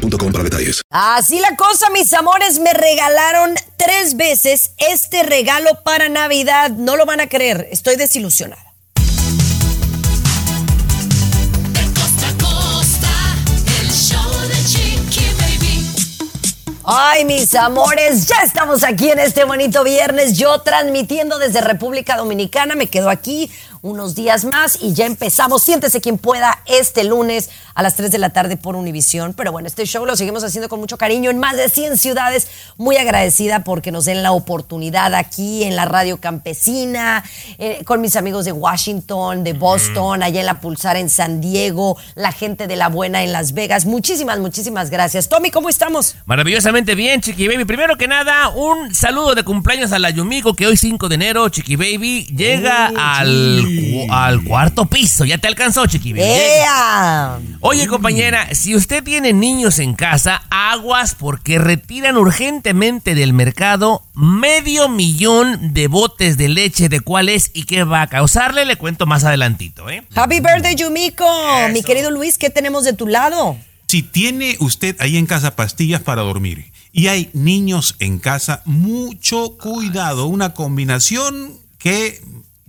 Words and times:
boostmobile.com 0.00 0.32
para 0.32 0.44
detalles. 0.44 0.82
Así 0.90 1.38
la 1.40 1.56
cosa, 1.56 1.90
mis 1.90 2.12
amores, 2.12 2.58
me 2.58 2.72
regalaron 2.72 3.54
tres 3.76 4.16
veces 4.16 4.72
este 4.78 5.22
regalo 5.22 5.70
para 5.84 6.08
Navidad. 6.08 6.70
No 6.70 6.96
lo 6.96 7.06
van 7.06 7.20
a 7.20 7.28
creer, 7.28 7.68
estoy 7.70 7.96
desilusionada. 7.96 8.70
Ay, 16.92 17.24
mis 17.24 17.54
amores, 17.54 18.26
ya 18.26 18.42
estamos 18.42 18.82
aquí 18.82 19.10
en 19.10 19.20
este 19.20 19.44
bonito 19.44 19.84
viernes. 19.84 20.36
Yo 20.36 20.60
transmitiendo 20.62 21.38
desde 21.38 21.60
República 21.60 22.16
Dominicana. 22.16 22.74
Me 22.74 22.88
quedo 22.88 23.10
aquí 23.10 23.48
unos 23.82 24.14
días 24.14 24.44
más 24.44 24.78
y 24.80 24.92
ya 24.92 25.06
empezamos. 25.06 25.62
Siéntese 25.62 26.00
quien 26.00 26.18
pueda 26.18 26.62
este 26.66 27.04
lunes 27.04 27.50
a 27.74 27.82
las 27.82 27.96
3 27.96 28.10
de 28.10 28.18
la 28.18 28.30
tarde 28.30 28.56
por 28.56 28.76
Univisión. 28.76 29.34
Pero 29.34 29.52
bueno, 29.52 29.68
este 29.68 29.86
show 29.86 30.04
lo 30.04 30.16
seguimos 30.16 30.44
haciendo 30.44 30.68
con 30.68 30.80
mucho 30.80 30.98
cariño 30.98 31.30
en 31.30 31.38
más 31.38 31.56
de 31.56 31.68
100 31.68 31.96
ciudades. 31.96 32.48
Muy 32.76 32.96
agradecida 32.96 33.64
porque 33.64 33.90
nos 33.92 34.04
den 34.04 34.22
la 34.22 34.32
oportunidad 34.32 35.14
aquí 35.14 35.64
en 35.64 35.76
la 35.76 35.84
radio 35.84 36.18
campesina, 36.18 37.24
eh, 37.58 37.82
con 37.84 38.00
mis 38.00 38.16
amigos 38.16 38.44
de 38.44 38.52
Washington, 38.52 39.44
de 39.44 39.52
Boston, 39.52 40.22
allá 40.22 40.40
en 40.40 40.46
la 40.46 40.60
Pulsar 40.60 40.96
en 40.96 41.08
San 41.08 41.40
Diego, 41.40 41.96
la 42.14 42.32
gente 42.32 42.66
de 42.66 42.76
La 42.76 42.88
Buena 42.88 43.22
en 43.22 43.32
Las 43.32 43.52
Vegas. 43.52 43.86
Muchísimas, 43.86 44.38
muchísimas 44.38 44.90
gracias. 44.90 45.28
Tommy, 45.28 45.50
¿cómo 45.50 45.68
estamos? 45.68 46.16
Maravillosamente 46.26 46.94
bien, 46.94 47.20
Chiqui 47.20 47.48
Baby. 47.48 47.64
Primero 47.64 47.96
que 47.96 48.08
nada, 48.08 48.50
un 48.50 48.94
saludo 48.94 49.34
de 49.34 49.42
cumpleaños 49.42 49.92
a 49.92 49.98
la 49.98 50.10
Yumiko 50.10 50.54
que 50.54 50.66
hoy 50.66 50.76
5 50.76 51.08
de 51.08 51.14
enero, 51.14 51.48
Chiqui 51.48 51.76
Baby, 51.76 52.26
llega 52.26 52.92
al 52.96 53.69
al 54.10 54.44
cuarto 54.44 54.86
piso. 54.86 55.24
Ya 55.24 55.38
te 55.38 55.48
alcanzó, 55.48 55.86
Chiqui. 55.86 56.14
Oye, 57.60 57.86
compañera, 57.86 58.54
si 58.54 58.74
usted 58.74 59.02
tiene 59.02 59.32
niños 59.32 59.78
en 59.78 59.94
casa, 59.94 60.42
aguas 60.50 61.14
porque 61.14 61.58
retiran 61.58 62.16
urgentemente 62.16 63.14
del 63.14 63.32
mercado 63.32 64.02
medio 64.14 64.88
millón 64.88 65.72
de 65.74 65.88
botes 65.88 66.36
de 66.36 66.48
leche. 66.48 66.88
¿De 66.88 67.00
cuál 67.00 67.28
es 67.28 67.50
y 67.54 67.64
qué 67.64 67.84
va 67.84 68.02
a 68.02 68.06
causarle? 68.06 68.64
Le 68.64 68.76
cuento 68.76 69.06
más 69.06 69.24
adelantito, 69.24 69.88
¿eh? 69.90 70.04
Happy 70.14 70.40
birthday, 70.40 70.74
Yumiko. 70.74 71.26
Mi 71.72 71.82
querido 71.82 72.10
Luis, 72.10 72.38
¿qué 72.38 72.50
tenemos 72.50 72.84
de 72.84 72.92
tu 72.92 73.06
lado? 73.06 73.56
Si 73.86 74.02
tiene 74.02 74.56
usted 74.60 74.96
ahí 75.00 75.16
en 75.16 75.26
casa 75.26 75.56
pastillas 75.56 76.00
para 76.00 76.22
dormir 76.22 76.70
y 76.92 77.08
hay 77.08 77.30
niños 77.32 77.96
en 77.98 78.18
casa, 78.18 78.62
mucho 78.64 79.56
cuidado. 79.58 80.26
Una 80.26 80.54
combinación 80.54 81.58
que 81.78 82.20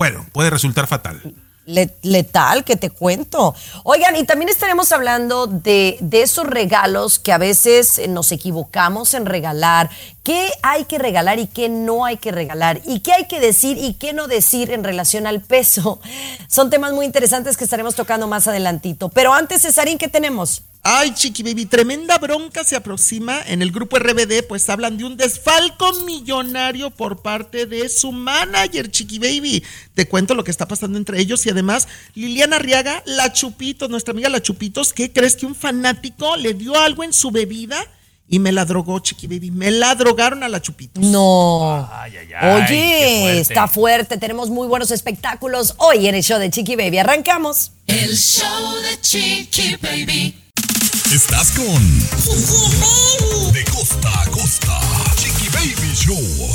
bueno, 0.02 0.26
puede 0.32 0.50
resultar 0.50 0.88
fatal. 0.88 1.22
letal, 1.68 2.64
que 2.64 2.76
te 2.76 2.90
cuento. 2.90 3.54
Oigan, 3.84 4.16
y 4.16 4.24
también 4.24 4.50
estaremos 4.50 4.92
hablando 4.92 5.46
de, 5.46 6.00
de, 6.02 6.24
esos 6.24 6.48
regalos 6.48 7.20
que 7.20 7.32
a 7.32 7.38
veces 7.38 8.02
nos 8.10 8.32
equivocamos 8.32 9.14
en 9.14 9.28
regalar, 9.28 9.92
qué 10.24 10.50
hay 10.62 10.86
que 10.86 10.98
regalar 10.98 11.40
y 11.40 11.48
qué 11.48 11.70
no 11.70 12.06
hay 12.06 12.18
que 12.18 12.32
regalar, 12.32 12.82
y 12.86 13.00
qué 13.00 13.14
hay 13.14 13.28
que 13.28 13.40
decir 13.40 13.78
y 13.78 13.94
qué 13.96 14.14
no 14.14 14.28
decir 14.28 14.72
en 14.72 14.84
relación 14.84 15.28
al 15.28 15.42
peso. 15.42 16.00
Son 16.48 16.70
temas 16.70 16.94
muy 16.94 17.06
interesantes 17.06 17.58
que 17.58 17.64
estaremos 17.64 17.96
tocando 17.96 18.28
más 18.28 18.48
adelantito. 18.48 19.10
Pero 19.10 19.34
antes, 19.34 19.62
Cesarín, 19.62 19.98
¿qué 19.98 20.08
tenemos? 20.08 20.64
Ay, 20.84 21.14
Chiqui 21.14 21.44
Baby, 21.44 21.68
tremenda 21.68 22.18
bronca 22.18 22.64
se 22.64 22.76
aproxima. 22.76 23.40
En 23.46 23.62
el 23.62 23.72
grupo 23.72 24.00
RBD, 24.00 24.48
pues 24.48 24.68
hablan 24.68 24.98
de 24.98 25.04
un 25.04 25.16
desfalco 25.16 25.94
millonario 26.06 26.90
por 26.90 27.22
parte 27.22 27.68
de 27.68 27.88
su 27.88 28.12
manager, 28.12 28.90
Chiqui 28.90 29.20
Baby. 29.20 29.64
Te 29.94 30.08
cuento 30.08 30.34
lo 30.34 30.44
que 30.44 30.50
está 30.50 30.68
pasando 30.68 30.98
entre 30.98 31.20
ellos 31.20 31.46
y 31.46 31.52
además, 31.52 31.88
Liliana 32.16 32.56
Arriaga, 32.56 33.04
la 33.06 33.32
Chupitos, 33.32 33.92
nuestra 33.92 34.14
amiga 34.14 34.30
la 34.30 34.42
Chupitos, 34.42 34.92
¿qué 34.92 35.14
crees 35.14 35.36
que 35.36 35.46
un 35.46 35.54
fanático 35.54 36.36
le 36.36 36.56
dio 36.56 36.76
algo 36.76 37.04
en 37.04 37.14
su 37.14 37.30
bebida? 37.30 37.86
Y 38.34 38.40
me 38.40 38.54
la 38.54 38.64
drogó, 38.64 38.98
Chiqui 39.00 39.28
Baby. 39.28 39.52
Me 39.52 39.72
la 39.72 39.94
drogaron 39.94 40.42
a 40.42 40.48
la 40.48 40.62
Chupitos. 40.62 41.04
No. 41.04 41.86
Ay, 41.92 42.14
ay, 42.16 42.28
ay, 42.34 42.64
Oye, 42.64 43.40
está 43.42 43.68
fuerte. 43.68 44.18
Tenemos 44.18 44.50
muy 44.50 44.70
buenos 44.70 44.90
espectáculos 44.92 45.76
hoy 45.80 46.08
en 46.08 46.16
el 46.16 46.24
show 46.24 46.40
de 46.40 46.50
Chiqui 46.50 46.78
Baby. 46.78 47.00
Arrancamos. 47.00 47.74
El 47.88 48.16
show 48.16 48.74
de 48.84 49.02
Chiqui 49.02 49.76
Baby. 49.82 50.34
Estás 51.14 51.52
con 51.52 52.00
De 53.52 53.66
costa 53.66 54.22
a 54.22 54.26
costa. 54.30 54.80
Chiqui 55.18 55.50
Baby 55.50 55.94
Show. 55.94 56.50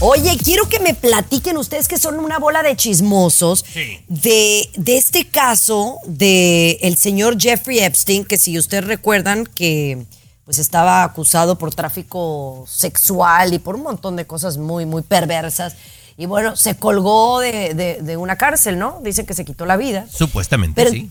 Oye, 0.00 0.36
quiero 0.44 0.68
que 0.68 0.78
me 0.78 0.92
platiquen 0.92 1.56
ustedes 1.56 1.88
que 1.88 1.96
son 1.96 2.18
una 2.18 2.38
bola 2.38 2.62
de 2.62 2.76
chismosos 2.76 3.64
de, 4.08 4.68
de, 4.76 4.96
este 4.98 5.26
caso 5.26 6.00
de 6.06 6.72
el 6.82 6.98
señor 6.98 7.40
Jeffrey 7.40 7.78
Epstein, 7.78 8.26
que 8.26 8.36
si 8.36 8.58
ustedes 8.58 8.84
recuerdan 8.84 9.46
que 9.46 10.06
pues 10.48 10.58
estaba 10.60 11.04
acusado 11.04 11.58
por 11.58 11.74
tráfico 11.74 12.64
sexual 12.66 13.52
y 13.52 13.58
por 13.58 13.74
un 13.74 13.82
montón 13.82 14.16
de 14.16 14.26
cosas 14.26 14.56
muy, 14.56 14.86
muy 14.86 15.02
perversas. 15.02 15.76
Y 16.16 16.24
bueno, 16.24 16.56
se 16.56 16.74
colgó 16.74 17.40
de, 17.40 17.98
de, 18.00 18.16
una 18.16 18.36
cárcel, 18.38 18.78
¿no? 18.78 18.98
Dicen 19.02 19.26
que 19.26 19.34
se 19.34 19.44
quitó 19.44 19.66
la 19.66 19.76
vida. 19.76 20.06
Supuestamente, 20.10 20.88
sí. 20.88 21.10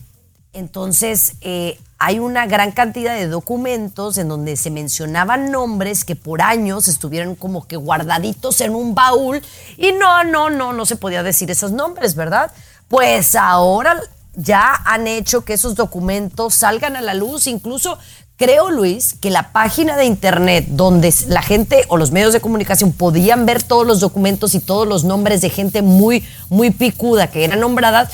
Entonces, 0.52 1.34
eh, 1.42 1.78
hay 2.00 2.18
una 2.18 2.48
gran 2.48 2.72
cantidad 2.72 3.14
de 3.14 3.28
documentos 3.28 4.18
en 4.18 4.26
donde 4.26 4.56
se 4.56 4.72
mencionaban 4.72 5.52
nombres 5.52 6.04
que 6.04 6.16
por 6.16 6.42
años 6.42 6.88
estuvieron 6.88 7.36
como 7.36 7.68
que 7.68 7.76
guardaditos 7.76 8.60
en 8.60 8.74
un 8.74 8.96
baúl 8.96 9.40
y 9.76 9.92
no, 9.92 10.24
no, 10.24 10.50
no, 10.50 10.72
no 10.72 10.84
se 10.84 10.96
podía 10.96 11.22
decir 11.22 11.48
esos 11.52 11.70
nombres, 11.70 12.16
¿verdad? 12.16 12.50
Pues 12.88 13.36
ahora 13.36 14.00
ya 14.34 14.82
han 14.84 15.06
hecho 15.06 15.44
que 15.44 15.52
esos 15.52 15.76
documentos 15.76 16.54
salgan 16.54 16.96
a 16.96 17.02
la 17.02 17.14
luz, 17.14 17.46
incluso 17.46 17.98
creo, 18.38 18.70
Luis, 18.70 19.16
que 19.20 19.30
la 19.30 19.50
página 19.52 19.96
de 19.96 20.04
internet 20.04 20.64
donde 20.68 21.12
la 21.26 21.42
gente 21.42 21.84
o 21.88 21.96
los 21.98 22.12
medios 22.12 22.32
de 22.32 22.40
comunicación 22.40 22.92
podían 22.92 23.44
ver 23.44 23.62
todos 23.62 23.86
los 23.86 24.00
documentos 24.00 24.54
y 24.54 24.60
todos 24.60 24.86
los 24.86 25.04
nombres 25.04 25.40
de 25.42 25.50
gente 25.50 25.82
muy, 25.82 26.24
muy 26.48 26.70
picuda 26.70 27.26
que 27.26 27.44
eran 27.44 27.60
nombradas, 27.60 28.12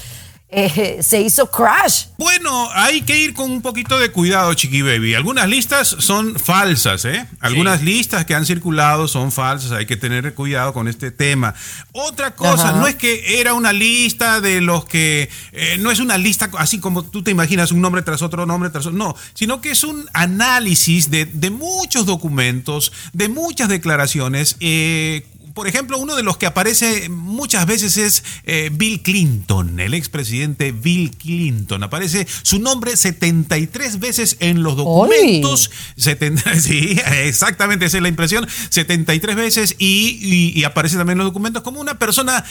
eh, 0.49 1.03
se 1.03 1.21
hizo 1.21 1.51
crash. 1.51 2.07
Bueno, 2.17 2.69
hay 2.73 3.03
que 3.03 3.19
ir 3.19 3.35
con 3.35 3.51
un 3.51 3.61
poquito 3.61 3.99
de 3.99 4.13
cuidado, 4.13 4.55
Chiqui 4.55 4.83
Baby. 4.83 5.15
Algunas 5.15 5.49
listas 5.49 5.97
son 5.99 6.39
falsas, 6.39 7.05
¿eh? 7.07 7.27
Algunas 7.41 7.83
listas 7.83 8.25
que 8.25 8.35
han 8.35 8.47
circulado 8.47 9.09
son 9.09 9.33
falsas, 9.33 9.73
hay 9.73 9.87
que 9.87 9.97
tener 9.97 10.33
cuidado 10.35 10.73
con 10.73 10.87
este 10.87 11.11
tema. 11.11 11.55
Otra 11.93 12.37
cosa, 12.37 12.73
no 12.73 12.87
es 12.87 12.95
que 12.95 13.41
era 13.41 13.55
una 13.55 13.73
lista 13.73 14.41
de 14.41 14.61
los 14.61 14.85
que, 14.85 15.29
eh, 15.53 15.77
no 15.81 15.91
es 15.91 15.99
una 15.99 16.19
lista 16.19 16.49
así 16.59 16.79
como 16.79 17.03
tú 17.03 17.25
te 17.25 17.33
imaginas, 17.33 17.73
un 17.73 17.81
nombre 17.81 18.03
tras 18.03 18.23
otro 18.23 18.47
nombre 18.47 18.71
tras 18.71 18.87
otro, 18.87 18.97
no, 18.97 19.17
sino 19.35 19.61
que 19.61 19.73
es 19.73 19.83
un 19.83 20.09
análisis 20.13 21.11
de, 21.11 21.25
de 21.25 21.51
muchos 21.51 22.07
documentos, 22.07 22.93
de 23.13 23.29
muchas 23.29 23.69
declaraciones, 23.69 24.57
eh, 24.61 25.27
por 25.55 25.69
ejemplo, 25.69 25.99
uno 25.99 26.17
de 26.17 26.25
los 26.25 26.37
que 26.37 26.47
aparece 26.47 27.09
muchas 27.09 27.65
veces 27.65 27.97
es 27.97 28.25
eh, 28.43 28.71
Bill 28.73 29.03
Clinton, 29.03 29.79
el 29.79 29.95
expresidente 29.95 30.73
Bill 30.73 31.13
Clinton. 31.17 31.83
Aparece 31.85 32.27
su 32.43 32.59
nombre 32.59 32.97
73 32.97 34.01
veces 34.01 34.37
en 34.41 34.65
los 34.65 34.77
documentos. 34.77 35.71
sí, 36.61 37.01
exactamente, 37.23 37.87
esa 37.87 37.99
es 37.99 38.03
la 38.03 38.09
impresión. 38.09 38.49
73 38.71 39.37
veces 39.37 39.77
y, 39.79 40.65
aparece 40.65 40.97
también 40.97 41.19
en 41.19 41.25
los 41.25 41.29
documentos 41.29 41.63
como 41.63 41.81
una 41.81 42.01
persona 42.01 42.45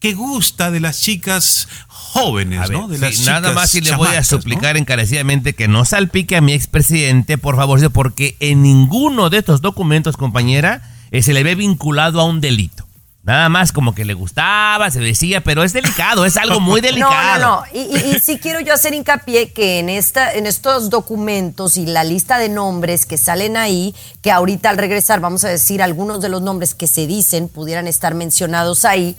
que 0.00 0.14
gusta 0.14 0.70
de 0.70 0.80
las 0.80 1.02
chicas 1.02 1.68
jóvenes, 1.88 2.70
¿no? 2.70 2.88
De 2.88 2.98
las 2.98 3.20
nada 3.20 3.52
más 3.52 3.74
y 3.74 3.82
le 3.82 3.94
voy 3.96 4.14
a 4.14 4.24
suplicar 4.24 4.78
encarecidamente 4.78 5.54
que 5.54 5.68
no 5.68 5.84
salpique 5.84 6.36
a 6.36 6.40
mi 6.40 6.54
expresidente, 6.54 7.36
por 7.36 7.56
favor, 7.56 7.90
porque 7.92 8.36
en 8.40 8.62
ninguno 8.62 9.28
de 9.28 9.38
estos 9.38 9.60
documentos, 9.60 10.16
compañera, 10.16 10.95
eh, 11.10 11.22
se 11.22 11.32
le 11.32 11.42
ve 11.42 11.54
vinculado 11.54 12.20
a 12.20 12.24
un 12.24 12.40
delito. 12.40 12.86
Nada 13.26 13.48
más 13.48 13.72
como 13.72 13.92
que 13.92 14.04
le 14.04 14.14
gustaba, 14.14 14.88
se 14.92 15.00
decía, 15.00 15.42
pero 15.42 15.64
es 15.64 15.72
delicado, 15.72 16.24
es 16.24 16.36
algo 16.36 16.60
muy 16.60 16.80
delicado. 16.82 17.40
No, 17.40 17.56
no, 17.56 17.60
no. 17.62 18.12
Y, 18.12 18.20
sí 18.20 18.38
quiero 18.38 18.60
yo 18.60 18.72
hacer 18.72 18.94
hincapié 18.94 19.52
que 19.52 19.80
en, 19.80 19.88
esta, 19.88 20.32
en 20.32 20.46
estos 20.46 20.90
documentos 20.90 21.76
y 21.76 21.86
la 21.86 22.04
lista 22.04 22.38
de 22.38 22.48
nombres 22.48 23.04
que 23.04 23.18
salen 23.18 23.56
ahí, 23.56 23.96
que 24.22 24.30
ahorita 24.30 24.70
al 24.70 24.78
regresar 24.78 25.18
vamos 25.18 25.42
a 25.42 25.48
decir 25.48 25.82
algunos 25.82 26.20
de 26.20 26.28
los 26.28 26.40
nombres 26.40 26.74
que 26.74 26.86
se 26.86 27.08
dicen 27.08 27.48
pudieran 27.48 27.88
estar 27.88 28.14
mencionados 28.14 28.84
ahí, 28.84 29.16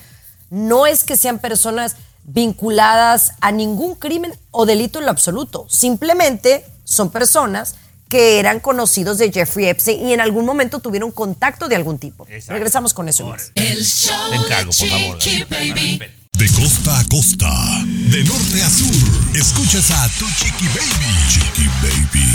no 0.50 0.88
es 0.88 1.04
que 1.04 1.18
sean 1.18 1.40
personas 1.40 1.98
vinculadas 2.24 3.34
a 3.42 3.52
ningún 3.52 3.96
crimen 3.96 4.34
o 4.52 4.66
delito 4.66 5.00
en 5.00 5.06
lo 5.06 5.12
absoluto. 5.12 5.66
Simplemente 5.70 6.66
son 6.86 7.12
personas 7.12 7.76
que 8.10 8.40
eran 8.40 8.60
conocidos 8.60 9.18
de 9.18 9.32
Jeffrey 9.32 9.68
Epstein 9.68 10.08
y 10.08 10.14
en 10.14 10.22
algún 10.22 10.46
momento 10.46 10.80
tuvieron 10.80 11.12
contacto 11.12 11.68
de 11.68 11.76
algún 11.76 11.98
tipo. 12.00 12.26
Exacto. 12.30 12.54
Regresamos 12.54 12.94
con 12.94 13.10
eso. 13.10 13.26
más. 13.28 13.52
El 13.56 13.84
show 13.86 14.16
Te 14.30 14.36
encargo, 14.38 14.72
de 14.72 14.78
por 14.78 15.00
favor. 15.00 15.18
Chiqui 15.20 15.44
Baby. 15.44 16.00
De 16.38 16.48
costa 16.52 17.00
a 17.00 17.04
costa, 17.06 17.50
de 17.84 18.24
norte 18.24 18.62
a 18.62 18.70
sur, 18.70 19.36
escuchas 19.36 19.90
a 19.90 20.08
tu 20.20 20.26
chiqui 20.30 20.68
baby. 20.68 21.16
Chiqui 21.32 21.68
baby. 21.82 22.26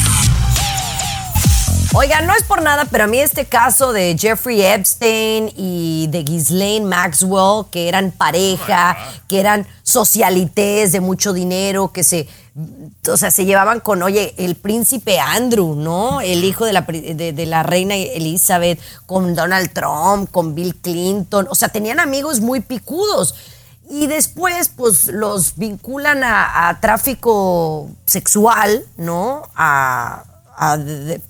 Oiga, 1.94 2.22
no 2.22 2.34
es 2.34 2.42
por 2.44 2.62
nada, 2.62 2.86
pero 2.86 3.04
a 3.04 3.06
mí 3.06 3.18
este 3.18 3.44
caso 3.44 3.92
de 3.92 4.16
Jeffrey 4.18 4.62
Epstein 4.62 5.52
y 5.54 6.06
de 6.08 6.22
Ghislaine 6.22 6.86
Maxwell, 6.86 7.66
que 7.70 7.86
eran 7.86 8.12
pareja, 8.12 8.96
que 9.28 9.38
eran 9.38 9.66
socialites 9.82 10.92
de 10.92 11.00
mucho 11.00 11.34
dinero, 11.34 11.92
que 11.92 12.02
se, 12.02 12.26
o 13.06 13.16
sea, 13.18 13.30
se 13.30 13.44
llevaban 13.44 13.80
con, 13.80 14.02
oye, 14.02 14.34
el 14.38 14.56
príncipe 14.56 15.20
Andrew, 15.20 15.74
¿no? 15.74 16.22
El 16.22 16.44
hijo 16.44 16.64
de 16.64 16.72
la, 16.72 16.80
de, 16.80 17.34
de 17.34 17.46
la 17.46 17.62
reina 17.62 17.94
Elizabeth, 17.94 18.80
con 19.04 19.34
Donald 19.34 19.70
Trump, 19.74 20.30
con 20.30 20.54
Bill 20.54 20.76
Clinton, 20.76 21.46
o 21.50 21.54
sea, 21.54 21.68
tenían 21.68 22.00
amigos 22.00 22.40
muy 22.40 22.60
picudos. 22.60 23.34
Y 23.90 24.06
después, 24.06 24.70
pues, 24.74 25.08
los 25.08 25.56
vinculan 25.56 26.24
a, 26.24 26.70
a 26.70 26.80
tráfico 26.80 27.90
sexual, 28.06 28.86
¿no? 28.96 29.42
A, 29.54 30.24
a, 30.62 30.78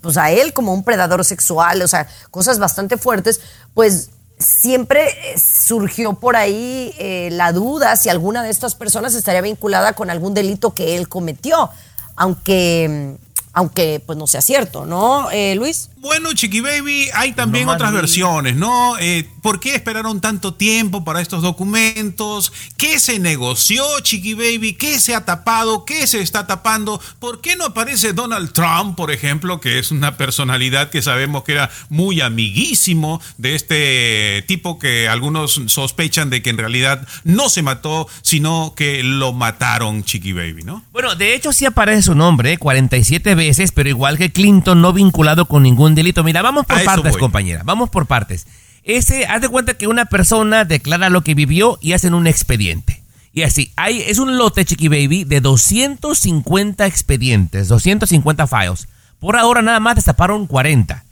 pues 0.01 0.17
a 0.17 0.29
él 0.31 0.53
como 0.53 0.73
un 0.73 0.83
predador 0.83 1.25
sexual, 1.25 1.81
o 1.81 1.87
sea, 1.87 2.07
cosas 2.29 2.59
bastante 2.59 2.97
fuertes, 2.97 3.41
pues 3.73 4.11
siempre 4.37 5.07
eh, 5.09 5.39
surgió 5.39 6.13
por 6.13 6.35
ahí 6.35 6.93
eh, 6.99 7.29
la 7.31 7.51
duda 7.51 7.95
si 7.95 8.09
alguna 8.09 8.43
de 8.43 8.51
estas 8.51 8.75
personas 8.75 9.15
estaría 9.15 9.41
vinculada 9.41 9.93
con 9.93 10.11
algún 10.11 10.35
delito 10.35 10.75
que 10.75 10.97
él 10.97 11.09
cometió, 11.09 11.71
aunque, 12.15 13.17
aunque 13.53 14.03
pues 14.05 14.17
no 14.19 14.27
sea 14.27 14.41
cierto, 14.41 14.85
¿no, 14.85 15.31
eh, 15.31 15.55
Luis? 15.55 15.89
Bueno, 16.03 16.33
Chiqui 16.33 16.59
Baby, 16.59 17.07
hay 17.13 17.31
también 17.31 17.65
No 17.65 17.71
otras 17.71 17.93
versiones, 17.93 18.57
¿no? 18.57 18.97
Eh, 18.99 19.25
¿Por 19.41 19.61
qué 19.61 19.73
esperaron 19.73 20.19
tanto 20.19 20.53
tiempo 20.53 21.05
para 21.05 21.21
estos 21.21 21.41
documentos? 21.41 22.51
¿Qué 22.75 22.99
se 22.99 23.19
negoció, 23.19 23.85
Chiqui 24.01 24.33
Baby? 24.33 24.73
¿Qué 24.73 24.99
se 24.99 25.15
ha 25.15 25.23
tapado? 25.23 25.85
¿Qué 25.85 26.05
se 26.05 26.19
está 26.19 26.45
tapando? 26.45 26.99
¿Por 27.19 27.39
qué 27.39 27.55
no 27.55 27.63
aparece 27.63 28.11
Donald 28.11 28.51
Trump, 28.51 28.97
por 28.97 29.11
ejemplo, 29.11 29.61
que 29.61 29.79
es 29.79 29.91
una 29.91 30.17
personalidad 30.17 30.89
que 30.89 31.01
sabemos 31.01 31.45
que 31.45 31.53
era 31.53 31.71
muy 31.87 32.19
amiguísimo 32.19 33.21
de 33.37 33.55
este 33.55 34.43
tipo 34.45 34.79
que 34.79 35.07
algunos 35.07 35.61
sospechan 35.67 36.29
de 36.29 36.41
que 36.41 36.49
en 36.49 36.57
realidad 36.57 37.07
no 37.23 37.47
se 37.47 37.61
mató, 37.61 38.09
sino 38.21 38.73
que 38.75 39.03
lo 39.03 39.31
mataron, 39.31 40.03
Chiqui 40.03 40.33
Baby, 40.33 40.63
¿no? 40.63 40.83
Bueno, 40.91 41.15
de 41.15 41.33
hecho 41.33 41.53
sí 41.53 41.65
aparece 41.65 42.01
su 42.01 42.15
nombre 42.15 42.57
47 42.57 43.35
veces, 43.35 43.71
pero 43.71 43.87
igual 43.87 44.17
que 44.17 44.33
Clinton, 44.33 44.81
no 44.81 44.91
vinculado 44.91 45.45
con 45.45 45.63
ningún 45.63 45.92
delito. 45.95 46.23
Mira, 46.23 46.41
vamos 46.41 46.65
por 46.65 46.75
partes, 46.85 47.11
compañera. 47.19 47.61
Vamos 47.63 47.89
por 47.89 48.05
partes. 48.05 48.47
Ese, 48.83 49.25
haz 49.25 49.41
de 49.41 49.49
cuenta 49.49 49.75
que 49.75 49.87
una 49.87 50.05
persona 50.05 50.65
declara 50.65 51.09
lo 51.09 51.21
que 51.23 51.35
vivió 51.35 51.77
y 51.81 51.93
hacen 51.93 52.13
un 52.13 52.27
expediente. 52.27 53.01
Y 53.33 53.43
así, 53.43 53.71
hay, 53.75 54.01
es 54.01 54.19
un 54.19 54.37
lote, 54.37 54.63
Chiqui 54.65 54.89
Baby, 54.89 55.23
de 55.23 55.39
250 55.41 56.85
expedientes, 56.85 57.67
250 57.67 58.45
files. 58.47 58.87
Por 59.19 59.37
ahora 59.37 59.61
nada 59.61 59.79
más 59.79 59.95
destaparon 59.95 60.47
40. 60.47 61.03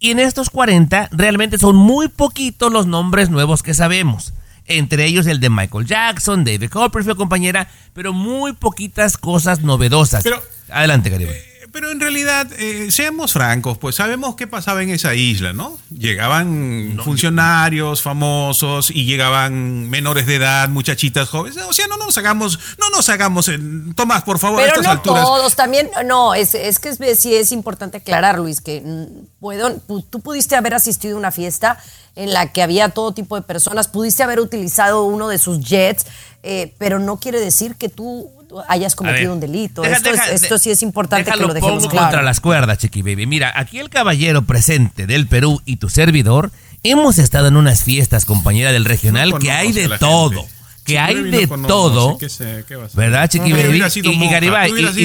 Y 0.00 0.10
en 0.10 0.18
estos 0.20 0.50
40 0.50 1.08
realmente 1.12 1.58
son 1.58 1.76
muy 1.76 2.08
poquitos 2.08 2.72
los 2.72 2.86
nombres 2.86 3.30
nuevos 3.30 3.62
que 3.62 3.74
sabemos. 3.74 4.32
Entre 4.66 5.04
ellos 5.06 5.26
el 5.26 5.40
de 5.40 5.50
Michael 5.50 5.86
Jackson, 5.86 6.44
David 6.44 6.70
Copperfield, 6.70 7.16
compañera, 7.16 7.68
pero 7.94 8.12
muy 8.12 8.52
poquitas 8.52 9.16
cosas 9.16 9.60
novedosas. 9.60 10.22
Pero- 10.24 10.42
Adelante, 10.70 11.10
Caribe. 11.10 11.42
Pero 11.80 11.92
en 11.92 12.00
realidad, 12.00 12.48
eh, 12.58 12.90
seamos 12.90 13.32
francos, 13.32 13.78
pues 13.78 13.94
sabemos 13.94 14.34
qué 14.34 14.48
pasaba 14.48 14.82
en 14.82 14.90
esa 14.90 15.14
isla, 15.14 15.52
¿no? 15.52 15.78
Llegaban 15.90 16.98
funcionarios 17.04 18.02
famosos 18.02 18.90
y 18.90 19.04
llegaban 19.04 19.88
menores 19.88 20.26
de 20.26 20.34
edad, 20.34 20.68
muchachitas 20.70 21.28
jóvenes. 21.28 21.56
O 21.68 21.72
sea, 21.72 21.86
no 21.86 21.96
nos 21.96 22.18
hagamos, 22.18 22.58
no 22.80 22.90
nos 22.90 23.08
hagamos, 23.08 23.48
Tomás, 23.94 24.24
por 24.24 24.40
favor, 24.40 24.60
a 24.60 24.66
estas 24.66 24.82
no 24.82 24.90
alturas. 24.90 25.24
todos, 25.24 25.54
también, 25.54 25.88
no, 26.04 26.34
es, 26.34 26.56
es 26.56 26.80
que 26.80 26.88
es- 26.88 27.18
sí 27.20 27.32
es 27.36 27.52
importante 27.52 27.98
aclarar, 27.98 28.40
Luis, 28.40 28.60
que 28.60 28.80
mm, 28.84 29.26
puedo, 29.38 29.68
pu- 29.86 30.04
tú 30.10 30.18
pudiste 30.20 30.56
haber 30.56 30.74
asistido 30.74 31.14
a 31.14 31.18
una 31.20 31.30
fiesta 31.30 31.78
en 32.16 32.32
la 32.32 32.52
que 32.52 32.60
había 32.64 32.88
todo 32.88 33.12
tipo 33.14 33.36
de 33.36 33.42
personas, 33.42 33.86
pudiste 33.86 34.24
haber 34.24 34.40
utilizado 34.40 35.04
uno 35.04 35.28
de 35.28 35.38
sus 35.38 35.60
jets, 35.60 36.06
eh, 36.42 36.74
pero 36.78 36.98
no 36.98 37.20
quiere 37.20 37.38
decir 37.38 37.76
que 37.76 37.88
tú 37.88 38.32
hayas 38.68 38.94
cometido 38.94 39.22
ver, 39.22 39.30
un 39.34 39.40
delito. 39.40 39.82
deja- 39.82 39.96
esto, 39.96 40.10
deja- 40.10 40.30
es- 40.30 40.42
esto 40.42 40.58
sí 40.58 40.70
es 40.70 40.82
importante 40.82 41.30
que 41.30 41.36
lo 41.38 41.54
dejemos 41.54 41.78
pongo 41.78 41.88
claro. 41.90 42.06
contra 42.06 42.22
las 42.22 42.40
cuerdas, 42.40 42.78
Chiqui 42.78 43.02
Baby. 43.02 43.26
Mira, 43.26 43.52
aquí 43.54 43.78
el 43.78 43.90
caballero 43.90 44.42
presente 44.42 45.06
del 45.06 45.26
Perú 45.26 45.60
y 45.64 45.76
tu 45.76 45.88
servidor 45.88 46.50
hemos 46.82 47.18
estado 47.18 47.48
en 47.48 47.56
unas 47.56 47.82
fiestas, 47.82 48.24
compañera 48.24 48.72
del 48.72 48.84
regional, 48.84 49.30
No 49.30 49.38
que 49.38 49.50
hay 49.50 49.72
de 49.72 49.88
todo. 49.98 50.30
gente. 50.42 50.57
Que 50.88 50.94
Chiqui 50.94 50.96
hay 50.96 51.30
de 51.30 51.46
no 51.46 51.66
todo. 51.66 52.16
¿qué 52.18 52.28
se- 52.28 52.64
qué 52.66 52.76
va 52.76 52.84
a 52.84 52.86
hacer? 52.86 52.96
¿Verdad, 52.98 53.28
Chiqui 53.28 53.50
No, 53.50 53.56
Baby? 53.56 53.76
Y, 53.76 54.28
Garibay, 54.30 54.70
tú 54.70 54.76
y- 54.78 54.84
tú 54.84 54.92
Chiqui 54.92 55.04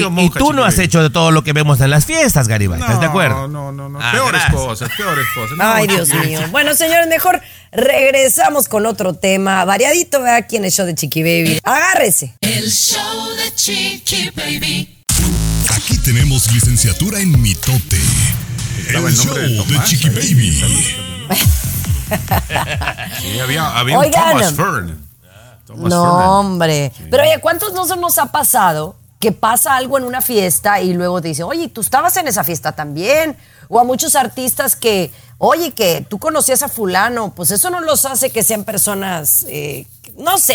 no 0.54 0.64
has 0.64 0.76
Baby. 0.76 0.84
hecho 0.86 1.02
de 1.02 1.10
todo 1.10 1.30
lo 1.30 1.44
que 1.44 1.52
vemos 1.52 1.80
en 1.80 1.90
las 1.90 2.06
fiestas, 2.06 2.48
Garibay. 2.48 2.80
¿Estás 2.80 3.00
de 3.00 3.06
acuerdo? 3.06 3.48
No, 3.48 3.70
no, 3.70 3.88
no. 3.88 3.98
Ah, 4.00 4.12
peores 4.12 4.40
gracias. 4.40 4.54
cosas, 4.54 4.90
peores 4.96 5.26
cosas. 5.34 5.58
No, 5.58 5.64
Ay, 5.64 5.86
Dios 5.86 6.08
mío. 6.08 6.40
Bueno, 6.50 6.74
señores, 6.74 7.06
mejor 7.08 7.40
regresamos 7.72 8.68
con 8.68 8.86
otro 8.86 9.14
tema 9.14 9.64
variadito, 9.64 10.20
¿verdad? 10.20 10.36
Aquí 10.36 10.56
en 10.56 10.64
el 10.64 10.70
show 10.72 10.86
de 10.86 10.94
Chiqui 10.94 11.22
Baby. 11.22 11.60
Agárrese. 11.62 12.34
El 12.40 12.70
show 12.70 13.28
de 13.36 13.54
Chiqui 13.54 14.30
Baby. 14.34 15.04
Aquí 15.74 15.98
tenemos 15.98 16.50
licenciatura 16.52 17.20
en 17.20 17.40
mitote. 17.42 18.00
El 18.88 18.96
el 18.96 19.16
show 19.16 19.34
de 19.34 19.48
de 19.48 19.56
Tomás 19.56 19.88
Chiqui. 19.90 20.08
Baby. 20.10 20.62
Sí, 23.20 23.40
había, 23.40 23.66
había 23.78 23.98
un 23.98 24.04
Oigan. 24.04 24.32
Thomas 24.32 24.52
Fern. 24.54 24.98
Thomas 25.66 25.90
No, 25.90 26.40
hombre. 26.40 26.92
Pero 27.10 27.22
oye, 27.22 27.40
¿cuántos 27.40 27.72
no 27.72 27.86
se 27.86 27.96
nos 27.96 28.18
ha 28.18 28.26
pasado 28.26 28.96
que 29.18 29.32
pasa 29.32 29.76
algo 29.76 29.96
en 29.98 30.04
una 30.04 30.20
fiesta 30.20 30.80
y 30.80 30.92
luego 30.92 31.22
te 31.22 31.28
dicen, 31.28 31.46
oye, 31.46 31.68
tú 31.68 31.80
estabas 31.80 32.16
en 32.16 32.28
esa 32.28 32.44
fiesta 32.44 32.72
también? 32.72 33.36
O 33.68 33.78
a 33.80 33.84
muchos 33.84 34.14
artistas 34.14 34.76
que, 34.76 35.10
oye, 35.38 35.72
que 35.72 36.06
tú 36.08 36.18
conocías 36.18 36.62
a 36.62 36.68
fulano, 36.68 37.34
pues 37.34 37.50
eso 37.50 37.70
no 37.70 37.80
los 37.80 38.04
hace 38.06 38.30
que 38.30 38.42
sean 38.42 38.64
personas, 38.64 39.44
eh, 39.48 39.86
no 40.16 40.38
sé, 40.38 40.54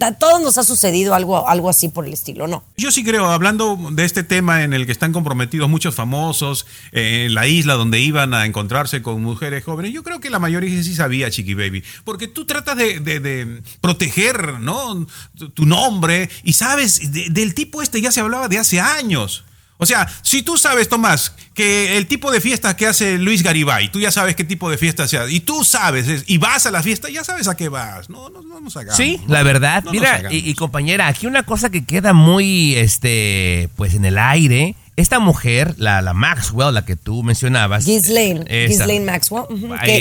a 0.00 0.12
todos 0.12 0.40
nos 0.40 0.56
ha 0.56 0.64
sucedido 0.64 1.14
algo, 1.14 1.46
algo 1.46 1.68
así 1.68 1.88
por 1.88 2.06
el 2.06 2.12
estilo, 2.14 2.46
¿no? 2.46 2.64
Yo 2.78 2.90
sí 2.90 3.04
creo, 3.04 3.26
hablando 3.26 3.76
de 3.92 4.04
este 4.04 4.22
tema 4.22 4.62
en 4.64 4.72
el 4.72 4.86
que 4.86 4.92
están 4.92 5.12
comprometidos 5.12 5.68
muchos 5.68 5.94
famosos 5.94 6.64
eh, 6.92 7.26
en 7.26 7.34
la 7.34 7.46
isla 7.46 7.74
donde 7.74 8.00
iban 8.00 8.32
a 8.32 8.46
encontrarse 8.46 9.02
con 9.02 9.22
mujeres 9.22 9.62
jóvenes, 9.64 9.92
yo 9.92 10.02
creo 10.02 10.20
que 10.20 10.30
la 10.30 10.38
mayoría 10.38 10.82
sí 10.82 10.94
sabía, 10.94 11.30
Chiqui 11.30 11.52
Baby, 11.54 11.84
porque 12.04 12.28
tú 12.28 12.46
tratas 12.46 12.76
de, 12.78 13.60
proteger 13.82 14.60
¿no? 14.60 15.06
tu, 15.54 15.66
nombre 15.66 16.30
y 16.42 16.54
sabes, 16.54 17.12
de- 17.12 17.28
del 17.30 17.54
tipo 17.54 17.82
este 17.82 18.00
ya 18.00 18.10
se 18.10 18.20
hablaba 18.20 18.48
de 18.48 18.58
hace 18.58 18.80
años. 18.80 19.44
O 19.76 19.86
sea, 19.86 20.08
si 20.22 20.42
tú 20.42 20.56
sabes, 20.56 20.88
Tomás, 20.88 21.32
que 21.52 21.96
el 21.96 22.06
tipo 22.06 22.30
de 22.30 22.40
fiestas 22.40 22.74
que 22.76 22.86
hace 22.86 23.18
Luis 23.18 23.42
Garibay, 23.42 23.90
tú 23.90 23.98
ya 24.00 24.10
sabes 24.12 24.36
qué 24.36 24.44
tipo 24.44 24.70
de 24.70 24.78
fiestas 24.78 25.10
se 25.10 25.18
hace, 25.18 25.32
y 25.32 25.40
tú 25.40 25.64
sabes, 25.64 26.06
es- 26.08 26.24
y 26.28 26.38
vas 26.38 26.64
a 26.66 26.70
la 26.70 26.82
fiesta, 26.82 27.08
ya 27.10 27.24
sabes 27.24 27.48
a 27.48 27.56
qué 27.56 27.68
vas. 27.68 28.08
No, 28.08 28.28
no, 28.30 28.40
no 28.42 28.60
nos 28.60 28.76
hagamos. 28.76 28.96
Sí, 28.96 29.20
¿no? 29.26 29.34
la 29.34 29.42
verdad. 29.42 29.82
No 29.84 29.90
Mira, 29.90 30.22
y, 30.30 30.48
y 30.48 30.54
compañera, 30.54 31.08
aquí 31.08 31.26
una 31.26 31.42
cosa 31.42 31.70
que 31.70 31.84
queda 31.84 32.12
muy, 32.12 32.76
este, 32.76 33.68
pues 33.76 33.94
en 33.94 34.04
el 34.04 34.18
aire. 34.18 34.76
Esta 34.96 35.18
mujer, 35.18 35.74
la, 35.76 36.00
la 36.02 36.14
Maxwell, 36.14 36.72
la 36.72 36.84
que 36.84 36.94
tú 36.94 37.24
mencionabas. 37.24 37.84
Ghislaine. 37.84 38.44
Ghislaine 38.68 39.04
Maxwell, 39.04 39.44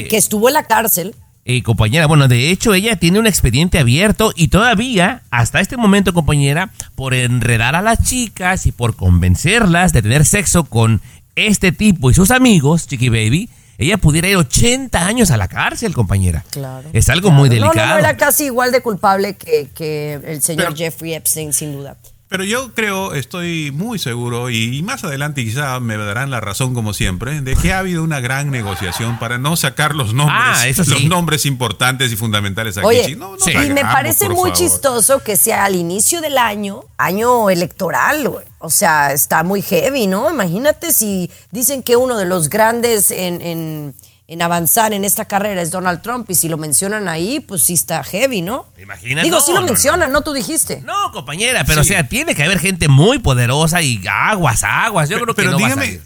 que 0.07 0.17
estuvo 0.17 0.49
en 0.49 0.53
la 0.53 0.65
cárcel. 0.65 1.15
Y 1.45 1.61
compañera, 1.61 2.05
bueno, 2.07 2.27
de 2.29 2.51
hecho 2.51 2.73
ella 2.73 2.95
tiene 2.95 3.19
un 3.19 3.27
expediente 3.27 3.77
abierto 3.77 4.31
y 4.35 4.47
todavía, 4.47 5.23
hasta 5.29 5.59
este 5.59 5.75
momento, 5.75 6.13
compañera, 6.13 6.69
por 6.95 7.13
enredar 7.13 7.75
a 7.75 7.81
las 7.81 8.01
chicas 8.03 8.65
y 8.65 8.71
por 8.71 8.95
convencerlas 8.95 9.91
de 9.91 10.01
tener 10.01 10.23
sexo 10.25 10.63
con 10.63 11.01
este 11.35 11.71
tipo 11.73 12.09
y 12.09 12.13
sus 12.13 12.31
amigos, 12.31 12.87
Chiqui 12.87 13.09
Baby, 13.09 13.49
ella 13.77 13.97
pudiera 13.97 14.29
ir 14.29 14.37
80 14.37 15.05
años 15.05 15.31
a 15.31 15.37
la 15.37 15.47
cárcel, 15.49 15.93
compañera. 15.93 16.45
Claro. 16.51 16.87
Es 16.93 17.09
algo 17.09 17.31
muy 17.31 17.49
No, 17.49 17.55
delicado. 17.55 17.87
No, 17.87 17.93
no, 17.95 17.99
era 17.99 18.15
casi 18.15 18.45
igual 18.45 18.71
de 18.71 18.81
culpable 18.81 19.35
que, 19.35 19.67
que 19.75 20.13
el 20.25 20.41
señor 20.41 20.65
Pero- 20.67 20.77
Jeffrey 20.77 21.13
Epstein, 21.15 21.51
sin 21.51 21.73
duda. 21.73 21.97
Pero 22.33 22.45
yo 22.45 22.73
creo, 22.73 23.13
estoy 23.13 23.69
muy 23.69 23.99
seguro, 23.99 24.49
y, 24.49 24.81
más 24.81 25.03
adelante 25.03 25.43
quizá 25.45 25.79
me 25.79 25.95
darán 25.97 26.31
la 26.31 26.39
razón 26.41 26.73
como 26.73 26.91
siempre, 26.95 27.41
de 27.41 27.55
que 27.55 27.71
ha 27.73 27.77
habido 27.77 28.03
una 28.03 28.21
gran 28.21 28.49
negociación 28.49 29.19
para 29.19 29.37
no 29.37 29.55
sacar 29.55 29.93
los 29.93 30.15
nombres, 30.15 30.39
Ah, 30.43 30.55
sí. 30.83 30.89
los 30.89 31.03
nombres 31.03 31.45
importantes 31.45 32.11
y 32.11 32.15
fundamentales 32.15 32.75
aquí. 32.75 32.87
Oye, 32.87 33.15
No, 33.15 33.33
no 33.33 33.37
Sí. 33.39 33.51
y 33.51 33.69
me 33.69 33.81
parece 33.83 34.29
muy 34.29 34.49
favor. 34.49 34.53
chistoso 34.53 35.19
que 35.19 35.37
sea 35.37 35.65
al 35.65 35.75
inicio 35.75 36.21
del 36.21 36.39
año, 36.39 36.85
año 36.97 37.51
electoral, 37.51 38.27
güey. 38.27 38.45
O 38.57 38.71
sea, 38.71 39.13
está 39.13 39.43
muy 39.43 39.61
heavy, 39.61 40.07
¿no? 40.07 40.31
Imagínate 40.31 40.91
si 40.91 41.29
dicen 41.51 41.83
que 41.83 41.97
uno 41.97 42.17
de 42.17 42.25
los 42.25 42.49
grandes 42.49 43.11
en, 43.11 43.41
en- 43.43 43.95
en 44.27 44.41
avanzar 44.41 44.93
en 44.93 45.03
esta 45.05 45.25
carrera 45.25 45.61
es 45.61 45.69
Donald 45.71 46.01
Trump 46.01 46.29
y 46.29 46.35
si 46.35 46.47
lo 46.47 46.57
mencionan 46.57 47.07
ahí, 47.07 47.39
pues 47.41 47.63
sí 47.63 47.73
está 47.73 48.03
heavy, 48.03 48.41
¿no? 48.41 48.65
¿Te 48.75 48.83
imaginas? 48.83 49.23
Digo, 49.25 49.37
No, 49.37 49.41
sí 49.43 49.51
lo 49.51 49.59
no, 49.61 49.65
mencionan, 49.67 50.11
no, 50.11 50.21
tú 50.21 50.31
dijiste. 50.33 50.81
No, 50.85 51.11
compañera, 51.11 51.63
pero 51.65 51.81
o 51.81 51.83
sea, 51.83 52.07
tiene 52.07 52.33
que 52.33 52.43
haber 52.43 52.59
gente 52.59 52.87
muy 52.87 53.19
poderosa 53.19 53.81
y 53.81 54.01
aguas, 54.09 54.63
aguas. 54.63 55.09
Yo 55.09 55.17
creo 55.19 55.35
que 55.35 55.41
Pero 55.43 55.51
no 55.51 55.59
va 55.59 55.65
a 55.65 55.69
dígame, 55.69 55.85
salir. 55.85 56.03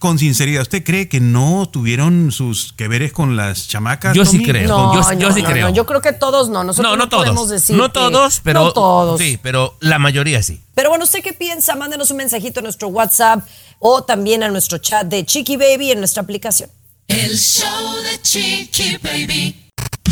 con 0.00 0.18
sinceridad, 0.18 0.62
¿usted 0.62 0.82
cree 0.82 1.08
que 1.08 1.20
no 1.20 1.68
tuvieron 1.70 2.32
sus 2.32 2.72
que 2.72 2.88
veres 2.88 3.12
con 3.12 3.36
las 3.36 3.68
chamacas? 3.68 4.16
Yo 4.16 4.24
sí 4.24 4.38
Tommy? 4.38 4.44
creo. 4.50 4.68
No, 4.68 4.94
yo- 4.94 5.12
yo 5.18 5.28
no, 5.28 5.34
sí 5.34 5.42
no, 5.42 5.48
creo. 5.48 5.68
no, 5.68 5.74
yo 5.74 5.86
creo 5.86 6.00
que 6.00 6.12
todos 6.12 6.48
no. 6.48 6.64
Nosotros 6.64 6.90
no, 6.90 6.96
no, 6.96 7.04
no 7.04 7.08
todos. 7.08 7.24
podemos 7.26 7.48
decir 7.48 7.76
no 7.76 7.84
que- 7.88 7.92
todos, 7.92 8.40
pero. 8.42 8.64
No 8.64 8.72
todos. 8.72 9.20
Sí, 9.20 9.38
pero 9.40 9.76
la 9.80 9.98
mayoría 10.00 10.42
sí. 10.42 10.60
Pero 10.74 10.88
bueno, 10.88 11.04
¿usted 11.04 11.22
qué 11.22 11.32
piensa? 11.32 11.76
Mándenos 11.76 12.10
un 12.10 12.16
mensajito 12.16 12.58
a 12.58 12.62
nuestro 12.64 12.88
WhatsApp 12.88 13.46
o 13.78 14.02
también 14.02 14.42
a 14.42 14.48
nuestro 14.48 14.78
chat 14.78 15.06
de 15.06 15.24
Chiqui 15.24 15.56
Baby 15.56 15.92
en 15.92 16.00
nuestra 16.00 16.22
aplicación. 16.24 16.68
El 17.12 17.38
show 17.38 17.66
de 18.02 18.20
Chiqui 18.22 18.96
Baby. 19.02 19.54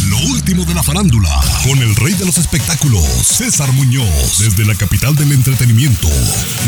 Lo 0.09 0.19
último 0.33 0.65
de 0.65 0.75
la 0.75 0.83
farándula, 0.83 1.29
con 1.67 1.79
el 1.79 1.95
rey 1.97 2.13
de 2.15 2.25
los 2.27 2.37
espectáculos, 2.39 3.03
César 3.25 3.73
Muñoz, 3.73 4.39
desde 4.39 4.65
la 4.65 4.75
capital 4.75 5.15
del 5.17 5.33
entretenimiento, 5.33 6.09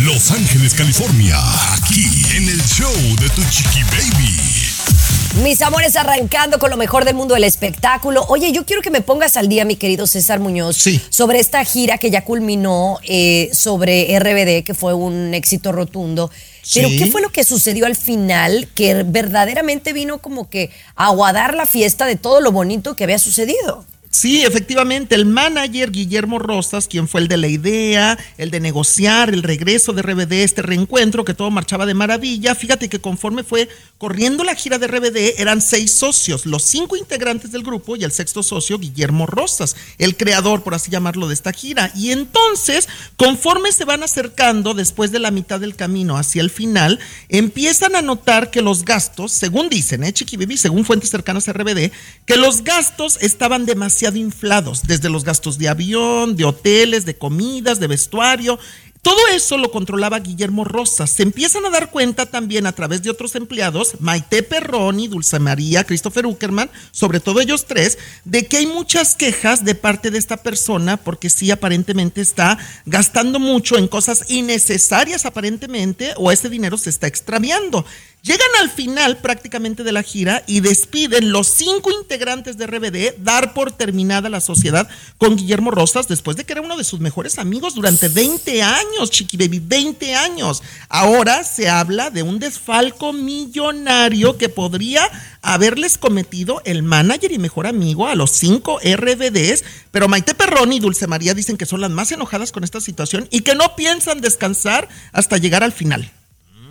Los 0.05 0.31
Ángeles, 0.31 0.75
California, 0.75 1.39
aquí 1.75 2.05
en 2.37 2.49
el 2.49 2.63
show 2.65 2.93
de 3.21 3.29
Tu 3.31 3.43
Chiqui 3.51 3.83
Baby. 3.85 5.43
Mis 5.43 5.63
amores, 5.63 5.97
arrancando 5.97 6.59
con 6.59 6.71
lo 6.71 6.77
mejor 6.77 7.05
del 7.05 7.15
mundo 7.15 7.35
del 7.35 7.45
espectáculo. 7.45 8.25
Oye, 8.29 8.53
yo 8.53 8.65
quiero 8.67 8.83
que 8.83 8.91
me 8.91 9.01
pongas 9.01 9.37
al 9.37 9.49
día, 9.49 9.65
mi 9.65 9.77
querido 9.77 10.07
César 10.07 10.41
Muñoz, 10.41 10.77
Sí. 10.77 11.01
sobre 11.11 11.41
esta 11.41 11.65
gira 11.65 11.99
que 11.99 12.11
ya 12.11 12.25
culminó 12.25 12.99
eh, 13.05 13.51
sobre 13.53 14.19
RBD, 14.19 14.65
que 14.65 14.75
fue 14.75 14.95
un 14.95 15.33
éxito 15.35 15.73
rotundo. 15.73 16.31
Pero, 16.75 16.89
Sí. 16.89 16.99
¿qué 16.99 17.07
fue 17.07 17.21
lo 17.23 17.31
que 17.31 17.45
sucedió 17.45 17.87
al 17.87 17.97
final 17.97 18.69
que 18.75 19.03
verdaderamente 19.05 19.93
vino 19.93 20.19
como 20.19 20.49
que 20.49 20.71
a 20.95 21.07
aguadar 21.07 21.55
la 21.55 21.67
fiesta 21.67 22.07
de 22.07 22.17
todo 22.17 22.41
lo 22.41 22.53
bonito 22.53 22.95
que 22.97 23.05
había 23.05 23.19
sucedido? 23.19 23.85
Sí, 24.15 24.45
efectivamente, 24.45 25.15
el 25.15 25.25
manager 25.25 25.91
Guillermo 25.91 26.39
Rosas, 26.39 26.87
quien 26.87 27.09
fue 27.09 27.23
el 27.23 27.29
de 27.29 27.39
la 27.39 27.49
idea, 27.49 28.19
el 28.37 28.51
de 28.51 28.61
negociar 28.61 29.31
el 29.31 29.43
regreso 29.43 29.95
de 29.95 30.03
RBD, 30.03 30.33
este 30.33 30.61
reencuentro, 30.61 31.25
que 31.25 31.33
todo 31.33 31.51
marchaba 31.51 31.87
de 31.87 31.95
maravilla, 31.95 32.55
fíjate 32.55 32.91
que 32.91 33.01
conforme 33.01 33.43
fue 33.43 33.71
corriendo 33.97 34.45
la 34.45 34.55
gira 34.55 34.79
de 34.79 34.87
RBD, 34.87 35.41
eran 35.41 35.63
seis 35.63 35.93
socios, 35.93 36.45
los 36.45 36.63
cinco 36.63 36.97
integrantes 36.97 37.53
del 37.53 37.63
grupo 37.63 37.97
y 37.97 38.05
el 38.05 38.13
sexto 38.13 38.43
socio, 38.43 38.79
Guillermo 38.79 39.25
Rosas, 39.25 39.77
el 39.97 40.15
creador, 40.19 40.63
por 40.63 40.75
así 40.75 40.91
llamarlo, 40.91 41.27
de 41.27 41.33
esta 41.33 41.55
gira. 41.55 41.91
Y 41.97 42.11
entonces, 42.11 42.91
conforme 43.17 43.73
se 43.73 43.87
van 43.87 44.03
acercando 44.03 44.75
después 44.75 45.11
de 45.11 45.21
la 45.21 45.31
mitad 45.31 45.59
del 45.59 45.75
camino 45.75 46.19
hacia 46.19 46.43
el 46.43 46.51
final, 46.51 47.01
empiezan 47.31 47.97
a 47.97 48.03
notar 48.03 48.51
que 48.51 48.61
los 48.61 48.85
gastos, 48.85 49.33
según 49.33 49.71
dicen, 49.71 50.05
¿eh, 50.05 50.13
Chiqui 50.13 50.37
Baby, 50.37 50.59
según 50.59 50.85
fuentes 50.85 51.09
cercanas 51.09 51.49
a 51.49 51.55
RBD, 51.55 51.91
que 52.27 52.37
los 52.37 52.63
gastos 52.63 53.17
estaban 53.23 53.65
demasiado 53.65 54.02
inflados, 54.11 54.83
desde 54.83 55.09
los 55.09 55.25
gastos 55.25 55.59
de 55.59 55.69
avión, 55.69 56.37
de 56.37 56.45
hoteles, 56.45 57.05
de 57.05 57.17
comidas, 57.17 57.81
de 57.81 57.87
vestuario. 57.87 58.59
Todo 59.03 59.19
eso 59.35 59.59
lo 59.59 59.73
controlaba 59.73 60.21
Guillermo 60.21 60.63
Rosas. 60.63 61.11
Se 61.11 61.25
empiezan 61.25 61.67
a 61.67 61.71
dar 61.71 61.91
cuenta 61.91 62.27
también 62.27 62.67
a 62.67 62.73
través 62.73 63.03
de 63.03 63.11
otros 63.11 63.35
empleados, 63.35 63.95
Maite 63.99 64.45
Perroni, 64.45 65.09
Dulce 65.09 65.41
María, 65.41 65.83
Christopher 65.83 66.25
Uckerman, 66.25 66.71
sobre 66.93 67.19
todo 67.19 67.41
ellos 67.41 67.65
tres, 67.67 67.99
de 68.25 68.47
que 68.47 68.59
hay 68.59 68.67
muchas 68.69 69.17
quejas 69.17 69.65
de 69.65 69.75
parte 69.75 70.13
de 70.13 70.19
esta 70.19 70.37
persona 70.37 70.99
porque 70.99 71.31
sí 71.31 71.51
aparentemente 71.51 72.21
está 72.21 72.57
gastando 72.87 73.41
mucho 73.41 73.77
en 73.77 73.89
cosas 73.89 74.31
innecesarias 74.31 75.27
aparentemente 75.27 76.15
o 76.17 76.31
ese 76.31 76.49
dinero 76.49 76.79
se 76.79 76.91
está 76.91 77.09
extraviando. 77.09 77.85
Llegan 78.23 78.51
al 78.61 78.71
final 78.71 79.17
prácticamente 79.19 79.83
de 79.83 79.91
la 79.91 80.05
gira 80.05 80.45
y 80.47 80.61
despiden 80.61 81.33
los 81.33 81.49
cinco 81.49 81.91
integrantes 81.91 82.57
de 82.57 82.69
RBD, 82.69 83.21
dar 83.21 83.53
por 83.53 83.73
terminada 83.73 84.29
la 84.29 84.41
sociedad 84.41 84.89
con 85.19 85.35
Guillermo 85.35 85.73
Rosas 85.73 86.07
después 86.07 86.37
de 86.37 86.45
que 86.45 86.53
era 86.53 86.63
uno 86.63 86.77
de 86.77 86.85
sus 86.85 87.01
mejores 87.01 87.41
amigos 87.41 87.75
durante 87.75 88.07
20 88.09 88.63
años, 88.63 88.92
Chiqui 89.11 89.37
Baby, 89.37 89.61
20 89.61 90.15
años. 90.15 90.63
Ahora 90.89 91.45
se 91.45 91.69
habla 91.69 92.11
de 92.11 92.23
un 92.23 92.39
desfalco 92.39 93.13
millonario 93.13 94.39
que 94.39 94.49
podría 94.49 95.03
haberles 95.43 95.99
cometido 95.99 96.63
el 96.65 96.83
manager 96.83 97.33
y 97.33 97.39
mejor 97.39 97.67
amigo 97.67 98.07
a 98.07 98.15
los 98.15 98.31
cinco 98.31 98.79
RBDs, 98.79 99.65
pero 99.91 100.09
Maite 100.09 100.35
Perroni 100.35 100.77
y 100.77 100.81
Dulce 100.81 101.07
María 101.07 101.35
dicen 101.35 101.57
que 101.57 101.67
son 101.67 101.81
las 101.81 101.91
más 101.91 102.13
enojadas 102.13 102.53
con 102.53 102.65
esta 102.65 102.81
situación 102.81 103.27
y 103.31 103.41
que 103.41 103.55
no 103.55 103.75
piensan 103.77 104.21
descansar 104.21 104.89
hasta 105.13 105.39
llegar 105.39 105.63
al 105.63 105.73
final. 105.73 106.11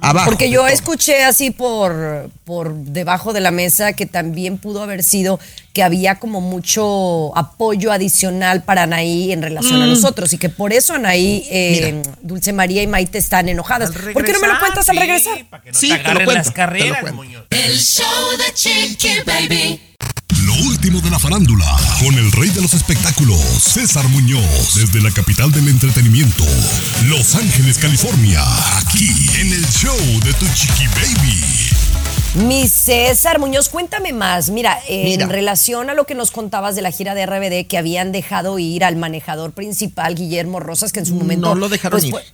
Abajo 0.04 0.26
Porque 0.32 0.50
yo 0.50 0.62
todo. 0.62 0.68
escuché 0.70 1.24
así 1.24 1.52
por, 1.52 2.32
por 2.44 2.74
debajo 2.74 3.34
de 3.34 3.40
la 3.40 3.52
mesa 3.52 3.94
que 3.94 4.08
también 4.08 4.58
pudo 4.58 4.82
haber 4.82 5.04
sido 5.04 5.40
que 5.74 5.84
había 5.84 6.16
como 6.16 6.42
mucho 6.42 7.32
apoyo 7.38 7.92
adicional 7.92 8.64
para 8.64 8.84
Anaí 8.84 9.32
en 9.32 9.42
relación 9.44 9.82
a 9.82 9.86
nosotros 9.86 10.34
y 10.34 10.38
que 10.40 10.50
por 10.50 10.74
eso 10.74 10.96
Anaí, 10.96 11.48
eh, 11.52 12.02
Dulce 12.22 12.52
María 12.52 12.82
y 12.82 12.88
Maite 12.88 13.20
están 13.20 13.48
enojadas. 13.48 13.92
¿Por 13.92 14.26
qué 14.26 14.34
no 14.34 14.40
me 14.40 14.48
lo 14.48 14.60
cuentas 14.60 14.90
al 14.90 14.96
Sí, 14.96 15.00
regresar? 15.00 15.46
para 15.50 15.64
que 15.64 15.72
no 15.72 15.78
Sí, 15.80 15.90
te 15.90 15.98
te 16.00 16.04
lo 16.04 16.14
cuento, 16.16 16.34
las 16.34 16.44
te 16.46 16.50
lo 16.50 16.56
carreras, 16.56 17.00
cuento. 17.02 17.16
Muñoz. 17.18 17.46
El 17.52 17.78
show 17.78 18.06
de 18.38 18.54
Chiqui 18.54 19.10
Baby. 19.26 19.82
Lo 20.46 20.54
último 20.68 21.02
de 21.02 21.10
la 21.10 21.20
farándula, 21.20 21.66
con 22.04 22.18
el 22.18 22.32
rey 22.32 22.50
de 22.50 22.62
los 22.62 22.74
espectáculos, 22.74 23.40
César 23.40 24.08
Muñoz, 24.10 24.76
desde 24.76 25.02
la 25.02 25.12
capital 25.12 25.52
del 25.52 25.68
entretenimiento, 25.68 26.44
Los 27.06 27.36
Ángeles, 27.36 27.78
California, 27.78 28.42
aquí 28.78 29.10
en 29.40 29.54
el 29.54 29.66
show 29.68 29.96
de 30.24 30.34
Tu 30.34 30.46
Chiqui 30.54 30.88
Baby. 30.88 32.46
Mi 32.48 32.68
César 32.68 33.40
Muñoz, 33.40 33.70
cuéntame 33.70 34.14
más. 34.14 34.50
Mira, 34.50 34.80
Mira. 34.90 35.24
en 35.26 35.30
relación 35.30 35.90
a 35.90 35.94
lo 35.94 36.06
que 36.06 36.16
nos 36.16 36.32
contabas 36.32 36.76
de 36.76 36.82
la 36.82 36.92
gira 36.92 37.14
de 37.14 37.26
RBD, 37.26 37.68
que 37.68 37.78
habían 37.78 38.12
dejado 38.12 38.58
ir 38.58 38.84
al 38.84 38.96
manejador 38.96 39.52
principal, 39.54 40.16
Guillermo 40.16 40.60
Rosas, 40.60 40.92
que 40.92 41.00
en 41.02 41.06
su 41.06 41.14
momento. 41.16 41.50
No 41.50 41.56
lo 41.56 41.70
dejaron 41.70 41.98
pues, 42.00 42.06
ir. 42.06 42.12
fue- 42.12 42.26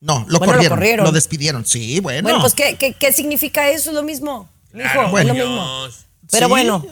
No, 0.00 0.24
lo, 0.28 0.38
Bueno, 0.38 0.52
lo 0.52 0.58
corrieron, 0.58 0.64
lo 0.64 0.76
corrieron. 0.76 1.14
despidieron. 1.14 1.66
Sí, 1.66 2.00
bueno. 2.00 2.22
Bueno, 2.22 2.40
pues, 2.40 2.54
¿qué, 2.54 2.76
qué, 2.78 2.92
qué 2.94 3.12
significa 3.12 3.68
eso? 3.70 3.90
Es 3.90 3.96
lo 3.96 4.02
mismo. 4.02 4.48
Mijo, 4.72 4.88
Claro, 4.92 5.10
Bueno. 5.10 5.32
es 5.32 5.38
lo 5.38 5.44
mismo. 5.46 6.09
Pero 6.30 6.46
Sí. 6.46 6.50
bueno, 6.50 6.86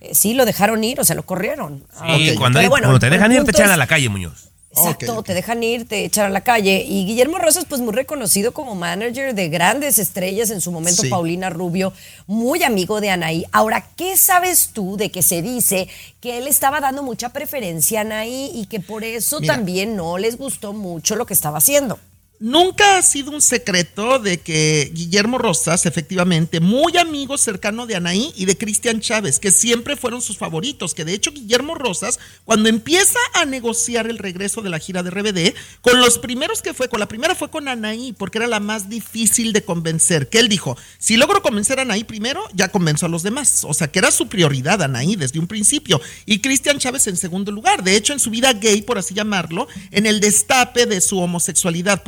eh, 0.00 0.14
sí, 0.14 0.34
lo 0.34 0.44
dejaron 0.44 0.82
ir, 0.84 1.00
o 1.00 1.04
sea, 1.04 1.16
lo 1.16 1.24
corrieron. 1.24 1.84
Ah, 1.98 2.16
Sí, 2.16 2.30
ok. 2.30 2.38
cuando, 2.38 2.58
Pero 2.58 2.66
hay- 2.66 2.68
bueno, 2.70 2.84
cuando 2.86 3.00
te 3.00 3.06
el 3.06 3.12
dejan 3.12 3.32
ir, 3.32 3.38
te 3.38 3.44
punto 3.44 3.58
echan 3.58 3.66
es- 3.68 3.72
a 3.74 3.76
la 3.76 3.86
calle, 3.86 4.08
Muñoz. 4.08 4.48
Exacto, 4.76 5.12
Ok, 5.12 5.18
ok. 5.20 5.26
te 5.26 5.34
dejan 5.34 5.62
ir, 5.62 5.86
te 5.86 6.04
echan 6.04 6.26
a 6.26 6.28
la 6.30 6.40
calle. 6.40 6.84
Y 6.84 7.06
Guillermo 7.06 7.38
Rosas, 7.38 7.64
pues 7.68 7.80
muy 7.80 7.92
reconocido 7.94 8.50
como 8.52 8.74
manager 8.74 9.32
de 9.32 9.48
grandes 9.48 10.00
estrellas, 10.00 10.50
en 10.50 10.60
su 10.60 10.72
momento 10.72 11.02
Sí. 11.02 11.08
Paulina 11.10 11.48
Rubio, 11.48 11.92
muy 12.26 12.64
amigo 12.64 13.00
de 13.00 13.10
Anaí. 13.10 13.44
Ahora, 13.52 13.86
¿qué 13.96 14.16
sabes 14.16 14.70
tú 14.72 14.96
de 14.96 15.12
que 15.12 15.22
se 15.22 15.42
dice 15.42 15.86
que 16.20 16.38
él 16.38 16.48
estaba 16.48 16.80
dando 16.80 17.04
mucha 17.04 17.28
preferencia 17.28 18.00
a 18.00 18.02
Anaí 18.02 18.50
y 18.52 18.66
que 18.66 18.80
por 18.80 19.04
eso 19.04 19.38
Mira. 19.38 19.54
también 19.54 19.94
no 19.94 20.18
les 20.18 20.36
gustó 20.36 20.72
mucho 20.72 21.14
lo 21.14 21.24
que 21.24 21.34
estaba 21.34 21.58
haciendo? 21.58 22.00
Nunca 22.40 22.98
ha 22.98 23.02
sido 23.02 23.30
un 23.30 23.40
secreto 23.40 24.18
de 24.18 24.40
que 24.40 24.90
Guillermo 24.92 25.38
Rosas, 25.38 25.86
efectivamente, 25.86 26.58
muy 26.58 26.96
amigo 26.96 27.38
cercano 27.38 27.86
de 27.86 27.94
Anaí 27.94 28.32
y 28.34 28.44
de 28.44 28.58
Cristian 28.58 29.00
Chávez, 29.00 29.38
que 29.38 29.52
siempre 29.52 29.94
fueron 29.94 30.20
sus 30.20 30.36
favoritos, 30.36 30.94
que 30.94 31.04
de 31.04 31.14
hecho 31.14 31.30
Guillermo 31.30 31.76
Rosas, 31.76 32.18
cuando 32.44 32.68
empieza 32.68 33.20
a 33.34 33.44
negociar 33.44 34.08
el 34.08 34.18
regreso 34.18 34.62
de 34.62 34.68
la 34.68 34.80
gira 34.80 35.04
de 35.04 35.10
RBD, 35.10 35.54
con 35.80 36.00
los 36.00 36.18
primeros 36.18 36.60
que 36.60 36.74
fue, 36.74 36.88
con 36.88 36.98
la 36.98 37.06
primera 37.06 37.36
fue 37.36 37.50
con 37.50 37.68
Anaí, 37.68 38.12
porque 38.12 38.38
era 38.38 38.48
la 38.48 38.58
más 38.58 38.88
difícil 38.88 39.52
de 39.52 39.64
convencer, 39.64 40.28
que 40.28 40.40
él 40.40 40.48
dijo, 40.48 40.76
si 40.98 41.16
logro 41.16 41.40
convencer 41.40 41.78
a 41.78 41.82
Anaí 41.82 42.02
primero, 42.02 42.42
ya 42.52 42.68
convenzo 42.68 43.06
a 43.06 43.10
los 43.10 43.22
demás, 43.22 43.64
o 43.64 43.74
sea, 43.74 43.92
que 43.92 44.00
era 44.00 44.10
su 44.10 44.26
prioridad 44.28 44.82
Anaí 44.82 45.14
desde 45.14 45.38
un 45.38 45.46
principio, 45.46 46.00
y 46.26 46.40
Cristian 46.40 46.80
Chávez 46.80 47.06
en 47.06 47.16
segundo 47.16 47.52
lugar, 47.52 47.84
de 47.84 47.94
hecho 47.94 48.12
en 48.12 48.18
su 48.18 48.30
vida 48.30 48.52
gay, 48.54 48.82
por 48.82 48.98
así 48.98 49.14
llamarlo, 49.14 49.68
en 49.92 50.04
el 50.06 50.18
destape 50.18 50.86
de 50.86 51.00
su 51.00 51.20
homosexualidad 51.20 52.02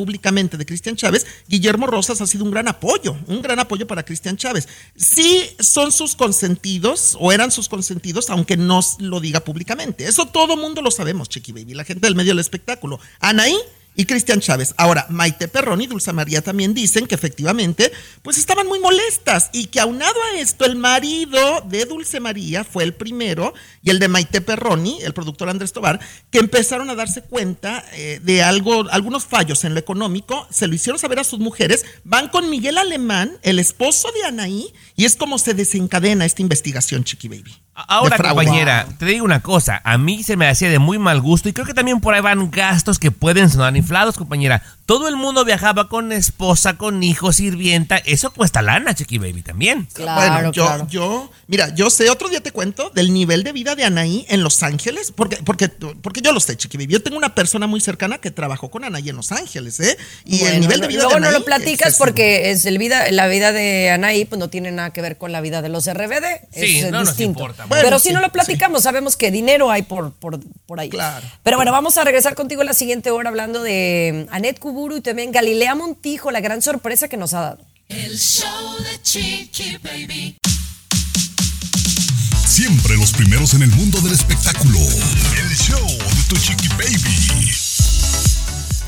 de 0.57 0.67
Cristian 0.67 0.97
Chávez, 0.97 1.27
Guillermo 1.49 1.87
Rosas 1.87 2.21
ha 2.21 2.27
sido 2.27 2.45
un 2.45 2.51
gran 2.51 2.69
apoyo, 2.69 3.17
un 3.27 3.43
gran 3.43 3.59
apoyo 3.59 3.87
para 3.87 4.05
Cristian 4.05 4.37
Chávez. 4.37 4.69
Sí 4.97 5.51
son 5.61 5.93
sus 5.93 6.17
consentidos 6.17 7.17
o 7.21 7.33
eran 7.33 7.51
sus 7.51 7.69
consentidos, 7.69 8.31
aunque 8.31 8.57
no 8.57 8.81
lo 8.99 9.21
diga 9.21 9.41
públicamente. 9.41 10.07
Eso 10.07 10.27
todo 10.27 10.57
mundo 10.57 10.83
lo 10.83 10.91
sabemos, 10.91 11.29
Chiqui 11.29 11.53
Baby, 11.53 11.75
la 11.75 11.85
gente 11.85 12.07
del 12.07 12.15
medio 12.15 12.33
del 12.33 12.41
espectáculo. 12.41 12.99
Anaí 13.21 13.57
y 13.97 14.05
Cristian 14.05 14.41
Chávez. 14.41 14.75
Ahora, 14.77 15.07
Maite 15.09 15.49
Perroni 15.49 15.85
y 15.85 15.87
Dulce 15.87 16.13
María 16.13 16.43
también 16.43 16.75
dicen 16.75 17.07
que 17.07 17.15
efectivamente, 17.15 17.91
pues 18.23 18.39
estaban 18.39 18.67
muy 18.67 18.79
molestas 18.79 19.51
y 19.53 19.67
que 19.67 19.81
aunado 19.81 20.15
a 20.23 20.39
esto, 20.39 20.65
el 20.65 20.77
marido 20.77 21.63
de 21.63 21.85
Dulce 21.87 22.21
María 22.21 22.65
fue 22.65 22.85
el 22.85 22.95
primero 22.95 23.55
y 23.83 23.91
el 23.91 23.99
de 23.99 24.09
Maite 24.09 24.41
Perroni, 24.41 25.01
el 25.03 25.15
productor 25.15 25.49
Andrés 25.49 25.73
Tobar, 25.73 25.99
que 26.31 26.39
empezaron 26.39 26.91
a 26.91 26.95
darse 26.95 27.23
cuenta 27.23 27.85
eh, 27.95 28.21
de 28.23 28.43
algo, 28.43 28.85
algunos 28.91 29.25
fallos 29.25 29.65
en 29.65 29.75
lo 29.75 29.81
económico, 29.81 30.47
se 30.51 30.67
lo 30.67 30.75
hicieron 30.75 30.99
saber 30.99 31.19
a 31.19 31.25
sus 31.25 31.39
mujeres, 31.39 31.85
van 32.05 32.29
con 32.29 32.51
Miguel 32.51 32.79
Alemán, 32.79 33.39
el 33.43 33.59
esposo 33.59 34.11
de 34.13 34.25
Anaí, 34.25 34.73
y 34.97 35.05
es 35.05 35.17
como 35.17 35.39
se 35.39 35.55
desencadena 35.55 36.25
esta 36.25 36.43
investigación, 36.43 37.05
Chiqui 37.05 37.29
Baby. 37.29 37.66
Ahora, 37.89 38.17
compañera, 38.17 38.87
te 38.99 39.05
digo 39.05 39.25
una 39.25 39.41
cosa. 39.41 39.83
A 39.85 39.99
mí 39.99 40.23
se 40.23 40.37
me 40.37 40.49
hacía 40.49 40.71
de 40.71 40.79
muy 40.79 40.99
mal 40.99 41.21
gusto 41.21 41.49
y 41.51 41.53
creo 41.53 41.67
que 41.67 41.75
también 41.75 42.01
por 42.01 42.15
ahí 42.15 42.23
van 42.23 42.51
gastos 42.51 42.99
que 42.99 43.11
pueden 43.11 43.51
sonar 43.51 43.77
inflados, 43.77 44.17
compañera. 44.17 44.63
Todo 44.87 45.09
el 45.09 45.17
mundo 45.17 45.45
viajaba 45.45 45.89
con 45.89 46.11
esposa, 46.13 46.79
con 46.79 47.03
hijos, 47.03 47.37
sirvienta. 47.37 47.99
Eso 47.99 48.33
cuesta 48.33 48.63
lana, 48.63 48.95
Chiqui 48.95 49.19
Baby, 49.19 49.43
también. 49.43 49.89
Claro, 49.93 50.33
bueno, 50.33 50.53
yo, 50.53 50.65
claro. 50.65 50.87
yo, 50.89 51.31
mira, 51.49 51.75
yo 51.75 51.91
sé, 51.91 52.09
otro 52.09 52.29
día 52.29 52.41
te 52.41 52.51
cuento 52.53 52.91
del 52.95 53.13
nivel 53.13 53.43
de 53.43 53.53
vida 53.53 53.75
de 53.75 53.85
Anaí 53.85 54.25
en 54.29 54.43
Los 54.43 54.63
Ángeles, 54.63 55.13
porque, 55.15 55.37
porque, 55.45 55.69
porque 55.69 56.21
yo 56.23 56.33
lo 56.33 56.41
sé, 56.41 56.57
Chiqui 56.57 56.79
Baby. 56.79 56.95
Yo 56.95 57.03
tengo 57.03 57.19
una 57.19 57.35
persona 57.35 57.67
muy 57.67 57.81
cercana 57.81 58.19
que 58.19 58.31
trabajó 58.31 58.71
con 58.71 58.85
Anaí 58.85 59.09
en 59.11 59.17
Los 59.17 59.33
Ángeles, 59.33 59.81
¿eh? 59.81 59.99
Y 60.25 60.43
el 60.45 60.61
nivel 60.61 60.81
no- 60.81 60.87
de 60.87 60.89
vida 60.89 61.03
luego 61.03 61.15
de 61.17 61.21
no 61.21 61.27
Anaí 61.27 61.41
lo 61.41 61.45
platicas 61.45 61.97
porque 61.99 62.51
es 62.53 62.65
el 62.65 62.79
vida, 62.79 63.11
la 63.11 63.27
vida 63.27 63.53
de 63.53 63.91
Anaí 63.91 64.25
pues 64.25 64.39
no 64.39 64.49
tiene 64.49 64.71
nada 64.73 64.91
que 64.93 65.03
ver 65.03 65.19
con 65.19 65.33
la 65.33 65.41
vida 65.41 65.61
de 65.63 65.69
los 65.69 65.87
RBD. 65.93 66.25
Sí, 66.53 66.79
es 66.79 66.85
eh, 66.85 66.91
no 66.91 67.01
nos 67.01 67.09
distinto. 67.09 67.41
Pero 67.69 67.99
si 67.99 68.09
sí, 68.09 68.15
no 68.15 68.21
lo 68.21 68.31
platicamos, 68.31 68.83
sabemos 68.83 69.17
que 69.17 69.31
dinero 69.31 69.71
hay 69.71 69.83
por, 69.83 70.13
por, 70.13 70.39
por 70.67 70.81
ahí. 70.81 70.89
Claro. 70.89 71.27
Pero 71.43 71.57
bueno, 71.57 71.73
vamos 71.73 71.97
a 71.99 72.05
regresar 72.05 72.35
contigo 72.35 72.61
en 72.63 72.67
la 72.69 72.75
siguiente 72.75 73.11
hora 73.11 73.29
hablando 73.31 73.63
de 73.63 74.27
Anet 74.31 74.59
Kuburu 74.59 74.97
y 74.97 75.01
también 75.01 75.33
Galilea 75.33 75.75
Montijo, 75.75 76.31
la 76.31 76.41
gran 76.41 76.63
sorpresa 76.63 77.09
que 77.09 77.17
nos 77.17 77.35
ha 77.35 77.41
dado. 77.41 77.59
El 77.89 78.19
show 78.19 78.77
de 78.83 79.03
Chiqui 79.03 79.79
Baby. 79.83 80.37
Siempre 82.47 82.97
los 82.97 83.13
primeros 83.13 83.55
en 83.55 83.63
el 83.63 83.71
mundo 83.71 84.01
del 84.01 84.13
espectáculo. 84.15 84.79
El 84.81 85.55
show 85.57 85.87
de 85.87 86.23
tu 86.29 86.37
chiqui 86.37 86.69
baby. 86.69 87.51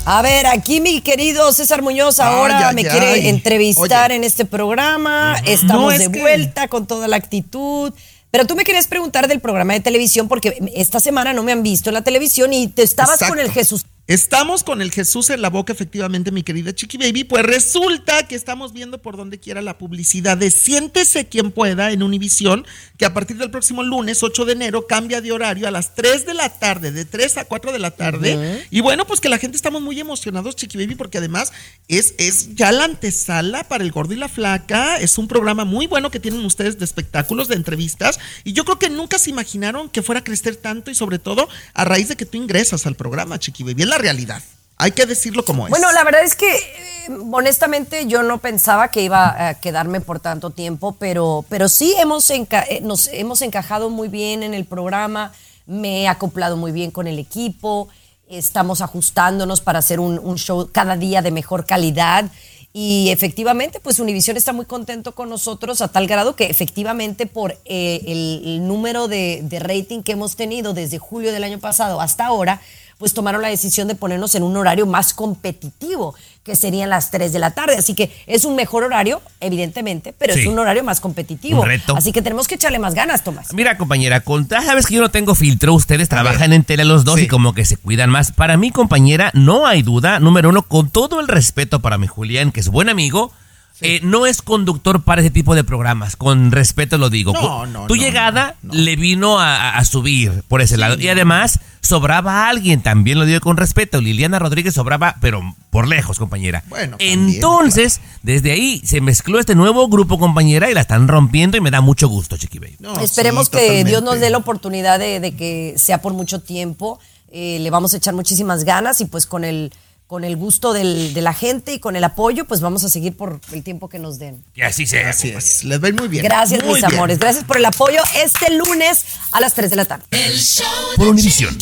A 0.05 0.21
ver, 0.23 0.47
aquí 0.47 0.81
mi 0.81 1.01
querido 1.01 1.51
César 1.53 1.83
Muñoz 1.83 2.19
ahora 2.19 2.57
Ay, 2.57 2.63
ay, 2.69 2.75
me 2.75 2.81
ay. 2.81 2.87
quiere 2.89 3.29
entrevistar 3.29 4.09
Oye. 4.09 4.15
en 4.15 4.23
este 4.23 4.45
programa. 4.45 5.35
Estamos 5.45 5.83
No, 5.83 5.91
es 5.91 5.99
de 5.99 6.11
que- 6.11 6.19
vuelta 6.19 6.67
con 6.67 6.87
toda 6.87 7.07
la 7.07 7.17
actitud. 7.17 7.93
Pero 8.31 8.45
tú 8.45 8.55
me 8.55 8.63
querías 8.63 8.87
preguntar 8.87 9.27
del 9.27 9.39
programa 9.39 9.73
de 9.73 9.79
televisión 9.79 10.27
porque 10.27 10.57
esta 10.75 10.99
semana 10.99 11.33
no 11.33 11.43
me 11.43 11.51
han 11.51 11.63
visto 11.63 11.89
en 11.89 11.95
la 11.95 12.03
televisión 12.03 12.53
y 12.53 12.67
te 12.67 12.83
estabas 12.83 13.15
Exacto. 13.15 13.35
con 13.35 13.39
el 13.43 13.51
Jesús. 13.51 13.85
Estamos 14.09 14.63
con 14.63 14.81
el 14.81 14.91
Jesús 14.91 15.29
en 15.29 15.43
la 15.43 15.51
boca, 15.51 15.71
efectivamente, 15.71 16.31
mi 16.31 16.41
querida 16.41 16.73
Chiqui 16.73 16.97
Baby. 16.97 17.25
Pues 17.25 17.43
resulta 17.43 18.27
que 18.27 18.33
estamos 18.33 18.73
viendo 18.73 18.99
por 19.03 19.15
donde 19.15 19.37
quiera 19.37 19.61
la 19.61 19.77
publicidad 19.77 20.35
de 20.35 20.49
Siéntese 20.49 21.27
quien 21.27 21.51
pueda 21.51 21.91
en 21.91 22.01
Univisión, 22.01 22.65
que 22.97 23.05
a 23.05 23.13
partir 23.13 23.37
del 23.37 23.51
próximo 23.51 23.83
lunes, 23.83 24.23
8 24.23 24.45
de 24.45 24.53
enero, 24.53 24.87
cambia 24.87 25.21
de 25.21 25.31
horario 25.31 25.67
a 25.67 25.71
las 25.71 25.93
3 25.93 26.25
de 26.25 26.33
la 26.33 26.49
tarde, 26.49 26.91
de 26.91 27.05
3 27.05 27.37
a 27.37 27.45
4 27.45 27.71
de 27.71 27.77
la 27.77 27.91
tarde. 27.91 28.65
Y 28.71 28.81
bueno, 28.81 29.05
pues 29.05 29.21
que 29.21 29.29
la 29.29 29.37
gente 29.37 29.57
estamos 29.57 29.79
muy 29.79 29.99
emocionados, 29.99 30.55
Chiqui 30.55 30.79
Baby, 30.79 30.95
porque 30.95 31.19
además 31.19 31.53
es, 31.87 32.15
es 32.17 32.55
ya 32.55 32.71
la 32.71 32.85
antesala 32.85 33.63
para 33.65 33.83
el 33.83 33.91
gordo 33.91 34.15
y 34.15 34.17
la 34.17 34.27
flaca. 34.27 34.97
Es 34.97 35.19
un 35.19 35.27
programa 35.27 35.65
muy 35.65 35.85
bueno 35.85 36.09
que 36.09 36.19
tienen 36.19 36.43
ustedes 36.45 36.79
de 36.79 36.85
espectáculos, 36.85 37.47
de 37.47 37.57
entrevistas. 37.57 38.19
Y 38.43 38.53
yo 38.53 38.65
creo 38.65 38.79
que 38.79 38.89
nunca 38.89 39.19
se 39.19 39.29
imaginaron 39.29 39.87
que 39.87 40.01
fuera 40.01 40.21
a 40.21 40.23
crecer 40.23 40.55
tanto 40.55 40.89
y 40.89 40.95
sobre 40.95 41.19
todo 41.19 41.47
a 41.75 41.85
raíz 41.85 42.07
de 42.07 42.15
que 42.15 42.25
tú 42.25 42.37
ingresas 42.37 42.87
al 42.87 42.95
programa, 42.95 43.37
Chiqui 43.37 43.61
Baby. 43.61 43.83
Es 43.83 43.87
la 43.87 43.98
realidad. 43.99 44.41
Hay 44.77 44.91
que 44.93 45.05
decirlo 45.05 45.43
como 45.43 45.67
es. 45.67 45.69
Bueno, 45.69 45.91
la 45.91 46.03
verdad 46.05 46.23
es 46.23 46.35
que 46.35 46.55
eh, 46.55 47.09
honestamente 47.31 48.07
yo 48.07 48.23
no 48.23 48.37
pensaba 48.37 48.87
que 48.87 49.01
iba 49.01 49.49
a 49.49 49.53
quedarme 49.55 49.99
por 49.99 50.21
tanto 50.21 50.51
tiempo, 50.51 50.95
pero, 50.97 51.45
pero 51.49 51.67
sí 51.67 51.93
hemos 51.97 52.29
eh, 52.29 52.47
nos 52.81 53.07
hemos 53.09 53.41
encajado 53.41 53.89
muy 53.89 54.07
bien 54.07 54.41
en 54.41 54.53
el 54.53 54.63
programa, 54.63 55.33
me 55.65 56.03
he 56.03 56.07
acoplado 56.07 56.55
muy 56.55 56.71
bien 56.71 56.91
con 56.91 57.07
el 57.07 57.19
equipo, 57.19 57.89
estamos 58.29 58.79
ajustándonos 58.81 59.59
para 59.59 59.79
hacer 59.79 59.99
un, 59.99 60.17
un 60.17 60.37
show 60.37 60.69
cada 60.71 60.95
día 60.95 61.21
de 61.21 61.31
mejor 61.31 61.65
calidad. 61.65 62.31
Y 62.71 63.09
efectivamente, 63.09 63.79
pues 63.79 63.99
Univision 63.99 64.37
está 64.37 64.53
muy 64.53 64.65
contento 64.65 65.13
con 65.13 65.27
nosotros 65.27 65.81
a 65.81 65.87
tal 65.87 66.05
grado 66.05 66.35
que 66.35 66.45
efectivamente 66.45 67.25
por 67.25 67.57
eh, 67.65 68.01
el, 68.05 68.41
el 68.45 68.67
número 68.67 69.07
de, 69.07 69.41
de 69.43 69.59
rating 69.59 70.03
que 70.03 70.11
hemos 70.11 70.35
tenido 70.35 70.73
desde 70.73 70.99
julio 70.99 71.33
del 71.33 71.43
año 71.43 71.59
pasado 71.59 71.99
hasta 71.99 72.27
ahora, 72.27 72.61
pues 72.99 73.13
tomaron 73.15 73.41
la 73.41 73.47
decisión 73.47 73.87
de 73.87 73.95
ponernos 73.95 74.35
en 74.35 74.43
un 74.43 74.55
horario 74.57 74.85
más 74.85 75.13
competitivo, 75.15 76.13
que 76.43 76.55
serían 76.55 76.89
las 76.89 77.09
3 77.11 77.31
de 77.33 77.39
la 77.39 77.51
tarde. 77.51 77.75
Así 77.77 77.95
que 77.95 78.11
es 78.27 78.45
un 78.45 78.55
mejor 78.55 78.83
horario, 78.83 79.21
evidentemente, 79.39 80.13
pero 80.17 80.33
Sí. 80.33 80.41
es 80.41 80.47
un 80.47 80.59
horario 80.59 80.83
más 80.83 80.99
competitivo. 80.99 81.61
Un 81.61 81.67
reto. 81.67 81.95
Así 81.95 82.11
que 82.11 82.21
tenemos 82.21 82.47
que 82.47 82.55
echarle 82.55 82.77
más 82.77 82.93
ganas, 82.93 83.23
Tomás. 83.23 83.53
Mira, 83.53 83.77
compañera, 83.77 84.19
con, 84.21 84.47
ya 84.47 84.61
sabes 84.61 84.85
que 84.85 84.95
yo 84.95 85.01
no 85.01 85.09
tengo 85.09 85.33
filtro, 85.33 85.73
ustedes 85.73 86.09
trabajan 86.09 86.53
en 86.53 86.63
tele 86.63 86.85
los 86.85 87.05
dos 87.05 87.15
Sí. 87.19 87.23
y 87.25 87.27
como 87.27 87.53
que 87.53 87.65
se 87.65 87.77
cuidan 87.77 88.09
más. 88.09 88.31
Para 88.31 88.57
mí, 88.57 88.69
compañera, 88.71 89.31
no 89.33 89.65
hay 89.65 89.81
duda, 89.81 90.19
número 90.19 90.49
uno, 90.49 90.63
con 90.63 90.89
todo 90.89 91.19
el 91.19 91.27
respeto 91.27 91.79
para 91.79 91.97
mi 91.97 92.07
Julián, 92.07 92.51
que 92.51 92.59
es 92.59 92.67
buen 92.69 92.89
amigo, 92.89 93.31
eh, 93.81 93.99
no 94.03 94.25
es 94.25 94.41
conductor 94.41 95.03
para 95.03 95.21
ese 95.21 95.29
tipo 95.29 95.55
de 95.55 95.63
programas, 95.63 96.15
con 96.15 96.51
respeto 96.51 96.97
lo 96.97 97.09
digo. 97.09 97.33
No, 97.33 97.65
no, 97.65 97.87
Tu 97.87 97.95
no, 97.95 98.01
llegada 98.01 98.55
no, 98.61 98.73
no. 98.73 98.79
le 98.79 98.95
vino 98.95 99.39
a, 99.39 99.83
subir 99.85 100.43
por 100.47 100.61
ese 100.61 100.77
lado. 100.77 100.99
Y 100.99 101.07
además, 101.07 101.59
sobraba 101.81 102.45
a 102.45 102.49
alguien, 102.49 102.81
también 102.81 103.19
lo 103.19 103.25
digo 103.25 103.39
con 103.39 103.57
respeto. 103.57 104.01
Liliana 104.01 104.39
Rodríguez 104.39 104.73
sobraba, 104.73 105.15
pero 105.21 105.55
por 105.69 105.87
lejos, 105.87 106.19
compañera. 106.19 106.63
Bueno, 106.67 106.97
también, 106.97 107.29
Entonces, 107.29 108.01
desde 108.23 108.51
ahí 108.51 108.81
se 108.85 109.01
mezcló 109.01 109.39
este 109.39 109.55
nuevo 109.55 109.87
grupo, 109.87 110.19
compañera, 110.19 110.69
y 110.69 110.73
la 110.73 110.81
están 110.81 111.07
rompiendo 111.07 111.57
y 111.57 111.61
me 111.61 111.71
da 111.71 111.81
mucho 111.81 112.09
gusto, 112.09 112.37
Chiqui 112.37 112.59
Baby. 112.59 112.77
No, 112.79 112.99
Esperemos 112.99 113.45
sí, 113.45 113.57
que 113.57 113.83
Dios 113.85 114.03
nos 114.03 114.19
dé 114.19 114.29
la 114.29 114.37
oportunidad 114.37 114.99
de, 114.99 115.19
de 115.19 115.35
que 115.35 115.73
sea 115.77 116.01
por 116.01 116.13
mucho 116.13 116.41
tiempo. 116.41 116.99
Eh, 117.31 117.59
le 117.59 117.69
vamos 117.69 117.93
a 117.93 117.97
echar 117.97 118.13
muchísimas 118.13 118.63
ganas 118.63 119.01
y 119.01 119.05
pues 119.05 119.27
con 119.27 119.43
el, 119.43 119.71
con 120.09 120.23
el 120.23 120.35
gusto 120.37 120.73
del- 120.73 121.13
de 121.13 121.21
la 121.21 121.35
gente 121.35 121.71
y 121.71 121.79
con 121.79 121.95
el 121.95 122.03
apoyo, 122.03 122.45
pues 122.45 122.61
vamos 122.61 122.83
a 122.83 122.89
seguir 122.89 123.15
por 123.15 123.39
el 123.51 123.61
tiempo 123.63 123.89
que 123.89 123.99
nos 123.99 124.17
den. 124.17 124.43
Que 124.55 124.63
así 124.63 124.87
sea. 124.87 125.11
Así 125.11 125.29
es, 125.29 125.63
les 125.63 125.79
va 125.81 125.91
muy 125.91 126.07
bien. 126.07 126.23
Gracias, 126.23 126.63
Muy 126.63 126.73
mis 126.73 126.81
bien. 126.81 126.93
amores. 126.95 127.19
Gracias 127.19 127.43
por 127.43 127.57
el 127.57 127.65
apoyo 127.65 128.01
este 128.23 128.51
lunes 128.55 129.05
a 129.31 129.39
las 129.39 129.53
3 129.53 129.69
de 129.69 129.75
la 129.75 129.85
tarde. 129.85 130.05
El 130.09 130.35
show 130.35 130.65
Por 130.95 131.09
Univisión. 131.09 131.55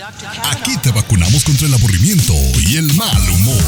Aquí 0.00 0.76
te 0.78 0.92
vacunamos 0.92 1.42
contra 1.42 1.66
el 1.66 1.74
aburrimiento 1.74 2.32
y 2.68 2.76
el 2.76 2.94
mal 2.94 3.30
humor. 3.30 3.64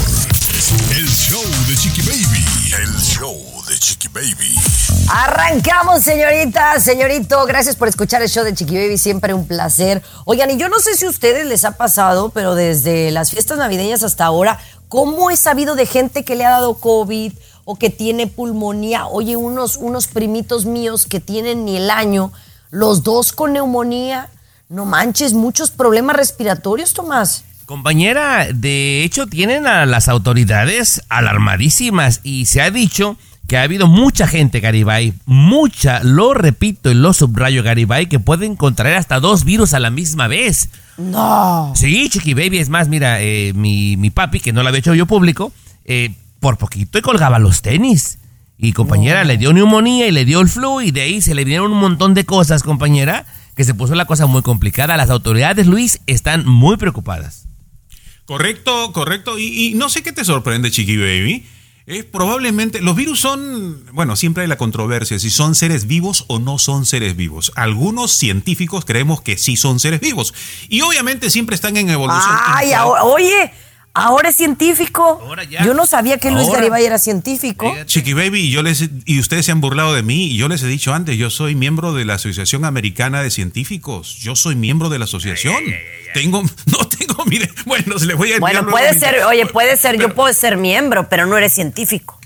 El 0.95 1.05
show 1.09 1.43
de 1.67 1.75
Chiqui 1.75 2.01
Baby. 2.03 2.45
El 2.81 2.95
show 3.01 3.37
de 3.67 3.77
Chiqui 3.77 4.07
Baby. 4.07 4.55
Arrancamos, 5.09 6.03
señorita, 6.03 6.79
señorito. 6.79 7.45
Gracias 7.45 7.75
por 7.75 7.89
escuchar 7.89 8.21
el 8.21 8.29
show 8.29 8.45
de 8.45 8.53
Chiqui 8.53 8.75
Baby. 8.75 8.97
Siempre 8.97 9.33
un 9.33 9.45
placer. 9.45 10.01
Oigan, 10.23 10.49
y 10.51 10.57
yo 10.57 10.69
no 10.69 10.79
sé 10.79 10.95
si 10.95 11.05
a 11.05 11.09
ustedes 11.09 11.45
les 11.45 11.65
ha 11.65 11.71
pasado, 11.71 12.29
pero 12.29 12.55
desde 12.55 13.11
las 13.11 13.31
fiestas 13.31 13.57
navideñas 13.57 14.01
hasta 14.01 14.23
ahora, 14.23 14.57
¿cómo 14.87 15.31
he 15.31 15.35
sabido 15.35 15.75
de 15.75 15.85
gente 15.85 16.23
que 16.23 16.37
le 16.37 16.45
ha 16.45 16.51
dado 16.51 16.75
COVID 16.75 17.33
o 17.65 17.75
que 17.75 17.89
tiene 17.89 18.27
pulmonía? 18.27 19.05
Oye, 19.05 19.35
unos, 19.35 19.75
unos 19.75 20.07
primitos 20.07 20.63
míos 20.63 21.07
que 21.07 21.19
tienen 21.19 21.65
ni 21.65 21.75
el 21.75 21.91
año, 21.91 22.31
los 22.69 23.03
dos 23.03 23.33
con 23.33 23.51
neumonía. 23.51 24.29
No 24.71 24.85
manches, 24.85 25.33
muchos 25.33 25.69
problemas 25.69 26.15
respiratorios, 26.15 26.93
Tomás. 26.93 27.43
Compañera, 27.65 28.47
de 28.53 29.03
hecho 29.03 29.27
tienen 29.27 29.67
a 29.67 29.85
las 29.85 30.07
autoridades 30.07 31.01
alarmadísimas 31.09 32.21
y 32.23 32.45
se 32.45 32.61
ha 32.61 32.71
dicho 32.71 33.17
que 33.49 33.57
ha 33.57 33.63
habido 33.63 33.87
mucha 33.87 34.27
gente, 34.27 34.61
Garibay, 34.61 35.13
mucha, 35.25 36.01
lo 36.03 36.33
repito 36.33 36.89
y 36.89 36.93
lo 36.93 37.11
subrayo, 37.11 37.63
Garibay, 37.63 38.07
que 38.07 38.21
pueden 38.21 38.55
contraer 38.55 38.95
hasta 38.95 39.19
dos 39.19 39.43
virus 39.43 39.73
a 39.73 39.81
la 39.81 39.89
misma 39.89 40.29
vez. 40.29 40.69
No. 40.97 41.73
Sí, 41.75 42.07
Chiqui 42.09 42.33
Baby, 42.33 42.59
es 42.59 42.69
más, 42.69 42.87
mira, 42.87 43.21
eh, 43.21 43.51
mi, 43.53 43.97
mi 43.97 44.09
papi, 44.09 44.39
que 44.39 44.53
no 44.53 44.63
lo 44.63 44.69
había 44.69 44.79
hecho 44.79 44.95
yo 44.95 45.05
público, 45.05 45.51
eh, 45.83 46.15
por 46.39 46.57
poquito 46.57 46.97
y 46.97 47.01
colgaba 47.01 47.39
los 47.39 47.61
tenis. 47.61 48.19
Y 48.57 48.71
compañera, 48.71 49.25
le 49.25 49.37
dio 49.37 49.51
neumonía 49.51 50.07
y 50.07 50.11
le 50.11 50.23
dio 50.23 50.39
el 50.39 50.47
flu 50.47 50.79
y 50.79 50.91
de 50.91 51.01
ahí 51.01 51.21
se 51.21 51.35
le 51.35 51.43
vinieron 51.43 51.73
un 51.73 51.79
montón 51.79 52.13
de 52.13 52.25
cosas, 52.25 52.63
compañera, 52.63 53.25
que 53.55 53.63
se 53.63 53.73
puso 53.73 53.95
la 53.95 54.05
cosa 54.05 54.25
muy 54.27 54.41
complicada. 54.41 54.97
Las 54.97 55.09
autoridades, 55.09 55.67
Luis, 55.67 55.99
están 56.07 56.45
muy 56.45 56.77
preocupadas. 56.77 57.45
Correcto, 58.25 58.91
correcto. 58.93 59.37
Y, 59.37 59.45
y 59.71 59.73
no 59.73 59.89
sé 59.89 60.03
qué 60.03 60.11
te 60.11 60.23
sorprende, 60.23 60.71
Chiqui 60.71 60.97
Baby. 60.97 61.45
Eh, 61.87 62.03
probablemente 62.03 62.79
los 62.79 62.95
virus 62.95 63.19
son, 63.19 63.83
bueno, 63.91 64.15
siempre 64.15 64.43
hay 64.43 64.47
la 64.47 64.55
controversia 64.55 65.17
si 65.17 65.31
son 65.31 65.55
seres 65.55 65.87
vivos 65.87 66.25
o 66.27 66.37
no 66.39 66.59
son 66.59 66.85
seres 66.85 67.15
vivos. 67.15 67.51
Algunos 67.55 68.11
científicos 68.13 68.85
creemos 68.85 69.21
que 69.21 69.35
sí 69.37 69.57
son 69.57 69.79
seres 69.79 69.99
vivos 69.99 70.33
y 70.69 70.81
obviamente 70.81 71.31
siempre 71.31 71.55
están 71.55 71.75
en 71.77 71.89
evolución. 71.89 72.35
Ay, 72.45 72.71
ahora- 72.73 73.03
oye, 73.03 73.51
ahora 73.93 74.29
es 74.29 74.35
científico. 74.35 75.19
Ahora 75.23 75.43
ya. 75.43 75.63
Yo 75.65 75.73
no 75.73 75.85
sabía 75.85 76.17
que 76.17 76.31
Luis 76.31 76.47
Ahora. 76.47 76.59
Garibay 76.59 76.85
era 76.85 76.97
científico. 76.99 77.69
Fíjate. 77.71 77.85
Chiqui 77.87 78.13
Baby, 78.13 78.49
yo 78.49 78.63
les, 78.63 78.89
y 79.05 79.19
ustedes 79.19 79.45
se 79.45 79.51
han 79.51 79.61
burlado 79.61 79.93
de 79.93 80.03
mí, 80.03 80.27
y 80.27 80.37
yo 80.37 80.47
les 80.47 80.63
he 80.63 80.67
dicho 80.67 80.93
antes, 80.93 81.17
yo 81.17 81.29
soy 81.29 81.55
miembro 81.55 81.93
de 81.93 82.05
la 82.05 82.15
Asociación 82.15 82.65
Americana 82.65 83.21
de 83.21 83.29
Científicos, 83.31 84.15
yo 84.19 84.35
soy 84.35 84.55
miembro 84.55 84.89
de 84.89 84.99
la 84.99 85.05
asociación. 85.05 85.63
Tengo, 86.13 86.41
no 86.65 86.87
tengo, 86.87 87.25
mire, 87.25 87.49
bueno, 87.65 87.97
se 87.99 88.05
les 88.05 88.17
voy 88.17 88.33
a 88.33 88.39
Bueno, 88.39 88.61
luego 88.61 88.77
puede 88.77 88.93
mi- 88.93 88.99
ser, 88.99 89.23
oye, 89.23 89.45
puede 89.45 89.77
ser, 89.77 89.99
yo 89.99 90.13
puedo 90.13 90.33
ser 90.33 90.57
miembro, 90.57 91.07
pero 91.09 91.25
no 91.25 91.37
eres 91.37 91.53
científico. 91.53 92.17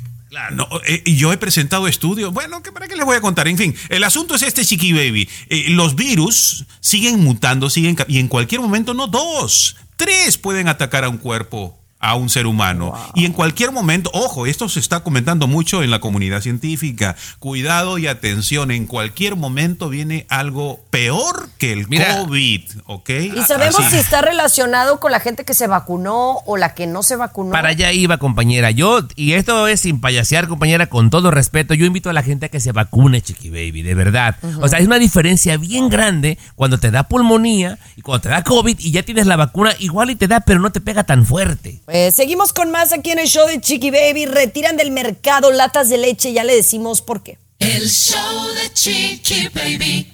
No, 0.52 0.68
eh, 0.86 1.02
y 1.06 1.16
yo 1.16 1.32
he 1.32 1.38
presentado 1.38 1.88
estudios. 1.88 2.34
Bueno, 2.34 2.62
¿qué- 2.62 2.74
¿para 2.74 2.90
qué 2.90 2.98
les 2.98 3.06
voy 3.06 3.16
a 3.16 3.22
contar? 3.22 3.48
En 3.48 3.58
fin, 3.58 3.74
el 3.88 4.04
asunto 4.04 4.36
es 4.36 4.42
este, 4.42 4.66
Chiqui 4.66 4.92
Baby. 4.92 5.30
Eh, 5.48 5.68
los 5.70 5.96
virus 5.96 6.66
siguen 6.82 7.22
mutando, 7.24 7.70
siguen 7.70 7.96
y 8.10 8.20
en 8.20 8.28
cualquier 8.28 8.60
momento 8.60 8.94
no 8.94 9.08
dos, 9.08 9.78
tres 9.96 10.38
pueden 10.38 10.68
atacar 10.68 11.04
a 11.04 11.10
un 11.10 11.18
cuerpo 11.18 11.85
a 12.06 12.16
un 12.16 12.30
ser 12.30 12.46
humano. 12.46 12.94
Y 13.16 13.26
en 13.26 13.34
cualquier 13.34 13.72
momento, 13.72 14.12
ojo, 14.14 14.46
esto 14.46 14.70
se 14.70 14.80
está 14.80 15.02
comentando 15.02 15.48
mucho 15.48 15.82
en 15.82 15.90
la 15.90 16.00
comunidad 16.00 16.42
científica. 16.42 17.16
Cuidado 17.40 17.98
y 17.98 18.08
atención, 18.08 18.72
en 18.72 18.86
cualquier 18.86 19.36
momento 19.36 19.90
viene 19.90 20.28
algo 20.30 20.86
peor 20.92 21.50
que 21.58 21.74
el 21.74 21.88
COVID, 21.88 22.62
¿ok? 22.86 23.10
¿Y 23.10 23.42
sabemos 23.42 23.84
si 23.90 23.98
está 23.98 24.22
relacionado 24.22 25.00
con 25.00 25.12
la 25.12 25.20
gente 25.20 25.46
que 25.46 25.54
se 25.54 25.68
vacunó 25.68 26.38
o 26.46 26.58
la 26.58 26.76
que 26.76 26.86
no 26.86 27.02
se 27.02 27.16
vacunó? 27.16 27.52
Para 27.52 27.70
allá 27.70 27.92
iba, 27.92 28.18
compañera. 28.18 28.72
Yo, 28.72 29.00
y 29.16 29.34
esto 29.34 29.68
es 29.68 29.82
sin 29.82 30.00
payasear, 30.00 30.48
compañera, 30.48 30.88
con 30.88 31.10
todo 31.10 31.32
respeto, 31.32 31.74
yo 31.74 31.86
invito 31.86 32.10
a 32.10 32.14
la 32.14 32.22
gente 32.22 32.46
a 32.46 32.50
que 32.50 32.60
se 32.60 32.72
vacune, 32.72 33.22
chiqui 33.22 33.50
baby, 33.50 33.82
de 33.82 33.96
verdad. 33.96 34.36
O 34.62 34.68
sea, 34.68 34.80
hay 34.80 34.86
una 34.86 35.00
diferencia 35.00 35.58
bien 35.58 35.90
grande 35.90 36.38
cuando 36.56 36.78
te 36.78 36.92
da 36.92 37.04
pulmonía 37.04 37.80
y 37.96 38.02
cuando 38.02 38.22
te 38.22 38.30
da 38.30 38.44
COVID 38.44 38.78
y 38.80 38.92
ya 38.92 39.04
tienes 39.04 39.26
la 39.26 39.38
vacuna, 39.38 39.72
igual 39.80 40.12
y 40.12 40.16
te 40.16 40.28
da, 40.28 40.42
pero 40.42 40.60
no 40.60 40.72
te 40.72 40.82
pega 40.82 41.04
tan 41.04 41.26
fuerte. 41.26 41.82
Pues 41.96 42.14
seguimos 42.14 42.52
con 42.52 42.72
más 42.72 42.92
aquí 42.92 43.12
en 43.12 43.20
el 43.20 43.28
show 43.30 43.48
de 43.48 43.62
Chiqui 43.62 43.90
Baby. 43.90 44.26
Retiran 44.26 44.76
del 44.76 44.92
mercado 44.92 45.50
latas 45.50 45.88
de 45.88 45.98
leche, 45.98 46.34
ya 46.34 46.44
le 46.44 46.54
decimos 46.54 47.02
por 47.02 47.24
qué. 47.24 47.40
El 47.60 47.90
show 47.90 48.48
de 48.54 48.74
Chiqui 48.74 49.48
Baby. 49.48 50.12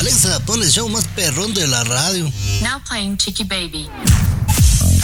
Alexa, 0.00 0.40
pon 0.46 0.62
el 0.62 0.70
show 0.70 0.88
más 0.88 1.06
perrón 1.08 1.52
de 1.52 1.66
la 1.66 1.84
radio. 1.84 2.24
Now 2.62 2.80
playing 2.88 3.18
Chiqui 3.18 3.44
Baby. 3.44 3.90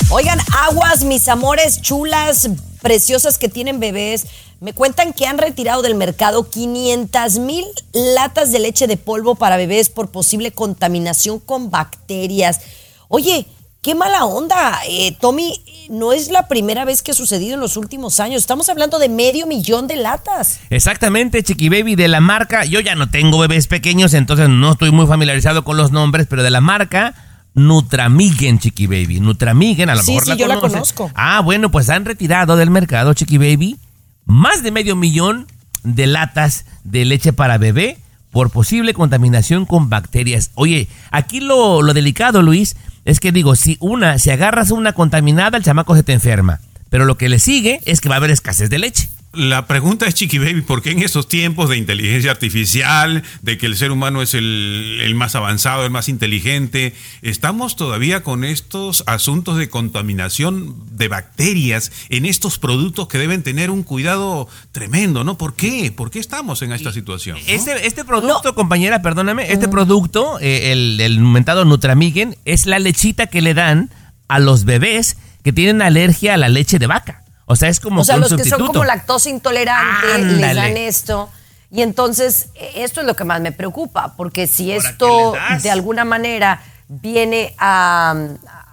Oigan, 0.09 0.39
aguas, 0.63 1.05
mis 1.05 1.29
amores 1.29 1.83
chulas, 1.83 2.49
preciosas 2.81 3.37
que 3.37 3.51
tienen 3.51 3.79
bebés. 3.79 4.25
Me 4.61 4.73
cuentan 4.73 5.13
que 5.13 5.27
han 5.27 5.37
retirado 5.37 5.83
del 5.83 5.95
mercado 5.95 6.49
500 6.49 7.39
mil 7.41 7.67
latas 7.93 8.51
de 8.51 8.61
leche 8.61 8.87
de 8.87 8.97
polvo 8.97 9.35
para 9.35 9.59
bebés 9.59 9.91
por 9.91 10.11
posible 10.11 10.53
contaminación 10.53 11.39
con 11.39 11.71
bacterias. 11.71 12.61
Oye, 13.09 13.47
qué 13.85 13.95
mala 13.95 14.25
onda. 14.25 14.81
Eh, 14.89 15.15
Tommy, 15.21 15.61
no 15.91 16.13
es 16.15 16.31
la 16.31 16.49
primera 16.49 16.87
vez 16.87 17.03
que 17.03 17.11
ha 17.11 17.15
sucedido 17.15 17.55
en 17.55 17.61
los 17.61 17.77
últimos 17.77 18.19
años. 18.19 18.41
Estamos 18.41 18.69
hablando 18.71 18.99
de 18.99 19.11
medio 19.11 19.47
millón 19.47 19.87
de 19.87 19.97
latas. 19.97 20.59
Exactamente, 20.71 21.43
Chiqui 21.43 21.69
Baby, 21.69 21.95
de 21.95 22.09
la 22.09 22.21
marca. 22.21 22.65
Yo 22.65 22.81
ya 22.81 22.95
no 22.95 23.11
tengo 23.11 23.39
bebés 23.39 23.67
pequeños, 23.69 24.15
entonces 24.15 24.49
no 24.49 24.73
estoy 24.73 24.91
muy 24.91 25.07
familiarizado 25.07 25.65
con 25.65 25.77
los 25.77 25.93
nombres, 25.93 26.27
pero 26.29 26.43
de 26.43 26.51
la 26.51 26.63
marca. 26.63 27.15
Nutramigen, 27.53 28.59
Chiqui 28.59 28.87
Baby. 28.87 29.21
Nutramigen, 29.21 29.91
a 29.91 29.95
lo 29.95 30.03
Sí, 30.03 30.13
mejor 30.13 30.25
sí, 30.25 30.31
la 30.31 30.37
yo 30.37 30.47
la 30.49 30.59
conozco. 30.59 31.11
Ah, 31.15 31.41
bueno, 31.41 31.71
pues 31.71 31.89
han 31.91 32.07
retirado 32.07 32.57
del 32.57 32.71
mercado, 32.71 33.13
Chiqui 33.13 33.37
Baby, 33.39 33.77
más 34.25 34.63
de 34.63 34.73
medio 34.73 34.97
millón 34.97 35.47
de 35.85 36.07
latas 36.07 36.65
de 36.85 37.05
leche 37.05 37.35
para 37.35 37.59
bebé 37.59 37.99
por 38.33 38.51
posible 38.51 38.95
contaminación 38.95 39.67
con 39.67 39.91
bacterias. 39.91 40.51
Oye, 40.55 40.89
aquí 41.13 41.39
lo, 41.39 41.83
lo 41.83 41.93
delicado, 41.95 42.43
Luis, 42.43 42.77
es 43.05 43.21
que 43.21 43.33
digo, 43.33 43.57
si 43.57 43.77
una, 43.81 44.19
si 44.19 44.31
agarras 44.31 44.71
una 44.71 44.93
contaminada, 44.93 45.59
el 45.59 45.65
chamaco 45.65 45.95
se 45.95 46.03
te 46.03 46.13
enferma. 46.13 46.61
Pero 46.89 47.05
lo 47.05 47.17
que 47.17 47.29
le 47.29 47.39
sigue 47.39 47.81
es 47.85 48.01
que 48.01 48.09
va 48.09 48.17
a 48.17 48.19
haber 48.19 48.31
escasez 48.31 48.71
de 48.71 48.79
leche. 48.79 49.09
La 49.37 49.67
pregunta 49.67 50.07
es, 50.07 50.15
Chiqui 50.15 50.39
Baby, 50.39 50.63
¿por 50.63 50.83
qué 50.83 50.91
en 50.91 51.03
estos 51.03 51.29
tiempos 51.29 51.69
de 51.69 51.77
inteligencia 51.77 52.31
artificial, 52.31 53.23
de 53.43 53.59
que 53.59 53.67
el 53.67 53.77
ser 53.77 53.91
humano 53.91 54.23
es 54.23 54.35
el, 54.35 55.01
el 55.03 55.15
más 55.15 55.35
avanzado, 55.35 55.85
el 55.85 55.91
más 55.91 56.09
inteligente, 56.09 56.95
estamos 57.23 57.77
todavía 57.77 58.23
con 58.23 58.45
estos 58.45 59.05
asuntos 59.07 59.57
de 59.57 59.69
contaminación 59.69 60.77
de 60.93 61.09
bacterias 61.09 61.93
en 62.09 62.27
estos 62.27 62.59
productos 62.59 63.09
que 63.09 63.19
deben 63.19 63.43
tener 63.43 63.71
un 63.71 63.83
cuidado 63.83 64.49
tremendo, 64.73 65.25
¿no? 65.25 65.37
¿Por 65.37 65.55
qué? 65.55 65.93
¿Por 65.95 66.11
qué 66.11 66.19
estamos 66.19 66.63
en 66.63 66.73
esta 66.73 66.93
situación? 66.93 67.37
no? 67.39 67.43
Este, 67.47 67.87
este 67.87 68.05
producto, 68.05 68.55
compañera, 68.55 69.03
perdóname, 69.03 69.53
este 69.53 69.69
producto, 69.69 70.39
eh, 70.41 70.73
el, 70.73 71.01
el 71.01 71.21
mentado 71.21 71.65
Nutramigen, 71.65 72.37
es 72.45 72.67
la 72.67 72.79
lechita 72.79 73.27
que 73.27 73.43
le 73.43 73.55
dan 73.55 73.91
a 74.29 74.39
los 74.39 74.65
bebés 74.65 75.17
que 75.43 75.53
tienen 75.53 75.83
alergia 75.83 76.35
a 76.35 76.37
la 76.37 76.49
leche 76.49 76.79
de 76.79 76.87
vaca. 76.87 77.24
O 77.47 77.57
sea, 77.57 77.69
es 77.69 77.81
como 77.81 78.01
o 78.01 78.05
sea, 78.05 78.17
los 78.17 78.33
que 78.35 78.45
son 78.45 78.67
como 78.67 78.85
lactosa 78.85 79.29
intolerantes 79.31 80.21
les 80.21 80.55
dan 80.57 80.77
esto. 80.77 81.29
Y 81.71 81.83
entonces, 81.83 82.49
eh, 82.55 82.71
esto 82.77 83.01
es 83.01 83.07
lo 83.07 83.15
que 83.15 83.25
más 83.25 83.41
me 83.41 83.53
preocupa, 83.53 84.15
porque 84.17 84.47
si 84.47 84.71
esto 84.73 85.35
de 85.63 85.71
alguna 85.71 86.05
manera 86.05 86.63
viene 86.89 87.55
a, 87.59 88.15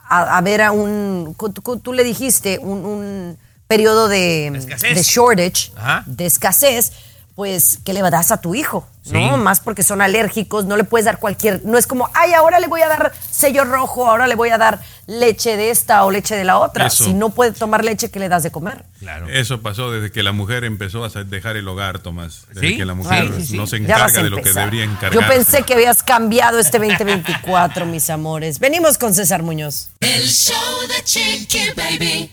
a, 0.08 0.38
a 0.38 0.42
ver 0.42 0.62
a 0.62 0.72
un, 0.72 1.36
tú, 1.36 1.80
tú 1.80 1.94
le 1.94 2.04
dijiste, 2.04 2.60
un, 2.60 2.86
un 2.86 3.38
periodo 3.68 4.08
de, 4.08 4.48
escasez. 4.48 4.96
de 4.96 5.02
shortage, 5.02 5.72
Ajá. 5.78 6.04
de 6.06 6.26
escasez, 6.26 6.92
pues, 7.36 7.80
¿qué 7.86 7.94
le 7.94 8.02
das 8.02 8.32
a 8.32 8.38
tu 8.42 8.56
hijo? 8.56 8.88
¿No? 9.12 9.36
Más 9.38 9.60
porque 9.62 9.82
son 9.82 10.00
alérgicos, 10.02 10.66
no 10.66 10.78
le 10.78 10.84
puedes 10.84 11.06
dar 11.06 11.18
cualquier, 11.18 11.62
no 11.66 11.78
es 11.80 11.88
como, 11.88 12.08
ay, 12.14 12.34
ahora 12.34 12.60
le 12.60 12.68
voy 12.68 12.82
a 12.82 12.88
dar 12.88 13.12
sello 13.32 13.66
rojo, 13.66 14.08
ahora 14.08 14.28
le 14.28 14.36
voy 14.36 14.50
a 14.50 14.60
dar 14.60 14.80
leche 15.08 15.58
de 15.58 15.72
esta 15.72 16.06
o 16.06 16.12
leche 16.12 16.36
de 16.36 16.44
la 16.44 16.60
otra. 16.60 16.86
Eso. 16.86 17.06
Si 17.06 17.14
no 17.16 17.32
puede 17.32 17.52
tomar 17.52 17.84
leche, 17.84 18.12
¿qué 18.12 18.20
le 18.20 18.30
das 18.30 18.44
de 18.44 18.52
comer? 18.52 18.86
Claro. 19.00 19.28
Eso 19.28 19.62
pasó 19.62 19.90
desde 19.92 20.12
que 20.12 20.22
la 20.22 20.34
mujer 20.34 20.64
empezó 20.66 21.04
a 21.04 21.10
dejar 21.24 21.58
el 21.58 21.68
hogar, 21.68 21.98
Tomás. 22.00 22.46
Desde 22.54 22.68
¿Sí? 22.70 22.78
que 22.78 22.86
la 22.86 22.94
mujer 22.94 23.28
Sí, 23.38 23.42
sí, 23.42 23.48
sí. 23.48 23.58
no 23.58 23.66
se 23.66 23.82
Ya 23.82 23.98
vas 23.98 24.12
encarga 24.12 24.20
a 24.20 24.24
de 24.24 24.30
lo 24.30 24.36
que 24.36 24.42
empezar. 24.42 24.66
debería 24.70 24.86
Yo 24.86 24.92
encargarse. 24.92 25.34
pensé 25.36 25.64
que 25.64 25.74
habías 25.74 26.04
cambiado 26.04 26.60
este 26.60 26.78
2024, 26.78 27.88
mis 27.88 28.10
amores. 28.12 28.60
Venimos 28.60 29.00
con 29.00 29.16
César 29.16 29.42
Muñoz. 29.42 29.90
El 30.00 30.28
show 30.28 30.56
de 30.96 31.04
Chiqui 31.04 31.72
Baby. 31.76 32.32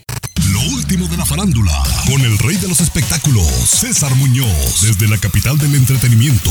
Lo 0.58 0.74
último 0.74 1.06
de 1.06 1.16
la 1.16 1.24
farándula, 1.24 1.72
con 2.10 2.20
el 2.20 2.36
rey 2.38 2.56
de 2.56 2.66
los 2.66 2.80
espectáculos, 2.80 3.46
César 3.46 4.12
Muñoz, 4.16 4.82
desde 4.82 5.06
la 5.06 5.16
capital 5.16 5.56
del 5.56 5.76
entretenimiento, 5.76 6.50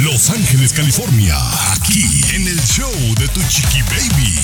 Los 0.00 0.30
Ángeles, 0.30 0.72
California, 0.72 1.36
aquí 1.72 2.22
en 2.34 2.48
el 2.48 2.60
show 2.62 2.90
de 3.20 3.28
Tu 3.28 3.40
Chiqui 3.48 3.82
Baby. 3.82 4.34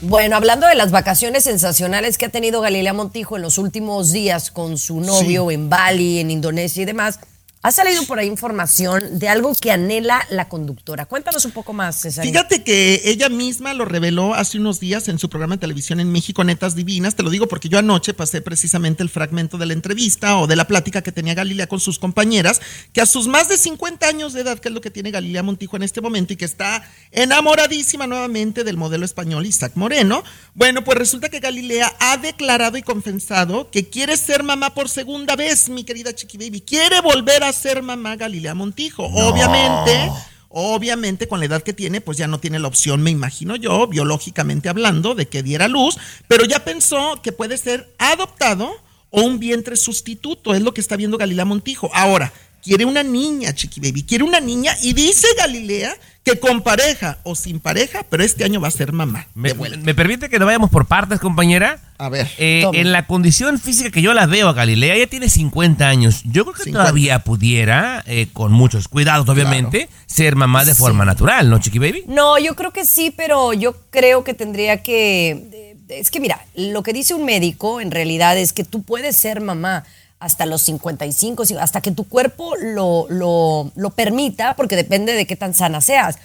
Bueno, 0.00 0.34
hablando 0.34 0.66
de 0.66 0.74
las 0.74 0.90
vacaciones 0.90 1.44
sensacionales 1.44 2.18
que 2.18 2.26
ha 2.26 2.30
tenido 2.30 2.60
Galilea 2.60 2.94
Montijo 2.94 3.36
en 3.36 3.42
los 3.42 3.58
últimos 3.58 4.10
días 4.10 4.50
con 4.50 4.76
su 4.76 5.00
novio 5.00 5.52
en 5.52 5.68
Bali, 5.68 6.18
en 6.18 6.32
Indonesia 6.32 6.82
y 6.82 6.86
demás, 6.86 7.20
ha 7.62 7.72
salido 7.72 8.04
por 8.04 8.18
ahí 8.18 8.28
información 8.28 9.18
de 9.18 9.28
algo 9.28 9.52
que 9.60 9.72
anhela 9.72 10.24
la 10.30 10.48
conductora. 10.48 11.06
Cuéntanos 11.06 11.44
un 11.44 11.50
poco 11.50 11.72
más, 11.72 12.00
César. 12.00 12.24
Fíjate 12.24 12.62
que 12.62 13.02
ella 13.04 13.28
misma 13.28 13.74
lo 13.74 13.84
reveló 13.84 14.34
hace 14.34 14.58
unos 14.58 14.78
días 14.78 15.08
en 15.08 15.18
su 15.18 15.28
programa 15.28 15.56
de 15.56 15.60
televisión 15.60 15.98
en 15.98 16.12
México, 16.12 16.44
Netas 16.44 16.76
Divinas. 16.76 17.16
Te 17.16 17.22
lo 17.22 17.30
digo 17.30 17.48
porque 17.48 17.68
yo 17.68 17.78
anoche 17.78 18.14
pasé 18.14 18.40
precisamente 18.42 19.02
el 19.02 19.08
fragmento 19.08 19.58
de 19.58 19.66
la 19.66 19.72
entrevista 19.72 20.38
o 20.38 20.46
de 20.46 20.56
la 20.56 20.66
plática 20.66 21.02
que 21.02 21.10
tenía 21.10 21.34
Galilea 21.34 21.66
con 21.66 21.80
sus 21.80 21.98
compañeras, 21.98 22.60
que 22.92 23.00
a 23.00 23.06
sus 23.06 23.26
más 23.26 23.48
de 23.48 23.56
50 23.56 24.06
años 24.06 24.32
de 24.32 24.42
edad, 24.42 24.58
que 24.58 24.68
es 24.68 24.74
lo 24.74 24.80
que 24.80 24.90
tiene 24.90 25.10
Galilea 25.10 25.42
Montijo 25.42 25.76
en 25.76 25.82
este 25.82 26.00
momento 26.00 26.32
y 26.32 26.36
que 26.36 26.44
está 26.44 26.88
enamoradísima 27.10 28.06
nuevamente 28.06 28.62
del 28.62 28.76
modelo 28.76 29.04
español 29.04 29.46
Isaac 29.46 29.72
Moreno. 29.74 30.22
Bueno, 30.54 30.84
pues 30.84 30.96
resulta 30.96 31.28
que 31.28 31.40
Galilea 31.40 31.92
ha 31.98 32.16
declarado 32.18 32.76
y 32.76 32.82
confesado 32.82 33.70
que 33.70 33.88
quiere 33.88 34.16
ser 34.16 34.42
mamá 34.42 34.74
por 34.74 34.88
segunda 34.88 35.34
vez, 35.34 35.68
mi 35.68 35.84
querida 35.84 36.14
Chiqui 36.14 36.38
Baby. 36.38 36.60
Quiere 36.60 37.00
volver 37.00 37.42
a 37.42 37.52
ser 37.58 37.82
mamá 37.82 38.16
Galilea 38.16 38.54
Montijo. 38.54 39.04
Obviamente. 39.04 40.10
Obviamente, 40.50 41.28
con 41.28 41.40
la 41.40 41.46
edad 41.46 41.62
que 41.62 41.74
tiene, 41.74 42.00
pues 42.00 42.16
ya 42.16 42.26
no 42.26 42.40
tiene 42.40 42.58
la 42.58 42.68
opción, 42.68 43.02
me 43.02 43.10
imagino 43.10 43.54
yo, 43.54 43.86
biológicamente 43.86 44.70
hablando, 44.70 45.14
de 45.14 45.28
que 45.28 45.42
diera 45.42 45.68
luz, 45.68 45.98
pero 46.26 46.46
ya 46.46 46.64
pensó 46.64 47.20
que 47.22 47.32
puede 47.32 47.58
ser 47.58 47.94
adoptado 47.98 48.70
o 49.10 49.20
un 49.20 49.38
vientre 49.38 49.76
sustituto, 49.76 50.54
es 50.54 50.62
lo 50.62 50.72
que 50.72 50.80
está 50.80 50.96
viendo 50.96 51.18
Galilea 51.18 51.44
Montijo. 51.44 51.90
Ahora, 51.92 52.32
quiere 52.62 52.86
una 52.86 53.02
niña, 53.02 53.54
Chiqui 53.54 53.80
Baby, 53.80 54.04
quiere 54.04 54.24
una 54.24 54.40
niña 54.40 54.76
y 54.82 54.94
dice 54.94 55.26
Galilea 55.36 55.94
que 56.32 56.38
con 56.38 56.62
pareja 56.62 57.18
o 57.22 57.34
sin 57.34 57.60
pareja, 57.60 58.04
pero 58.08 58.22
este 58.22 58.44
año 58.44 58.60
va 58.60 58.68
a 58.68 58.72
ser 58.72 58.92
mamá. 58.92 59.26
¿Me, 59.34 59.54
permite 59.94 60.28
que 60.28 60.38
nos 60.38 60.46
vayamos 60.46 60.70
por 60.70 60.86
partes, 60.86 61.20
compañera? 61.20 61.78
A 61.98 62.08
ver, 62.08 62.28
Eh, 62.38 62.64
en 62.74 62.92
la 62.92 63.06
condición 63.06 63.58
física 63.58 63.90
que 63.90 64.02
yo 64.02 64.14
la 64.14 64.26
veo 64.26 64.48
a 64.48 64.52
Galilea, 64.52 64.94
ella 64.94 65.06
tiene 65.08 65.28
50 65.28 65.88
años. 65.88 66.22
Yo 66.24 66.44
creo 66.44 66.54
que 66.54 66.64
50. 66.64 66.84
todavía 66.84 67.18
pudiera, 67.24 68.02
eh, 68.06 68.28
con 68.32 68.52
muchos 68.52 68.88
cuidados, 68.88 69.28
obviamente, 69.28 69.88
ser 70.06 70.36
mamá 70.36 70.64
de 70.64 70.74
forma 70.74 71.04
natural, 71.04 71.50
¿no, 71.50 71.58
Chiqui 71.58 71.78
Baby? 71.78 72.04
No, 72.06 72.38
yo 72.38 72.54
creo 72.54 72.72
que 72.72 72.84
sí, 72.84 73.12
pero 73.16 73.52
yo 73.52 73.74
creo 73.90 74.24
que 74.24 74.34
tendría 74.34 74.82
que... 74.82 75.74
Es 75.88 76.10
que 76.10 76.20
mira, 76.20 76.44
lo 76.54 76.82
que 76.82 76.92
dice 76.92 77.14
un 77.14 77.24
médico 77.24 77.80
en 77.80 77.90
realidad 77.90 78.36
es 78.36 78.52
que 78.52 78.62
tú 78.62 78.82
puedes 78.82 79.16
ser 79.16 79.40
mamá 79.40 79.84
hasta 80.20 80.46
los 80.46 80.62
55, 80.62 81.44
sí, 81.44 81.56
hasta 81.58 81.80
que 81.80 81.92
tu 81.92 82.04
cuerpo 82.04 82.54
lo, 82.56 83.06
lo, 83.08 83.70
lo 83.76 83.90
permita, 83.90 84.56
porque 84.56 84.76
depende 84.76 85.12
de 85.12 85.26
qué 85.26 85.36
tan 85.36 85.54
sana 85.54 85.80
seas. 85.80 86.18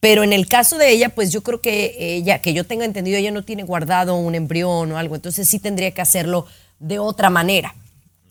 Pero 0.00 0.22
en 0.22 0.32
el 0.32 0.46
caso 0.46 0.78
de 0.78 0.90
ella, 0.90 1.08
pues 1.08 1.32
yo 1.32 1.42
creo 1.42 1.60
que 1.60 1.96
ella, 1.98 2.40
que 2.40 2.52
yo 2.52 2.64
tenga 2.64 2.84
entendido, 2.84 3.18
ella 3.18 3.32
no 3.32 3.42
tiene 3.42 3.64
guardado 3.64 4.14
un 4.16 4.34
embrión 4.34 4.92
o 4.92 4.98
algo, 4.98 5.16
entonces 5.16 5.48
sí 5.48 5.58
tendría 5.58 5.90
que 5.90 6.00
hacerlo 6.00 6.46
de 6.78 6.98
otra 6.98 7.30
manera. 7.30 7.74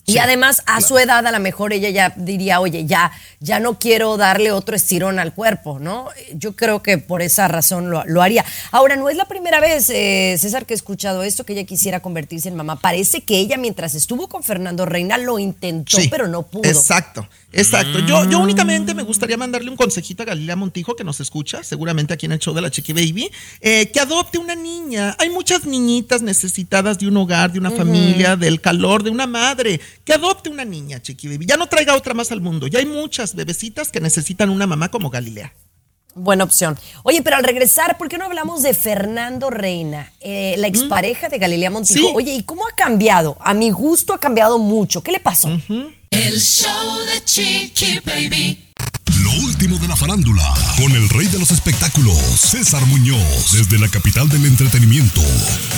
Y 0.10 0.20
además, 0.20 0.64
a 0.66 0.80
su 0.80 0.98
edad, 0.98 1.28
a 1.28 1.32
lo 1.34 1.40
mejor 1.42 1.74
ella 1.74 1.90
ya 1.90 2.14
diría, 2.16 2.62
oye, 2.62 2.86
ya, 2.86 3.12
ya 3.42 3.60
no 3.60 3.78
quiero 3.78 4.16
darle 4.16 4.54
otro 4.54 4.74
estirón 4.74 5.20
al 5.20 5.34
cuerpo, 5.34 5.80
¿no? 5.80 6.08
Yo 6.34 6.56
creo 6.56 6.82
que 6.82 6.98
por 6.98 7.22
esa 7.22 7.50
razón 7.50 7.90
lo, 7.90 8.06
lo 8.06 8.22
haría. 8.22 8.46
Ahora, 8.72 8.96
no 8.96 9.10
es 9.10 9.18
la 9.18 9.26
primera 9.26 9.60
vez, 9.60 9.90
eh, 9.90 10.38
César, 10.40 10.66
que 10.66 10.74
he 10.74 10.78
escuchado 10.78 11.24
esto, 11.24 11.44
que 11.44 11.52
ella 11.52 11.66
quisiera 11.66 12.00
convertirse 12.00 12.48
en 12.48 12.56
mamá. 12.56 12.80
Parece 12.80 13.20
que 13.24 13.38
ella, 13.38 13.58
mientras 13.58 13.96
estuvo 13.96 14.30
con 14.30 14.44
Fernando 14.44 14.86
Reina, 14.86 15.18
lo 15.18 15.40
intentó, 15.40 15.98
Sí, 16.00 16.08
pero 16.08 16.30
no 16.30 16.44
pudo. 16.44 16.70
Exacto, 16.70 17.28
exacto. 17.52 18.00
Yo, 18.00 18.30
yo 18.30 18.40
únicamente 18.40 18.94
me 18.94 19.04
gustaría 19.04 19.38
mandarle 19.38 19.70
un 19.70 19.78
consejito 19.78 20.24
a 20.24 20.26
Galilea 20.26 20.56
Montijo, 20.56 20.96
que 20.96 21.04
nos 21.04 21.20
escucha, 21.20 21.64
seguramente 21.64 22.14
aquí 22.14 22.26
en 22.26 22.34
el 22.34 22.40
show 22.40 22.54
de 22.54 22.62
la 22.62 22.72
Chiqui 22.72 22.94
Baby, 22.94 23.32
eh, 23.62 23.90
que 23.92 24.00
adopte 24.00 24.38
una 24.38 24.56
niña. 24.56 25.16
Hay 25.20 25.30
muchas 25.30 25.66
niñitas 25.66 26.22
necesitadas 26.22 27.00
de 27.00 27.08
un 27.08 27.18
hogar, 27.18 27.52
de 27.52 27.60
una 27.60 27.72
familia, 27.72 28.36
del 28.36 28.62
calor 28.62 29.04
de 29.04 29.10
una 29.10 29.28
madre. 29.28 29.80
Que 30.04 30.14
adopte 30.14 30.50
una 30.50 30.66
niña, 30.66 31.02
Chiqui 31.02 31.28
Baby. 31.28 31.46
Ya 31.46 31.58
no 31.58 31.68
traiga 31.68 31.96
otra 31.96 32.14
más 32.14 32.32
al 32.32 32.42
mundo. 32.42 32.68
Ya 32.68 32.80
hay 32.80 32.86
muchas 32.86 33.36
bebecitas 33.36 33.92
que 33.92 34.00
necesitan 34.00 34.50
una 34.50 34.68
mamá 34.68 34.90
como 34.90 35.10
Galilea. 35.10 35.54
Buena 36.18 36.44
opción. 36.44 36.78
Oye, 37.04 37.22
pero 37.22 37.38
al 37.38 37.44
regresar, 37.44 37.98
¿por 37.98 38.10
qué 38.10 38.18
no 38.18 38.26
hablamos 38.26 38.64
de 38.64 38.74
Fernando 38.74 39.50
Reina, 39.50 40.12
eh, 40.20 40.56
la 40.58 40.68
expareja 40.68 41.30
de 41.30 41.38
Galilea 41.38 41.70
Montijo? 41.70 42.08
Sí. 42.08 42.14
Oye, 42.16 42.34
¿y 42.34 42.44
cómo 42.44 42.68
ha 42.68 42.76
cambiado? 42.76 43.38
A 43.40 43.54
mi 43.54 43.70
gusto 43.70 44.14
ha 44.14 44.20
cambiado 44.20 44.58
mucho. 44.58 45.02
¿Qué 45.02 45.12
le 45.12 45.20
pasó? 45.20 45.48
El 46.10 46.40
show 46.40 46.98
de 47.14 47.24
Chiqui 47.24 48.00
Baby. 48.04 48.67
Último 49.60 49.80
de 49.80 49.88
la 49.88 49.96
farándula, 49.96 50.54
con 50.78 50.92
el 50.92 51.10
rey 51.10 51.26
de 51.26 51.40
los 51.40 51.50
espectáculos, 51.50 52.16
César 52.16 52.86
Muñoz, 52.86 53.54
desde 53.54 53.80
la 53.80 53.90
capital 53.90 54.30
del 54.30 54.46
entretenimiento, 54.46 55.20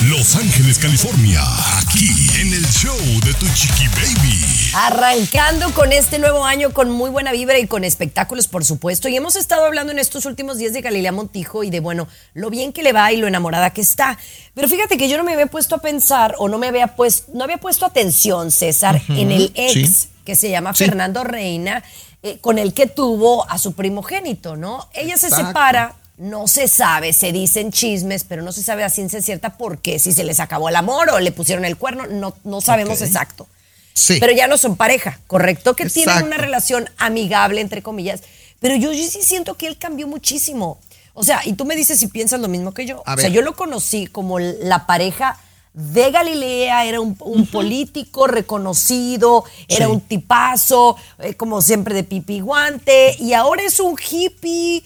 Los 0.04 0.36
Ángeles, 0.36 0.78
California, 0.78 1.40
aquí 1.78 2.10
en 2.42 2.52
el 2.52 2.66
show 2.66 2.94
de 3.24 3.32
Tu 3.32 3.46
Chiqui 3.54 3.88
Baby. 3.88 4.44
Arrancando 4.74 5.72
con 5.72 5.92
este 5.92 6.18
nuevo 6.18 6.44
año 6.44 6.74
con 6.74 6.90
muy 6.90 7.08
buena 7.08 7.32
vibra 7.32 7.58
y 7.58 7.66
con 7.66 7.82
espectáculos, 7.84 8.48
por 8.48 8.66
supuesto. 8.66 9.08
Y 9.08 9.16
hemos 9.16 9.34
estado 9.34 9.64
hablando 9.64 9.92
en 9.92 9.98
estos 9.98 10.26
últimos 10.26 10.58
días 10.58 10.74
de 10.74 10.82
Galilea 10.82 11.12
Montijo 11.12 11.64
y 11.64 11.70
de, 11.70 11.80
bueno, 11.80 12.06
lo 12.34 12.50
bien 12.50 12.74
que 12.74 12.82
le 12.82 12.92
va 12.92 13.10
y 13.12 13.16
lo 13.16 13.28
enamorada 13.28 13.70
que 13.70 13.80
está. 13.80 14.18
Pero 14.52 14.68
fíjate 14.68 14.98
que 14.98 15.08
yo 15.08 15.16
no 15.16 15.24
me 15.24 15.32
había 15.32 15.46
puesto 15.46 15.76
a 15.76 15.78
pensar 15.78 16.34
o 16.38 16.50
no 16.50 16.58
me 16.58 16.68
había 16.68 16.88
puesto, 16.96 17.32
no 17.32 17.44
había 17.44 17.56
puesto 17.56 17.86
atención, 17.86 18.50
César, 18.50 19.00
en 19.08 19.32
el 19.32 19.52
ex 19.54 19.72
sí. 19.90 20.08
que 20.26 20.36
se 20.36 20.50
llama 20.50 20.74
Sí. 20.74 20.84
Fernando 20.84 21.24
Reina, 21.24 21.82
eh, 22.22 22.38
con 22.40 22.58
el 22.58 22.74
que 22.74 22.86
tuvo 22.86 23.48
a 23.50 23.58
su 23.58 23.72
primogénito, 23.72 24.56
¿no? 24.56 24.88
Ella 24.92 25.16
se 25.16 25.30
separa. 25.30 25.96
No 26.18 26.46
se 26.48 26.68
sabe, 26.68 27.14
se 27.14 27.32
dicen 27.32 27.72
chismes, 27.72 28.24
pero 28.24 28.42
no 28.42 28.52
se 28.52 28.62
sabe 28.62 28.84
a 28.84 28.90
ciencia 28.90 29.22
cierta 29.22 29.56
por 29.56 29.78
qué, 29.78 29.98
si 29.98 30.12
se 30.12 30.22
les 30.22 30.38
acabó 30.38 30.68
el 30.68 30.76
amor 30.76 31.08
o 31.08 31.18
le 31.18 31.32
pusieron 31.32 31.64
el 31.64 31.78
cuerno, 31.78 32.06
no, 32.06 32.36
no 32.44 32.60
sabemos 32.60 33.00
exacto. 33.00 33.48
Sí. 33.94 34.18
Pero 34.20 34.30
ya 34.34 34.46
no 34.46 34.58
son 34.58 34.76
pareja, 34.76 35.18
¿correcto? 35.26 35.74
Que 35.74 35.88
tienen 35.88 36.24
una 36.24 36.36
relación 36.36 36.90
amigable, 36.98 37.62
entre 37.62 37.80
comillas. 37.80 38.20
Pero 38.60 38.76
yo, 38.76 38.92
yo 38.92 39.02
sí 39.02 39.22
siento 39.22 39.54
que 39.54 39.66
él 39.66 39.78
cambió 39.78 40.06
muchísimo. 40.06 40.78
O 41.14 41.22
sea, 41.22 41.40
y 41.44 41.54
tú 41.54 41.64
me 41.64 41.74
dices 41.74 41.98
si 41.98 42.06
piensas 42.06 42.40
lo 42.40 42.48
mismo 42.48 42.72
que 42.72 42.84
yo. 42.84 43.02
A 43.06 43.14
o 43.14 43.16
sea, 43.16 43.30
yo 43.30 43.40
lo 43.40 43.54
conocí 43.54 44.06
como 44.06 44.38
la 44.38 44.86
pareja 44.86 45.38
de 45.72 46.10
Galilea, 46.10 46.84
era 46.84 47.00
un, 47.00 47.16
un 47.20 47.46
político 47.46 48.26
reconocido, 48.26 49.44
era 49.68 49.86
Sí. 49.86 49.92
un 49.92 50.00
tipazo, 50.00 50.96
eh, 51.20 51.34
como 51.34 51.62
siempre 51.62 51.94
de 51.94 52.02
pipi 52.04 52.40
guante, 52.40 53.16
y 53.20 53.34
ahora 53.34 53.62
es 53.62 53.78
un 53.80 53.96
hippie, 53.98 54.82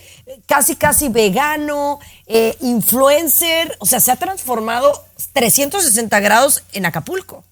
casi 0.46 0.76
casi 0.76 1.08
vegano, 1.08 1.98
eh, 2.26 2.56
influencer, 2.60 3.76
o 3.80 3.86
sea, 3.86 4.00
se 4.00 4.12
ha 4.12 4.16
transformado 4.16 5.04
360 5.32 6.20
grados 6.20 6.62
en 6.72 6.86
Acapulco. 6.86 7.44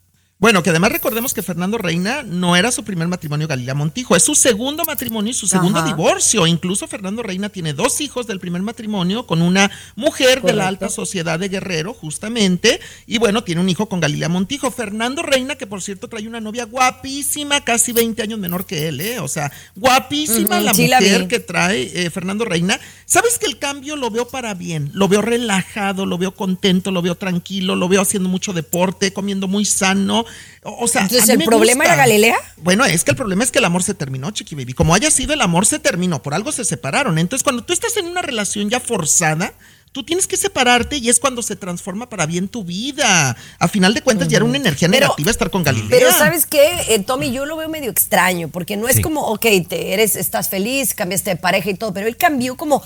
Bueno, 0.42 0.64
que 0.64 0.70
además 0.70 0.90
recordemos 0.90 1.34
que 1.34 1.42
Fernando 1.44 1.78
Reina 1.78 2.24
no 2.24 2.56
era 2.56 2.72
su 2.72 2.82
primer 2.82 3.06
matrimonio 3.06 3.46
Galilea 3.46 3.74
Montijo, 3.74 4.16
es 4.16 4.24
su 4.24 4.34
segundo 4.34 4.82
matrimonio 4.84 5.30
y 5.30 5.34
su 5.34 5.46
segundo 5.46 5.78
Ajá. 5.78 5.86
divorcio. 5.86 6.48
Incluso 6.48 6.88
Fernando 6.88 7.22
Reina 7.22 7.48
tiene 7.48 7.74
dos 7.74 8.00
hijos 8.00 8.26
del 8.26 8.40
primer 8.40 8.60
matrimonio 8.60 9.24
con 9.24 9.40
una 9.40 9.70
mujer 9.94 10.42
de 10.42 10.52
la 10.52 10.66
alta 10.66 10.88
sociedad 10.88 11.38
de 11.38 11.48
Guerrero, 11.48 11.94
justamente, 11.94 12.80
y 13.06 13.18
bueno, 13.18 13.44
tiene 13.44 13.60
un 13.60 13.68
hijo 13.68 13.88
con 13.88 14.00
Galilea 14.00 14.28
Montijo. 14.28 14.72
Fernando 14.72 15.22
Reina, 15.22 15.54
que 15.54 15.68
por 15.68 15.80
cierto 15.80 16.08
trae 16.08 16.26
una 16.26 16.40
novia 16.40 16.64
guapísima, 16.64 17.60
casi 17.60 17.92
20 17.92 18.20
años 18.22 18.40
menor 18.40 18.66
que 18.66 18.88
él, 18.88 19.00
¿eh? 19.00 19.20
O 19.20 19.28
sea, 19.28 19.52
guapísima 19.76 20.58
la 20.58 20.74
sí 20.74 20.88
mujer 20.88 21.28
que 21.28 21.38
trae 21.38 21.82
eh, 21.94 22.10
Fernando 22.10 22.44
Reina. 22.44 22.80
¿Sabes 23.04 23.38
que 23.38 23.46
el 23.46 23.60
cambio 23.60 23.94
lo 23.94 24.10
veo 24.10 24.26
para 24.26 24.54
bien? 24.54 24.90
Lo 24.92 25.06
veo 25.06 25.22
relajado, 25.22 26.04
lo 26.04 26.18
veo 26.18 26.34
contento, 26.34 26.90
lo 26.90 27.00
veo 27.00 27.14
tranquilo, 27.14 27.76
lo 27.76 27.88
veo 27.88 28.00
haciendo 28.00 28.28
mucho 28.28 28.52
deporte, 28.52 29.12
comiendo 29.12 29.46
muy 29.46 29.64
sano. 29.64 30.24
O, 30.62 30.84
o 30.84 30.88
sea, 30.88 31.02
Entonces, 31.02 31.28
¿el 31.28 31.42
problema 31.44 31.84
gusta. 31.84 31.94
era 31.94 32.02
Galilea? 32.04 32.36
Bueno, 32.56 32.84
es 32.84 33.04
que 33.04 33.10
el 33.12 33.16
problema 33.16 33.44
es 33.44 33.50
que 33.50 33.58
el 33.58 33.64
amor 33.64 33.82
se 33.82 33.94
terminó, 33.94 34.30
Chiqui 34.30 34.54
Baby. 34.54 34.72
Como 34.74 34.94
haya 34.94 35.10
sido, 35.10 35.32
el 35.34 35.40
amor 35.40 35.66
se 35.66 35.78
terminó. 35.78 36.22
Por 36.22 36.34
algo 36.34 36.52
se 36.52 36.64
separaron. 36.64 37.18
Entonces, 37.18 37.42
cuando 37.42 37.62
tú 37.64 37.72
estás 37.72 37.96
en 37.96 38.06
una 38.06 38.22
relación 38.22 38.70
ya 38.70 38.78
forzada, 38.80 39.52
tú 39.92 40.04
tienes 40.04 40.26
que 40.26 40.36
separarte 40.38 40.96
y 40.96 41.10
es 41.10 41.20
cuando 41.20 41.42
se 41.42 41.54
transforma 41.56 42.08
para 42.08 42.24
bien 42.26 42.48
tu 42.48 42.64
vida. 42.64 43.36
A 43.58 43.68
final 43.68 43.92
de 43.92 44.00
cuentas, 44.02 44.26
ya 44.28 44.36
era 44.38 44.44
una 44.46 44.56
energía 44.56 44.88
Pero- 44.88 45.06
negativa 45.08 45.30
estar 45.30 45.50
con 45.50 45.62
Galilea. 45.62 45.88
Pero 45.90 46.10
¿sabes 46.12 46.46
qué? 46.46 46.80
Eh, 46.88 46.98
Tommy, 47.00 47.30
yo 47.32 47.44
lo 47.44 47.56
veo 47.56 47.68
medio 47.68 47.90
extraño, 47.90 48.48
porque 48.48 48.76
no 48.78 48.88
es 48.88 48.96
Sí. 48.96 49.02
como, 49.02 49.20
ok, 49.26 49.44
te 49.68 49.92
eres, 49.92 50.16
estás 50.16 50.48
feliz, 50.48 50.94
cambiaste 50.94 51.30
de 51.30 51.36
pareja 51.36 51.68
y 51.70 51.74
todo, 51.74 51.92
pero 51.92 52.06
él 52.08 52.16
cambió 52.16 52.56
como, 52.56 52.82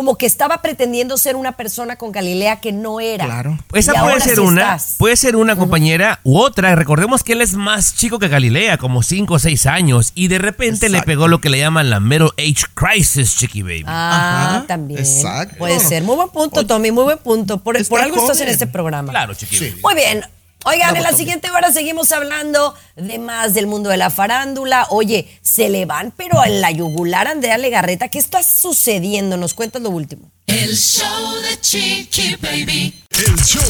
como 0.00 0.16
que 0.16 0.24
estaba 0.24 0.62
pretendiendo 0.62 1.18
ser 1.18 1.36
una 1.36 1.52
persona 1.52 1.96
con 1.96 2.10
Galilea 2.10 2.58
que 2.58 2.72
no 2.72 3.00
era. 3.00 3.26
Claro. 3.26 3.58
Esa 3.74 3.92
Y 3.94 4.00
puede 4.00 4.20
ser 4.22 4.36
sí 4.36 4.40
una, 4.40 4.62
estás. 4.76 4.94
puede 4.96 5.14
ser 5.14 5.36
una 5.36 5.56
compañera 5.56 6.20
u 6.24 6.38
otra. 6.38 6.74
Recordemos 6.74 7.22
que 7.22 7.34
él 7.34 7.42
es 7.42 7.52
más 7.52 7.94
chico 7.96 8.18
que 8.18 8.28
Galilea, 8.28 8.78
como 8.78 9.02
5 9.02 9.34
o 9.34 9.38
6 9.38 9.66
años, 9.66 10.12
y 10.14 10.28
de 10.28 10.38
repente 10.38 10.88
le 10.88 11.02
pegó 11.02 11.28
lo 11.28 11.42
que 11.42 11.50
le 11.50 11.58
llaman 11.58 11.90
la 11.90 12.00
middle 12.00 12.30
age 12.38 12.64
crisis, 12.72 13.36
Chiqui 13.36 13.60
Baby. 13.60 13.84
Ah, 13.86 14.46
Ajá, 14.56 14.66
también. 14.66 15.00
exacto. 15.00 15.56
Puede 15.58 15.78
ser. 15.80 16.02
Muy 16.02 16.16
buen 16.16 16.30
punto, 16.30 16.64
Tommy, 16.66 16.90
muy 16.92 17.04
buen 17.04 17.18
punto. 17.18 17.58
Por, 17.58 17.86
por 17.86 18.00
algo 18.00 18.16
estás 18.16 18.40
en 18.40 18.48
este 18.48 18.66
programa. 18.66 19.10
Claro, 19.12 19.34
Chiqui 19.34 19.54
Sí. 19.56 19.68
Baby. 19.68 19.80
Muy 19.82 19.94
bien. 19.96 20.24
Oigan, 20.64 20.94
en 20.96 21.02
la 21.02 21.12
siguiente 21.12 21.50
hora 21.50 21.72
seguimos 21.72 22.12
hablando 22.12 22.74
de 22.94 23.18
más 23.18 23.54
del 23.54 23.66
mundo 23.66 23.88
de 23.88 23.96
la 23.96 24.10
farándula. 24.10 24.86
Oye, 24.90 25.26
se 25.42 25.70
le 25.70 25.86
van, 25.86 26.12
pero 26.14 26.44
en 26.44 26.60
la 26.60 26.70
yugular 26.70 27.26
Andrea 27.28 27.56
Legarreta. 27.56 28.08
¿Qué 28.08 28.18
está 28.18 28.42
sucediendo? 28.42 29.36
Nos 29.38 29.54
cuentas 29.54 29.80
lo 29.80 29.88
último. 29.90 30.30
El 30.46 30.76
show 30.76 31.34
de 31.42 31.60
Chiqui 31.60 32.36
Baby. 32.42 33.02
El 33.10 33.36
show 33.44 33.62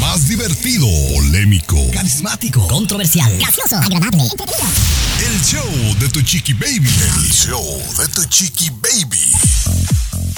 más 0.00 0.28
divertido, 0.28 0.86
polémico, 1.14 1.76
Carismático, 1.92 2.66
controversial, 2.68 3.36
gracioso, 3.38 3.76
agradable, 3.76 4.22
entretenido. 4.22 4.68
el 5.26 5.42
show 5.42 5.96
de 5.98 6.08
Tu 6.10 6.22
Chiqui 6.22 6.52
Baby. 6.54 6.88
El 7.16 7.32
show 7.32 7.82
de 7.98 8.08
Tu 8.08 8.24
Chiqui 8.26 8.70
Baby. 8.70 9.32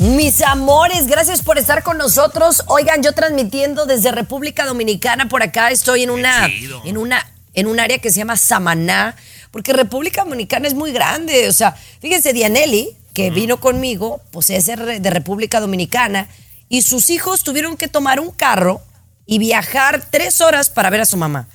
Mis 0.01 0.43
amores, 0.43 1.09
gracias 1.09 1.43
por 1.43 1.59
estar 1.59 1.83
con 1.83 1.99
nosotros. 1.99 2.63
Oigan, 2.69 3.03
yo 3.03 3.13
transmitiendo 3.15 3.85
desde 3.85 4.13
República 4.13 4.65
Dominicana 4.65 5.29
por 5.29 5.43
acá, 5.43 5.71
estoy 5.71 6.05
en 6.05 6.11
una 6.11 6.47
en 6.85 6.97
una 6.99 7.27
en 7.55 7.67
un 7.67 7.81
área 7.81 7.99
que 7.99 8.11
se 8.13 8.19
llama 8.19 8.37
Samaná, 8.37 9.17
porque 9.51 9.73
República 9.73 10.23
Dominicana 10.23 10.69
es 10.69 10.75
muy 10.75 10.93
grande, 10.93 11.49
o 11.49 11.53
sea, 11.53 11.73
fíjense 12.01 12.33
Dianelli, 12.33 12.97
que 13.13 13.31
vino 13.31 13.59
conmigo, 13.59 14.21
pues 14.31 14.51
es 14.51 14.67
de 14.67 14.77
Re- 14.77 15.01
de 15.01 15.11
República 15.11 15.59
Dominicana 15.59 16.29
y 16.69 16.83
sus 16.83 17.11
hijos 17.11 17.43
tuvieron 17.43 17.77
que 17.77 17.89
tomar 17.89 18.21
un 18.21 18.31
carro 18.31 18.81
y 19.27 19.41
viajar 19.41 20.05
tres 20.09 20.41
horas 20.41 20.71
para 20.71 20.91
ver 20.91 21.01
a 21.01 21.07
su 21.07 21.17
mamá. 21.17 21.49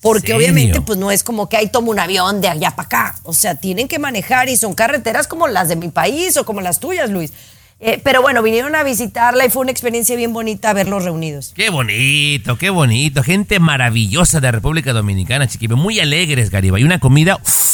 Porque 0.00 0.28
serio? 0.28 0.36
obviamente 0.38 0.80
pues 0.80 0.98
no 0.98 1.10
es 1.10 1.22
como 1.22 1.50
que 1.50 1.58
ahí 1.58 1.68
toma 1.68 1.90
un 1.90 1.98
avión 1.98 2.40
de 2.40 2.48
allá 2.48 2.70
para 2.70 2.86
acá. 2.86 3.14
O 3.24 3.34
sea, 3.34 3.54
tienen 3.56 3.86
que 3.88 3.98
manejar 3.98 4.48
y 4.48 4.56
son 4.56 4.72
carreteras 4.74 5.26
como 5.28 5.46
las 5.48 5.68
de 5.68 5.76
mi 5.76 5.88
país 5.90 6.38
o 6.38 6.46
como 6.46 6.62
las 6.62 6.80
tuyas, 6.80 7.10
Luis. 7.10 7.32
Eh, 7.82 7.98
pero 8.04 8.20
bueno, 8.20 8.42
vinieron 8.42 8.74
a 8.74 8.82
visitarla 8.82 9.46
y 9.46 9.50
fue 9.50 9.62
una 9.62 9.70
experiencia 9.70 10.14
bien 10.14 10.32
bonita 10.34 10.72
verlos 10.74 11.02
reunidos. 11.04 11.52
Qué 11.56 11.70
bonito, 11.70 12.58
qué 12.58 12.68
bonito. 12.70 13.22
Gente 13.22 13.58
maravillosa 13.58 14.40
de 14.40 14.50
República 14.52 14.92
Dominicana, 14.92 15.46
Chiqui 15.48 15.66
Baby. 15.66 15.80
Muy 15.80 16.00
alegres, 16.00 16.50
Gariba. 16.50 16.78
Y 16.78 16.84
una 16.84 16.98
comida... 17.00 17.36
uff, 17.36 17.70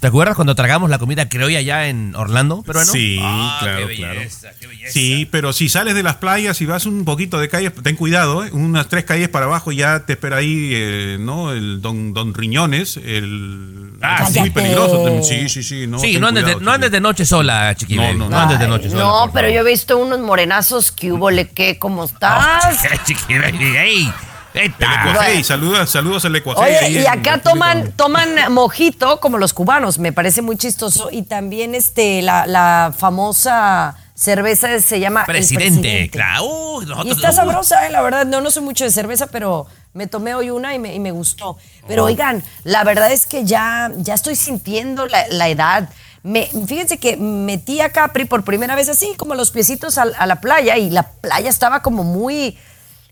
¿Te 0.00 0.08
acuerdas 0.08 0.34
cuando 0.34 0.54
tragamos 0.56 0.90
la 0.90 0.98
comida 0.98 1.28
criolla 1.28 1.58
allá 1.60 1.86
en 1.86 2.16
Orlando? 2.16 2.64
Pero 2.66 2.84
Sí, 2.84 3.18
Ah, 3.22 3.58
claro, 3.60 3.86
qué 3.86 3.94
claro. 3.96 4.14
belleza, 4.20 4.48
qué 4.58 4.66
belleza. 4.66 4.90
Sí, 4.92 5.28
pero 5.30 5.52
si 5.52 5.68
sales 5.68 5.94
de 5.94 6.02
las 6.02 6.16
playas 6.16 6.60
y 6.60 6.66
vas 6.66 6.86
un 6.86 7.04
poquito 7.04 7.38
de 7.38 7.48
calles, 7.48 7.72
ten 7.84 7.94
cuidado, 7.94 8.42
¿eh? 8.44 8.50
unas 8.52 8.88
tres 8.88 9.04
calles 9.04 9.28
para 9.28 9.46
abajo 9.46 9.70
ya 9.70 10.04
te 10.04 10.14
espera 10.14 10.38
ahí, 10.38 10.70
eh, 10.72 11.18
¿no? 11.20 11.52
El 11.52 11.80
don, 11.82 12.14
don 12.14 12.34
Riñones, 12.34 12.96
el... 12.96 13.92
Ah, 14.02 14.24
es 14.28 14.34
muy 14.36 14.46
sí. 14.48 14.50
peligroso. 14.50 15.22
Sí, 15.22 15.48
sí, 15.48 15.62
sí. 15.62 15.86
No, 15.86 16.00
sí, 16.00 16.18
no 16.18 16.26
andes, 16.28 16.46
de, 16.46 16.56
no 16.56 16.72
andes 16.72 16.90
de 16.90 17.00
noche 17.00 17.24
sola, 17.24 17.72
Chiqui 17.76 17.94
No, 17.94 18.12
no, 18.14 18.18
No, 18.24 18.30
no. 18.30 18.38
andes 18.38 18.58
de 18.58 18.66
noche 18.66 18.90
sola. 18.90 19.02
no, 19.04 19.30
por 19.30 19.41
pero 19.42 19.52
yo 19.52 19.60
he 19.60 19.70
visto 19.70 19.98
unos 19.98 20.20
morenazos 20.20 20.92
que 20.92 21.12
hubo, 21.12 21.30
le 21.30 21.48
que, 21.48 21.78
¿cómo 21.78 22.04
estás? 22.04 22.84
Ey. 23.28 24.12
El 24.54 25.44
saludos, 25.44 25.88
saludos 25.90 26.24
al 26.26 26.36
Ecuajei. 26.36 26.76
Oye, 26.76 27.00
y 27.00 27.06
acá 27.06 27.38
toman, 27.38 27.92
toman 27.92 28.52
mojito 28.52 29.18
como 29.18 29.38
los 29.38 29.54
cubanos, 29.54 29.98
me 29.98 30.12
parece 30.12 30.42
muy 30.42 30.56
chistoso. 30.56 31.08
Y 31.10 31.22
también 31.22 31.74
este, 31.74 32.20
la, 32.20 32.46
la 32.46 32.92
famosa 32.96 33.96
cerveza 34.14 34.78
se 34.80 35.00
llama 35.00 35.20
El 35.20 35.26
Presidente, 35.26 36.10
claro. 36.10 36.44
Uy, 36.44 36.86
Y 37.04 37.10
está 37.10 37.30
uy. 37.30 37.36
sabrosa, 37.36 37.86
eh, 37.86 37.90
la 37.90 38.02
verdad. 38.02 38.26
No, 38.26 38.42
no 38.42 38.50
soy 38.50 38.62
mucho 38.62 38.84
de 38.84 38.90
cerveza, 38.90 39.28
pero, 39.28 39.66
me 39.94 40.06
tomé 40.06 40.34
hoy 40.34 40.50
una 40.50 40.74
y 40.74 40.78
me, 40.78 40.94
y 40.94 41.00
me 41.00 41.10
gustó. 41.10 41.58
Pero 41.86 42.04
oigan, 42.04 42.42
la 42.64 42.84
verdad 42.84 43.12
es 43.12 43.26
que 43.26 43.44
ya, 43.44 43.90
ya 43.96 44.14
estoy 44.14 44.36
sintiendo 44.36 45.06
la, 45.06 45.26
la 45.28 45.48
edad. 45.48 45.88
Me, 46.22 46.46
fíjense 46.46 46.98
que 46.98 47.16
metí 47.16 47.80
a 47.80 47.90
Capri 47.90 48.24
por 48.24 48.44
primera 48.44 48.76
vez 48.76 48.88
así, 48.88 49.14
como 49.16 49.34
los 49.34 49.50
piecitos 49.50 49.98
a, 49.98 50.02
a 50.02 50.26
la 50.26 50.40
playa, 50.40 50.76
y 50.78 50.90
la 50.90 51.02
playa 51.02 51.50
estaba 51.50 51.82
como 51.82 52.04
muy, 52.04 52.56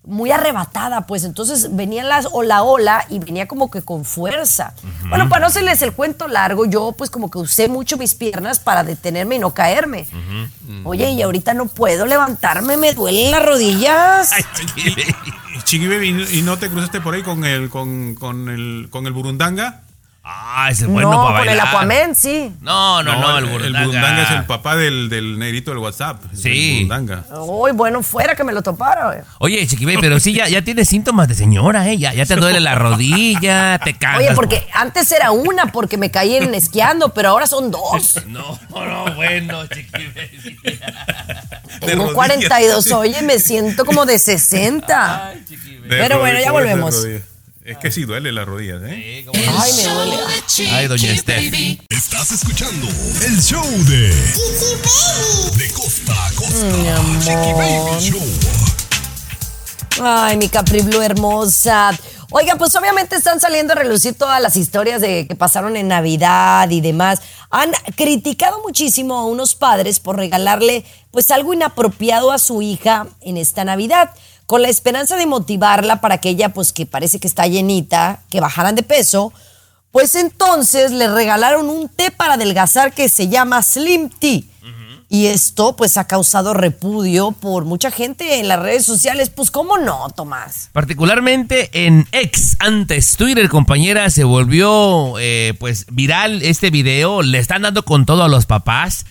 muy 0.05 0.31
arrebatada, 0.31 1.07
pues 1.07 1.25
entonces 1.25 1.77
venía 1.77 2.03
las 2.05 2.27
o 2.33 2.42
la 2.42 2.62
ola 2.62 3.05
y 3.11 3.18
venía 3.18 3.46
como 3.46 3.70
que 3.70 3.83
con 3.83 4.05
fuerza. 4.05 4.75
Bueno, 5.09 5.29
para 5.29 5.40
no 5.40 5.46
hacerles 5.49 5.83
el 5.83 5.92
cuento 5.92 6.27
largo, 6.27 6.64
yo 6.64 6.92
pues 6.96 7.11
como 7.11 7.31
que 7.31 7.38
usé 7.38 7.68
mucho 7.68 7.99
mis 7.99 8.14
piernas 8.14 8.59
para 8.61 8.83
detenerme 8.83 9.37
y 9.37 9.38
no 9.40 9.53
caerme. 9.53 10.07
Oye, 10.85 11.11
y 11.11 11.20
ahorita 11.20 11.53
no 11.53 11.66
puedo 11.66 12.07
levantarme, 12.07 12.77
me 12.77 12.94
duelen 12.94 13.31
las 13.31 13.44
rodillas. 13.44 14.33
Ay, 14.33 14.44
Chiqui 14.55 14.90
Baby. 14.90 15.14
Chiqui 15.64 15.88
Baby, 15.88 16.27
¿y 16.33 16.42
no 16.42 16.59
te 16.59 16.70
cruzaste 16.70 17.01
por 17.01 17.14
ahí 17.14 17.23
con 17.23 17.44
el, 17.44 17.68
con, 17.68 18.14
con 18.14 18.49
el, 18.49 18.88
con 18.90 19.07
el 19.07 19.12
burundanga? 19.12 19.83
Ah, 20.22 20.68
ese 20.70 20.85
es 20.85 20.90
bueno 20.90 21.11
no, 21.11 21.24
para 21.28 21.38
con 21.38 21.48
el. 21.48 21.61
Aquaman, 21.61 22.14
sí. 22.14 22.52
No, 22.61 23.02
no, 23.02 23.16
no, 23.18 23.38
el 23.38 23.44
El 23.46 23.50
burundanga. 23.50 23.87
burundanga 23.87 24.22
es 24.22 24.30
el 24.33 24.44
papá 24.44 24.76
del, 24.76 25.09
del 25.09 25.38
negrito 25.38 25.70
del 25.70 25.78
WhatsApp. 25.78 26.22
Sí. 26.35 26.80
El 26.83 26.87
burundanga. 26.88 27.24
Uy, 27.40 27.72
bueno, 27.72 28.02
fuera 28.02 28.35
que 28.35 28.44
me 28.44 28.52
lo 28.52 28.61
topara. 28.61 29.06
güey. 29.06 29.18
Oye, 29.38 29.66
Chiqui 29.66 29.87
Baby, 29.87 29.96
pero 30.00 30.20
sí, 30.20 30.35
ya, 30.35 30.46
ya 30.46 30.62
tienes 30.62 30.88
síntomas 30.88 31.26
de 31.26 31.35
señora, 31.35 31.88
¿eh? 31.88 31.96
Ya, 31.96 32.12
ya 32.12 32.26
te 32.26 32.37
duele 32.37 32.61
la 32.61 32.74
rodilla, 32.74 33.78
te 33.83 33.94
cansas. 33.96 34.20
Oye, 34.26 34.35
porque 34.35 34.66
antes 34.74 35.11
era 35.11 35.30
una 35.30 35.72
porque 35.72 35.96
me 35.96 36.11
caí 36.11 36.37
en 36.37 36.54
esquiando, 36.54 37.14
pero 37.14 37.30
ahora 37.30 37.46
son 37.46 37.70
dos. 37.70 38.20
No, 38.26 38.59
no, 38.68 39.14
bueno, 39.14 39.66
Chiqui 39.68 40.06
Baby. 40.14 40.59
Tengo 41.80 42.02
rodillas. 42.04 42.14
42, 42.14 42.92
oye, 42.92 43.22
me 43.22 43.38
siento 43.38 43.87
como 43.87 44.04
de 44.04 44.18
60. 44.18 45.33
De 45.48 45.88
Pero 45.88 46.18
bueno, 46.18 46.38
ya 46.40 46.52
volvemos. 46.52 47.06
Es 47.70 47.78
que 47.78 47.92
sí 47.92 48.04
duele 48.04 48.33
las 48.33 48.46
rodillas, 48.46 48.83
¿eh? 48.83 49.24
Ay, 49.33 49.72
me 49.74 49.94
duele. 49.94 50.16
Ay, 50.72 50.88
doña 50.88 51.12
Esther. 51.12 51.54
Estás 51.88 52.33
escuchando 52.33 52.88
el 53.24 53.40
show 53.40 53.64
de 53.64 54.09
De 55.56 55.70
costa 55.72 56.26
a 56.26 56.33
costa. 56.33 56.66
Chiqui 57.20 57.52
Baby 57.52 58.00
Show. 58.00 58.26
Ay, 60.02 60.37
mi 60.37 60.48
Capri 60.48 60.80
Blue 60.80 61.00
hermosa. 61.00 61.96
Oiga, 62.33 62.56
pues 62.56 62.74
obviamente 62.74 63.14
están 63.14 63.38
saliendo 63.38 63.74
a 63.74 63.76
relucir 63.76 64.14
todas 64.14 64.42
las 64.42 64.56
historias 64.56 65.00
de 65.00 65.28
que 65.28 65.37
pasaron 65.37 65.76
en 65.76 65.87
Navidad 65.87 66.68
y 66.70 66.80
demás. 66.80 67.20
Han 67.50 67.70
criticado 67.94 68.61
muchísimo 68.62 69.16
a 69.16 69.26
unos 69.26 69.54
padres 69.54 70.00
por 70.00 70.16
regalarle 70.16 70.85
pues 71.12 71.30
algo 71.30 71.54
inapropiado 71.54 72.33
a 72.33 72.38
su 72.38 72.62
hija 72.62 73.06
en 73.20 73.37
esta 73.37 73.64
Navidad, 73.64 74.11
con 74.50 74.62
la 74.62 74.68
esperanza 74.68 75.14
de 75.14 75.26
motivarla 75.26 76.00
para 76.00 76.18
que 76.18 76.30
ella 76.30 76.48
pues 76.48 76.72
que 76.72 76.84
parece 76.84 77.20
que 77.20 77.28
está 77.28 77.46
llenita, 77.46 78.24
que 78.30 78.40
bajaran 78.40 78.74
de 78.74 78.82
peso. 78.82 79.32
Pues 79.92 80.16
entonces 80.16 80.90
le 80.90 81.06
regalaron 81.06 81.68
un 81.68 81.88
té 81.88 82.10
para 82.10 82.34
adelgazar 82.34 82.92
que 82.92 83.08
se 83.08 83.28
llama 83.28 83.62
Slim 83.62 84.10
Tea. 84.10 84.40
Y 85.08 85.26
esto 85.26 85.76
pues 85.76 85.96
ha 85.96 86.08
causado 86.08 86.52
repudio 86.52 87.30
por 87.30 87.64
mucha 87.64 87.92
gente 87.92 88.40
en 88.40 88.48
las 88.48 88.58
redes 88.58 88.84
sociales. 88.84 89.30
Pues 89.30 89.52
cómo 89.52 89.78
no, 89.78 90.08
Tomás. 90.16 90.70
Particularmente 90.72 91.70
en 91.86 92.08
ex, 92.10 92.56
antes 92.58 93.16
Twitter, 93.16 93.48
compañera, 93.48 94.10
se 94.10 94.24
volvió 94.24 95.16
eh, 95.20 95.54
pues 95.60 95.86
viral 95.92 96.42
este 96.42 96.70
video. 96.70 97.22
Le 97.22 97.38
están 97.38 97.62
dando 97.62 97.84
con 97.84 98.04
todo 98.04 98.24
a 98.24 98.28
los 98.28 98.46
papás. 98.46 99.06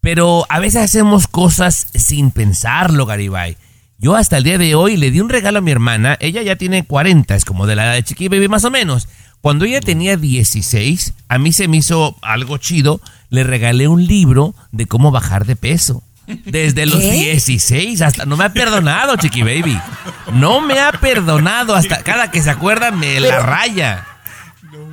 Pero 0.00 0.46
a 0.48 0.60
veces 0.60 0.80
hacemos 0.80 1.28
cosas 1.28 1.88
sin 1.92 2.30
pensarlo, 2.30 3.04
Garibay. 3.04 3.58
Yo 4.00 4.14
hasta 4.14 4.36
el 4.36 4.44
día 4.44 4.58
de 4.58 4.76
hoy 4.76 4.96
le 4.96 5.10
di 5.10 5.20
un 5.20 5.28
regalo 5.28 5.58
a 5.58 5.60
mi 5.60 5.72
hermana. 5.72 6.16
Ella 6.20 6.40
ya 6.42 6.54
tiene 6.54 6.84
40, 6.84 7.34
es 7.34 7.44
como 7.44 7.66
de 7.66 7.74
la 7.74 7.84
edad 7.84 7.94
de 7.94 8.04
Chiqui 8.04 8.28
Baby 8.28 8.46
más 8.46 8.64
o 8.64 8.70
menos. 8.70 9.08
Cuando 9.40 9.64
ella 9.64 9.80
tenía 9.80 10.16
16, 10.16 11.14
a 11.28 11.38
mí 11.38 11.52
se 11.52 11.66
me 11.66 11.78
hizo 11.78 12.16
algo 12.22 12.58
chido. 12.58 13.00
Le 13.28 13.42
regalé 13.42 13.88
un 13.88 14.06
libro 14.06 14.54
de 14.70 14.86
cómo 14.86 15.10
bajar 15.10 15.46
de 15.46 15.56
peso. 15.56 16.04
Desde 16.44 16.86
los 16.86 17.00
¿Qué? 17.00 17.10
16 17.10 18.00
hasta... 18.02 18.24
No 18.24 18.36
me 18.36 18.44
ha 18.44 18.52
perdonado, 18.52 19.16
Chiqui 19.16 19.42
Baby. 19.42 19.80
No 20.32 20.60
me 20.60 20.78
ha 20.78 20.92
perdonado. 20.92 21.74
Hasta 21.74 22.04
cada 22.04 22.30
que 22.30 22.40
se 22.40 22.50
acuerda 22.50 22.92
me 22.92 23.18
la 23.18 23.40
raya. 23.40 24.06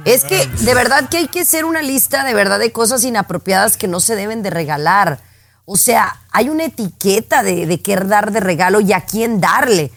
Es 0.05 0.23
que 0.23 0.47
de 0.47 0.73
verdad 0.73 1.09
que 1.09 1.17
hay 1.17 1.27
que 1.27 1.41
hacer 1.41 1.63
una 1.65 1.83
lista 1.83 2.23
de 2.23 2.33
verdad 2.33 2.57
de 2.57 2.71
cosas 2.71 3.03
inapropiadas 3.03 3.77
que 3.77 3.87
no 3.87 3.99
se 3.99 4.15
deben 4.15 4.41
de 4.41 4.49
regalar. 4.49 5.19
O 5.65 5.77
sea, 5.77 6.15
hay 6.31 6.49
una 6.49 6.65
etiqueta 6.65 7.41
de, 7.43 7.65
de 7.65 7.81
qué 7.81 7.95
dar 7.97 8.31
de 8.31 8.39
regalo 8.39 8.79
y 8.81 8.93
a 8.93 9.01
quién 9.01 9.41
darle. 9.41 9.91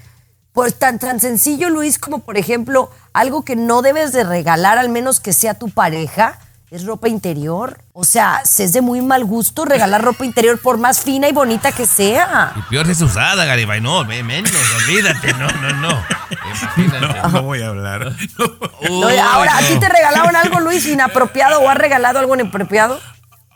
Pues 0.52 0.78
tan, 0.78 0.98
tan 0.98 1.20
sencillo, 1.20 1.68
Luis, 1.70 1.98
como 1.98 2.20
por 2.20 2.36
ejemplo, 2.38 2.90
algo 3.12 3.44
que 3.44 3.54
no 3.54 3.82
debes 3.82 4.12
de 4.12 4.24
regalar, 4.24 4.78
al 4.78 4.88
menos 4.88 5.20
que 5.20 5.32
sea 5.32 5.54
tu 5.54 5.68
pareja, 5.70 6.38
es 6.70 6.84
ropa 6.84 7.08
interior. 7.08 7.78
O 7.92 8.04
sea, 8.04 8.40
se 8.44 8.64
es 8.64 8.72
de 8.72 8.80
muy 8.80 9.00
mal 9.02 9.24
gusto 9.24 9.64
regalar 9.66 10.02
ropa 10.02 10.24
interior 10.24 10.58
por 10.60 10.78
más 10.78 11.00
fina 11.00 11.28
y 11.28 11.32
bonita 11.32 11.70
que 11.72 11.86
sea. 11.86 12.52
Y 12.56 12.62
peor 12.62 12.90
es 12.90 13.00
usada, 13.02 13.44
Garibay. 13.44 13.80
No, 13.80 14.04
me- 14.04 14.22
menos, 14.22 14.50
olvídate. 14.82 15.32
No, 15.34 15.48
no, 15.48 15.72
no. 15.74 16.04
Imagínate. 16.50 17.20
No, 17.22 17.28
no 17.28 17.42
voy 17.42 17.62
a 17.62 17.68
hablar. 17.68 18.12
No, 18.38 19.06
Uy, 19.06 19.16
ahora, 19.18 19.58
¿a 19.58 19.60
ti 19.60 19.78
te 19.78 19.88
regalaron 19.88 20.34
algo, 20.34 20.60
Luis, 20.60 20.86
inapropiado 20.86 21.60
o 21.60 21.68
has 21.68 21.76
regalado 21.76 22.18
algo 22.18 22.34
inapropiado? 22.34 22.98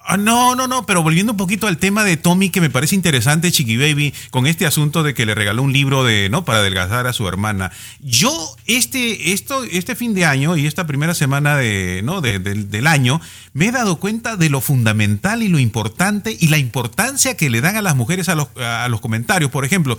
Ah, 0.05 0.17
no, 0.17 0.57
no, 0.57 0.67
no, 0.67 0.85
pero 0.85 1.01
volviendo 1.03 1.33
un 1.33 1.37
poquito 1.39 1.69
al 1.69 1.79
tema 1.79 2.03
de 2.03 2.17
Tommy, 2.17 2.51
que 2.51 2.61
me 2.61 2.71
parece 2.71 2.95
interesante, 2.97 3.53
Chiqui 3.53 3.77
Baby, 3.77 4.13
con 4.31 4.47
este 4.49 4.67
asunto 4.67 5.03
de 5.05 5.15
que 5.15 5.25
le 5.27 5.35
regaló 5.35 5.63
un 5.63 5.73
libro 5.73 6.03
de, 6.03 6.29
¿no? 6.29 6.45
Para 6.45 6.59
adelgazar 6.59 7.07
a 7.07 7.13
su 7.13 7.29
hermana. 7.29 7.71
Yo, 8.01 8.57
este, 8.67 9.33
esto, 9.33 9.63
este 9.63 9.95
fin 9.95 10.13
de 10.13 10.25
año 10.27 10.57
y 10.57 10.67
esta 10.67 10.87
primera 10.89 11.15
semana 11.15 11.57
de, 11.57 12.01
¿no? 12.03 12.21
de- 12.21 12.41
del- 12.41 12.69
del 12.69 12.87
año, 12.89 13.21
me 13.53 13.67
he 13.69 13.71
dado 13.73 14.01
cuenta 14.01 14.37
de 14.37 14.51
lo 14.51 14.61
fundamental 14.61 15.43
y 15.43 15.49
lo 15.49 15.61
importante 15.61 16.37
y 16.39 16.49
la 16.49 16.59
importancia 16.59 17.37
que 17.37 17.49
le 17.49 17.61
dan 17.61 17.77
a 17.77 17.83
las 17.83 17.95
mujeres 17.95 18.29
a 18.29 18.35
los, 18.35 18.49
a 18.57 18.89
los 18.89 19.01
comentarios. 19.01 19.51
Por 19.53 19.65
ejemplo, 19.65 19.99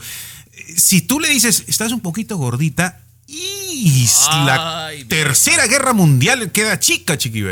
si 0.76 1.02
tú 1.02 1.20
le 1.22 1.30
dices, 1.30 1.64
estás 1.68 1.94
un 1.94 2.02
poquito 2.02 2.36
gordita, 2.38 3.00
y 3.26 4.06
la 4.46 4.88
Ay, 4.88 5.06
tercera 5.06 5.66
guerra 5.68 5.94
mundial 5.94 6.52
queda 6.52 6.78
chica, 6.80 7.18
Chiqui 7.18 7.42
Baby. 7.44 7.52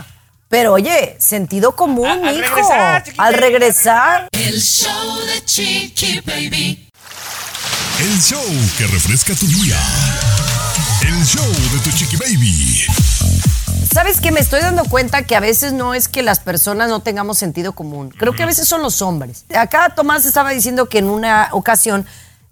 ¿no? 0.00 0.17
Pero 0.48 0.72
oye, 0.74 1.16
sentido 1.18 1.76
común, 1.76 2.06
A- 2.08 2.28
al 2.28 2.38
hijo. 2.38 2.54
regresar, 2.54 3.04
al 3.18 3.34
regresar. 3.34 4.28
El 4.32 4.60
show 4.60 5.18
de 5.26 5.44
Chiqui 5.44 6.20
Baby. 6.20 6.88
El 8.00 8.20
show 8.20 8.42
que 8.78 8.86
refresca 8.86 9.34
tu 9.34 9.46
día. 9.46 9.78
El 11.02 11.22
show 11.26 11.44
de 11.46 11.78
tu 11.80 11.90
Chiqui 11.96 12.16
Baby. 12.16 12.86
¿Sabes 13.92 14.20
que 14.20 14.30
Me 14.30 14.40
estoy 14.40 14.60
dando 14.60 14.84
cuenta 14.84 15.22
que 15.24 15.34
a 15.36 15.40
veces 15.40 15.72
no 15.72 15.92
es 15.94 16.08
que 16.08 16.22
las 16.22 16.40
personas 16.40 16.88
no 16.88 17.00
tengamos 17.00 17.36
sentido 17.38 17.72
común. 17.72 18.10
Creo 18.10 18.32
que 18.32 18.42
a 18.42 18.46
veces 18.46 18.68
son 18.68 18.80
los 18.82 19.02
hombres. 19.02 19.44
Acá 19.54 19.92
Tomás 19.94 20.24
estaba 20.24 20.50
diciendo 20.50 20.88
que 20.88 20.98
en 20.98 21.10
una 21.10 21.48
ocasión 21.52 22.06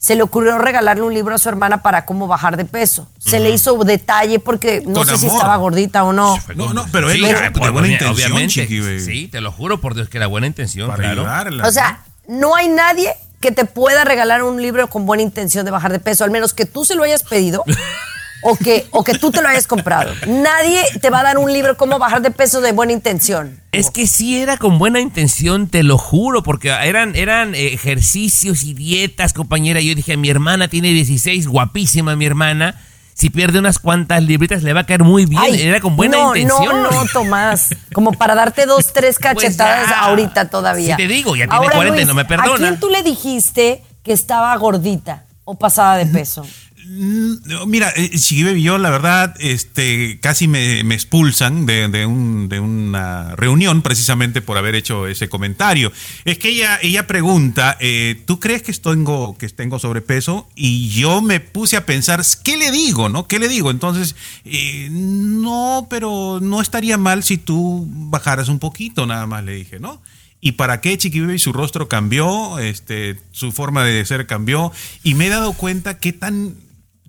se 0.06 0.14
le 0.14 0.22
ocurrió 0.22 0.56
regalarle 0.58 1.02
un 1.02 1.12
libro 1.12 1.34
a 1.34 1.38
su 1.38 1.48
hermana 1.48 1.82
para 1.82 2.04
cómo 2.04 2.28
bajar 2.28 2.56
de 2.56 2.64
peso. 2.64 3.08
Se 3.18 3.40
le 3.40 3.50
hizo 3.50 3.76
detalle 3.82 4.38
porque 4.38 4.80
no 4.86 5.00
Con 5.00 5.06
sé 5.08 5.16
si 5.16 5.26
estaba 5.26 5.56
gordita 5.56 6.04
o 6.04 6.12
no. 6.12 6.38
No, 6.54 6.72
no, 6.72 6.86
pero 6.92 7.10
él 7.10 7.16
Sí, 7.18 7.24
ah, 7.24 7.40
de 7.40 7.50
por- 7.50 7.72
buena 7.72 7.88
intención, 7.88 8.14
obviamente. 8.30 8.54
Chiqui. 8.54 9.00
Sí, 9.00 9.26
te 9.26 9.40
lo 9.40 9.50
juro 9.50 9.80
por 9.80 9.96
Dios 9.96 10.08
que 10.08 10.18
era 10.18 10.28
buena 10.28 10.46
intención, 10.46 10.86
Para 10.88 11.02
claro. 11.02 11.22
ayudarla. 11.22 11.66
O 11.66 11.72
sea, 11.72 12.04
no 12.28 12.54
hay 12.54 12.68
nadie 12.68 13.12
que 13.40 13.50
te 13.50 13.64
pueda 13.64 14.04
regalar 14.04 14.44
un 14.44 14.62
libro 14.62 14.88
con 14.88 15.06
buena 15.06 15.24
intención 15.24 15.64
de 15.64 15.72
bajar 15.72 15.90
de 15.90 15.98
peso, 15.98 16.22
al 16.22 16.30
menos 16.30 16.54
que 16.54 16.66
tú 16.66 16.84
se 16.84 16.94
lo 16.94 17.02
hayas 17.02 17.24
pedido 17.24 17.64
o 18.48 18.56
que, 18.56 18.86
o 18.92 19.02
que 19.02 19.14
tú 19.14 19.32
te 19.32 19.42
lo 19.42 19.48
hayas 19.48 19.66
comprado. 19.66 20.12
Nadie 20.26 20.80
te 21.00 21.10
va 21.10 21.20
a 21.20 21.22
dar 21.24 21.38
un 21.38 21.52
libro 21.52 21.76
cómo 21.76 21.98
bajar 21.98 22.22
de 22.22 22.30
peso 22.30 22.60
de 22.60 22.70
buena 22.70 22.92
intención. 22.92 23.60
Es 23.72 23.90
que 23.90 24.06
sí 24.06 24.38
era 24.38 24.56
con 24.56 24.78
buena 24.78 25.00
intención, 25.00 25.66
te 25.68 25.82
lo 25.82 25.98
juro, 25.98 26.42
porque 26.44 26.68
eran, 26.68 27.16
eran 27.16 27.54
eh, 27.56 27.74
ejercicios 27.74 28.62
y 28.62 28.72
dietas, 28.72 29.32
compañera. 29.32 29.80
Yo 29.80 29.94
dije, 29.96 30.16
mi 30.16 30.30
hermana 30.30 30.68
tiene 30.68 30.90
16, 30.92 31.48
guapísima 31.48 32.14
mi 32.14 32.24
hermana. 32.26 32.80
Si 33.14 33.30
pierde 33.30 33.58
unas 33.58 33.78
cuantas 33.78 34.22
libritas 34.22 34.62
le 34.62 34.72
va 34.74 34.80
a 34.80 34.86
caer 34.86 35.02
muy 35.02 35.24
bien. 35.26 35.42
Ay, 35.42 35.62
era 35.62 35.80
con 35.80 35.96
buena 35.96 36.18
no, 36.18 36.36
intención. 36.36 36.82
No, 36.82 36.90
no, 36.90 37.04
Tomás. 37.12 37.70
Como 37.92 38.12
para 38.12 38.34
darte 38.34 38.66
dos, 38.66 38.92
tres 38.92 39.18
cachetadas 39.18 39.78
Pues 39.86 39.90
ya. 39.90 40.00
ahorita 40.02 40.50
todavía. 40.50 40.96
Si 40.96 41.02
te 41.02 41.08
digo, 41.08 41.34
ya 41.34 41.48
tiene 41.48 41.66
40 41.68 42.02
y 42.02 42.04
no 42.04 42.14
me 42.14 42.22
¿A 42.22 42.26
perdona. 42.26 42.56
quién 42.58 42.78
tú 42.78 42.90
le 42.90 43.02
dijiste 43.02 43.82
que 44.04 44.12
estaba 44.12 44.54
gordita 44.56 45.24
o 45.44 45.54
pasada 45.58 45.96
de 45.96 46.06
peso? 46.06 46.46
No, 46.88 47.66
Mira, 47.66 47.92
eh, 47.96 48.10
Chiqui 48.10 48.44
Baby, 48.44 48.62
yo 48.62 48.78
la 48.78 48.90
verdad, 48.90 49.34
este, 49.40 50.20
casi 50.20 50.46
me, 50.46 50.80
expulsan 50.94 51.66
de, 51.66 51.88
de 51.88 52.06
un- 52.06 52.48
de 52.48 52.60
una 52.60 53.34
reunión 53.34 53.82
precisamente 53.82 54.40
por 54.40 54.56
haber 54.56 54.76
hecho 54.76 55.08
ese 55.08 55.28
comentario. 55.28 55.90
Es 56.24 56.38
que 56.38 56.50
ella, 56.50 56.78
ella 56.80 57.06
pregunta, 57.08 57.76
eh, 57.80 58.22
¿tú 58.24 58.38
crees 58.38 58.62
que 58.62 58.72
tengo, 58.72 59.36
que 59.36 59.48
tengo 59.48 59.80
sobrepeso? 59.80 60.48
Y 60.54 60.88
yo 60.90 61.22
me 61.22 61.40
puse 61.40 61.76
a 61.76 61.86
pensar, 61.86 62.22
¿qué 62.44 62.56
le 62.56 62.70
digo, 62.70 63.08
no? 63.08 63.26
¿Qué 63.26 63.40
le 63.40 63.48
digo? 63.48 63.72
Entonces, 63.72 64.14
eh, 64.44 64.88
no, 64.92 65.88
pero 65.90 66.38
no 66.40 66.60
estaría 66.60 66.98
mal 66.98 67.24
si 67.24 67.36
tú 67.36 67.84
bajaras 67.90 68.48
un 68.48 68.60
poquito, 68.60 69.06
nada 69.06 69.26
más 69.26 69.42
le 69.42 69.54
dije, 69.54 69.80
¿no? 69.80 70.00
¿Y 70.40 70.52
para 70.52 70.80
qué 70.80 70.96
Chiqui 70.96 71.20
Baby 71.20 71.40
su 71.40 71.52
rostro 71.52 71.88
cambió? 71.88 72.60
Este, 72.60 73.18
su 73.32 73.50
forma 73.50 73.82
de 73.84 74.04
ser 74.04 74.26
cambió. 74.26 74.70
Y 75.02 75.14
me 75.14 75.26
he 75.26 75.30
dado 75.30 75.54
cuenta 75.54 75.98
qué 75.98 76.12
tan 76.12 76.54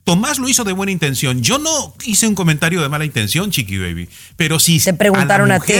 Tomás 0.08 0.39
lo 0.39 0.48
hizo 0.48 0.63
de 0.63 0.72
buena 0.72 0.93
intención. 0.93 1.41
Yo 1.41 1.60
no 1.60 1.93
hice 2.06 2.28
un 2.28 2.34
comentario 2.34 2.82
de 2.82 2.88
mala 2.88 3.04
intención, 3.04 3.52
Chiqui 3.52 3.78
Baby. 3.78 4.08
Pero 4.38 4.58
si. 4.58 4.80
Te 4.80 4.93
preguntaron 4.93 5.52
a, 5.52 5.60
ti. 5.60 5.74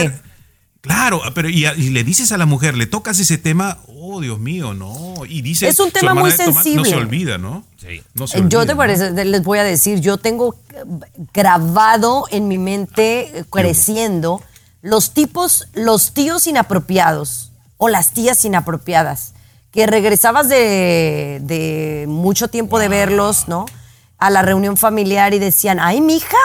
Claro, 0.82 1.22
pero 1.34 1.48
y, 1.48 1.62
le 1.62 2.04
dices 2.04 2.30
a 2.30 2.36
la 2.36 2.44
mujer, 2.44 2.76
le 2.76 2.86
tocas 2.86 3.18
ese 3.20 3.38
tema, 3.38 3.78
oh 3.86 4.20
Dios 4.20 4.38
mío, 4.38 4.74
no. 4.74 5.14
Y 5.26 5.40
dice. 5.40 5.66
Es 5.66 5.80
un 5.80 5.90
tema 5.92 6.12
muy 6.12 6.30
sensible. 6.30 6.76
no 6.76 6.84
se 6.84 6.96
olvida, 6.96 7.38
¿no? 7.38 7.64
Sí. 7.78 8.02
yo 8.48 8.66
te 8.66 8.76
parece, 8.76 9.12
les 9.24 9.42
voy 9.42 9.60
a 9.60 9.64
decir, 9.64 10.00
yo 10.00 10.18
tengo 10.18 10.60
grabado 11.32 12.26
en 12.30 12.48
mi 12.48 12.58
mente, 12.58 13.46
creciendo, 13.50 14.42
los 14.82 15.14
tipos, 15.14 15.68
los 15.72 16.12
tíos 16.12 16.46
inapropiados 16.46 17.50
o 17.78 17.88
las 17.88 18.12
tías 18.12 18.44
inapropiadas, 18.44 19.32
que 19.70 19.86
regresabas 19.86 20.50
de, 20.50 21.40
de 21.44 22.04
mucho 22.08 22.48
tiempo 22.48 22.78
de 22.78 22.88
verlos, 22.88 23.48
¿no? 23.48 23.64
A 24.18 24.30
la 24.30 24.42
reunión 24.42 24.76
familiar 24.76 25.32
y 25.32 25.38
decían, 25.38 25.78
ay, 25.80 26.00
mija, 26.00 26.36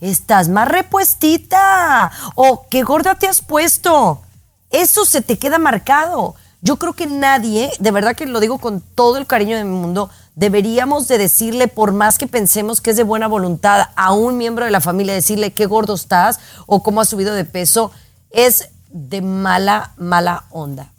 estás 0.00 0.48
más 0.48 0.68
repuestita. 0.68 2.10
O 2.34 2.66
qué 2.68 2.82
gorda 2.82 3.14
te 3.14 3.28
has 3.28 3.42
puesto. 3.42 4.22
Eso 4.70 5.04
se 5.04 5.22
te 5.22 5.38
queda 5.38 5.58
marcado. 5.58 6.34
Yo 6.60 6.76
creo 6.76 6.92
que 6.94 7.06
nadie, 7.06 7.70
de 7.78 7.90
verdad 7.90 8.16
que 8.16 8.26
lo 8.26 8.40
digo 8.40 8.58
con 8.58 8.80
todo 8.80 9.16
el 9.16 9.26
cariño 9.26 9.56
del 9.56 9.66
mundo, 9.66 10.10
deberíamos 10.34 11.06
de 11.06 11.18
decirle, 11.18 11.68
por 11.68 11.92
más 11.92 12.18
que 12.18 12.26
pensemos 12.26 12.80
que 12.80 12.90
es 12.90 12.96
de 12.96 13.04
buena 13.04 13.28
voluntad, 13.28 13.90
a 13.94 14.12
un 14.12 14.36
miembro 14.36 14.64
de 14.64 14.72
la 14.72 14.80
familia, 14.80 15.14
decirle 15.14 15.52
qué 15.52 15.66
gordo 15.66 15.94
estás 15.94 16.40
o 16.66 16.82
cómo 16.82 17.00
has 17.00 17.08
subido 17.08 17.34
de 17.34 17.44
peso, 17.44 17.92
es 18.30 18.70
de 18.90 19.22
mala, 19.22 19.92
mala 19.98 20.44
onda. 20.50 20.92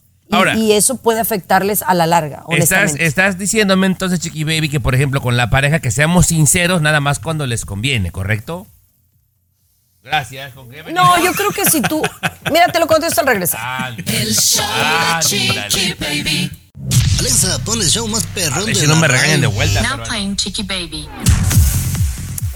Y, 0.56 0.74
eso 0.74 0.98
puede 0.98 1.20
afectarles 1.20 1.82
a 1.82 1.96
la 1.96 2.06
larga, 2.06 2.44
Estás, 2.52 2.96
estás 3.00 3.40
diciéndome 3.40 3.88
entonces, 3.88 4.20
Chiqui 4.20 4.44
Baby, 4.44 4.70
que 4.70 4.80
por 4.80 4.94
ejemplo 4.94 5.22
con 5.22 5.38
la 5.38 5.50
pareja 5.50 5.80
que 5.80 5.90
seamos 5.90 6.28
sinceros 6.28 6.82
nada 6.82 7.00
más 7.00 7.18
cuando 7.18 7.48
les 7.48 7.66
conviene, 7.66 8.12
¿correcto? 8.12 8.68
Gracias. 10.04 10.54
no, 10.56 11.24
yo 11.24 11.34
creo 11.34 11.52
que 11.52 11.66
si 11.66 11.82
tú... 11.82 12.02
Mira, 12.52 12.68
te 12.68 12.80
lo 12.80 12.88
contesto 12.88 13.22
al 13.22 13.28
regresar. 13.28 13.94
el 13.98 14.36
show 14.36 14.66
de 15.24 15.68
Chiqui 15.68 15.94
Baby. 15.94 16.52
Alexa, 17.20 17.60
pon 17.66 17.82
el 17.82 17.90
show 17.90 18.08
más 18.08 18.26
perrón 18.28 18.66
de 18.66 18.76
si 18.76 18.88
no 18.88 18.96
me 18.96 19.08
regañen 19.08 19.42
de 19.42 19.48
vuelta. 19.48 19.82
Now 19.82 20.04
playing 20.04 20.36
Chiqui 20.36 20.64
Baby. 20.64 21.10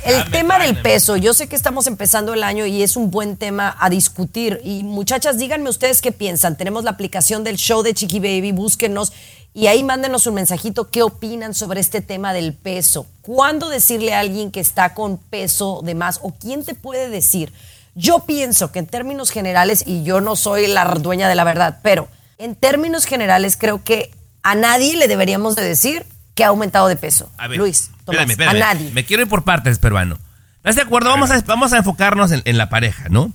El 0.05 0.29
tema 0.31 0.59
del 0.59 0.81
peso, 0.81 1.15
yo 1.15 1.33
sé 1.33 1.47
que 1.47 1.55
estamos 1.55 1.87
empezando 1.87 2.33
el 2.33 2.43
año 2.43 2.65
y 2.65 2.83
es 2.83 2.97
un 2.97 3.09
buen 3.09 3.37
tema 3.37 3.75
a 3.79 3.89
discutir. 3.89 4.59
Y 4.63 4.83
muchachas, 4.83 5.37
díganme 5.37 5.69
ustedes 5.69 6.01
qué 6.01 6.11
piensan. 6.11 6.57
Tenemos 6.57 6.83
la 6.83 6.91
aplicación 6.91 7.43
del 7.45 7.55
show 7.55 7.83
de 7.83 7.93
Chiqui 7.93 8.19
Baby, 8.19 8.51
búsquenos 8.51 9.13
y 9.53 9.67
ahí 9.67 9.83
mándenos 9.83 10.27
un 10.27 10.33
mensajito 10.33 10.89
qué 10.89 11.03
opinan 11.03 11.53
sobre 11.53 11.79
este 11.79 12.01
tema 12.01 12.33
del 12.33 12.53
peso. 12.53 13.05
¿Cuándo 13.21 13.69
decirle 13.69 14.13
a 14.13 14.19
alguien 14.19 14.51
que 14.51 14.59
está 14.59 14.93
con 14.93 15.17
peso 15.17 15.81
de 15.83 15.95
más 15.95 16.19
o 16.21 16.31
quién 16.31 16.65
te 16.65 16.73
puede 16.73 17.09
decir? 17.09 17.53
Yo 17.95 18.25
pienso 18.25 18.71
que 18.71 18.79
en 18.79 18.87
términos 18.87 19.29
generales, 19.29 19.83
y 19.85 20.03
yo 20.03 20.19
no 20.19 20.35
soy 20.35 20.67
la 20.67 20.85
dueña 20.95 21.29
de 21.29 21.35
la 21.35 21.43
verdad, 21.43 21.79
pero 21.83 22.09
en 22.39 22.55
términos 22.55 23.05
generales 23.05 23.55
creo 23.55 23.83
que 23.83 24.11
a 24.41 24.55
nadie 24.55 24.97
le 24.97 25.07
deberíamos 25.07 25.55
de 25.55 25.63
decir 25.63 26.05
que 26.35 26.43
ha 26.43 26.47
aumentado 26.47 26.87
de 26.87 26.95
peso. 26.95 27.29
A 27.37 27.47
ver, 27.47 27.59
Luis, 27.59 27.91
Tomás, 28.05 28.39
a 28.39 28.53
nadie. 28.53 28.91
Me 28.91 29.05
quiero 29.05 29.23
ir 29.23 29.29
por 29.29 29.43
partes, 29.43 29.79
peruano. 29.79 30.17
¿Estás 30.57 30.75
de 30.75 30.81
acuerdo? 30.83 31.09
Vamos 31.09 31.31
a, 31.31 31.41
vamos 31.41 31.73
a 31.73 31.77
enfocarnos 31.77 32.31
en, 32.31 32.57
la 32.57 32.69
pareja, 32.69 33.09
¿no? 33.09 33.33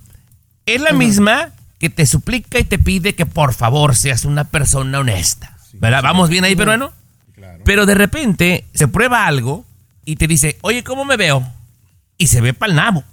Es 0.65 0.81
la 0.81 0.93
misma 0.93 1.49
que 1.79 1.89
te 1.89 2.05
suplica 2.05 2.59
y 2.59 2.63
te 2.63 2.79
pide 2.79 3.15
que 3.15 3.25
por 3.25 3.53
favor 3.53 3.95
seas 3.95 4.25
una 4.25 4.45
persona 4.45 4.99
honesta. 4.99 5.55
¿Verdad? 5.73 6.01
¿Vamos 6.01 6.29
bien 6.29 6.43
ahí, 6.43 6.55
peruano? 6.55 6.91
Claro. 7.35 7.59
Pero 7.63 7.85
de 7.85 7.95
repente 7.95 8.65
se 8.73 8.87
prueba 8.87 9.25
algo 9.27 9.65
y 10.05 10.15
te 10.15 10.27
dice, 10.27 10.57
oye, 10.61 10.83
¿cómo 10.83 11.05
me 11.05 11.17
veo? 11.17 11.47
Y 12.17 12.27
se 12.27 12.41
ve 12.41 12.53
pa'l 12.53 12.75
nabo. 12.75 13.03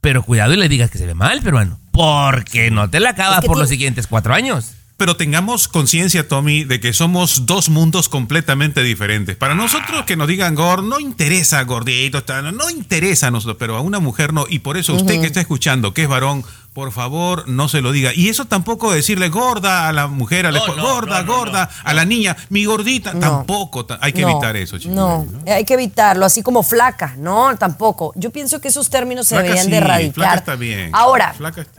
Pero 0.00 0.22
cuidado 0.22 0.54
y 0.54 0.56
le 0.56 0.68
digas 0.68 0.90
que 0.90 0.98
se 0.98 1.06
ve 1.06 1.14
mal, 1.14 1.42
peruano. 1.42 1.78
Porque 1.90 2.70
no 2.70 2.88
te 2.88 3.00
la 3.00 3.10
acabas 3.10 3.44
por 3.44 3.58
los 3.58 3.68
siguientes 3.68 4.06
cuatro 4.06 4.34
años. 4.34 4.74
Pero 4.98 5.16
tengamos 5.16 5.68
conciencia, 5.68 6.26
Tommy, 6.26 6.64
de 6.64 6.80
que 6.80 6.92
somos 6.92 7.46
dos 7.46 7.68
mundos 7.68 8.08
completamente 8.08 8.82
diferentes. 8.82 9.36
Para 9.36 9.54
nosotros 9.54 10.04
que 10.04 10.16
nos 10.16 10.26
digan 10.26 10.56
gordo, 10.56 10.82
no 10.82 10.98
interesa 10.98 11.62
gordito, 11.62 12.24
no 12.52 12.68
interesa 12.68 13.28
a 13.28 13.30
nosotros, 13.30 13.58
pero 13.60 13.76
a 13.76 13.80
una 13.80 14.00
mujer 14.00 14.32
no. 14.32 14.46
Y 14.48 14.58
por 14.58 14.76
eso 14.76 14.94
usted 14.94 15.20
que 15.20 15.26
está 15.28 15.40
escuchando, 15.40 15.94
que 15.94 16.02
es 16.02 16.08
varón, 16.08 16.44
por 16.78 16.92
favor, 16.92 17.48
no 17.48 17.68
se 17.68 17.80
lo 17.80 17.90
diga. 17.90 18.12
Y 18.14 18.28
eso 18.28 18.44
tampoco 18.44 18.92
decirle 18.92 19.30
gorda 19.30 19.88
a 19.88 19.92
la 19.92 20.06
mujer, 20.06 20.46
a 20.46 20.52
la 20.52 20.60
gorda, 20.60 21.24
gorda, 21.24 21.68
a 21.82 21.92
la 21.92 22.04
niña, 22.04 22.36
mi 22.50 22.66
gordita, 22.66 23.18
tampoco. 23.18 23.84
Hay 24.00 24.12
que 24.12 24.22
evitar 24.22 24.56
eso, 24.56 24.78
chicos. 24.78 24.94
No, 24.94 25.26
hay 25.44 25.64
que 25.64 25.74
evitarlo, 25.74 26.24
así 26.24 26.40
como 26.40 26.62
flaca, 26.62 27.16
no, 27.18 27.56
tampoco. 27.56 28.12
Yo 28.14 28.30
pienso 28.30 28.60
que 28.60 28.68
esos 28.68 28.90
términos 28.90 29.26
se 29.26 29.34
deberían 29.34 29.68
de 29.68 29.76
erradicar. 29.76 30.14
Flaca 30.14 30.34
está 30.36 30.54
bien. 30.54 30.90
Ahora, 30.92 31.34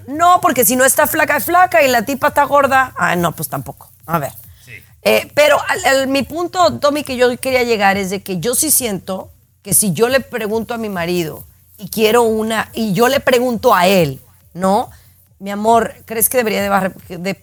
no, 0.10 0.42
porque 0.42 0.66
si 0.66 0.76
no 0.76 0.84
está 0.84 1.08
flaca, 1.08 1.38
es 1.38 1.46
flaca 1.46 1.82
y 1.82 1.88
la 1.88 2.02
tipa 2.02 2.28
está 2.28 2.44
gorda, 2.44 2.94
ah, 2.98 3.16
no, 3.16 3.32
pues 3.32 3.48
tampoco. 3.48 3.90
A 4.06 4.20
ver. 4.20 4.34
Eh, 5.04 5.32
pero 5.34 5.60
mi 6.10 6.24
punto, 6.24 6.74
Tommy, 6.74 7.04
que 7.04 7.16
yo 7.16 7.38
quería 7.38 7.64
llegar 7.64 7.96
es 7.96 8.10
de 8.10 8.22
que 8.22 8.42
yo 8.42 8.54
sí 8.54 8.70
siento 8.70 9.32
que 9.62 9.74
si 9.74 9.94
yo 9.94 10.10
le 10.10 10.20
pregunto 10.20 10.74
a 10.74 10.78
mi 10.78 10.90
marido 10.90 11.46
y 11.78 11.88
quiero 11.88 12.24
una, 12.24 12.70
y 12.74 12.92
yo 12.92 13.08
le 13.08 13.22
pregunto 13.22 13.74
a 13.74 13.88
él, 13.88 14.20
¿no? 14.54 14.90
Mi 15.40 15.52
amor, 15.52 15.94
¿crees 16.06 16.30
que 16.30 16.38
debería 16.38 16.62
de 16.62 16.70
bajar 16.70 16.94
de, 16.96 17.40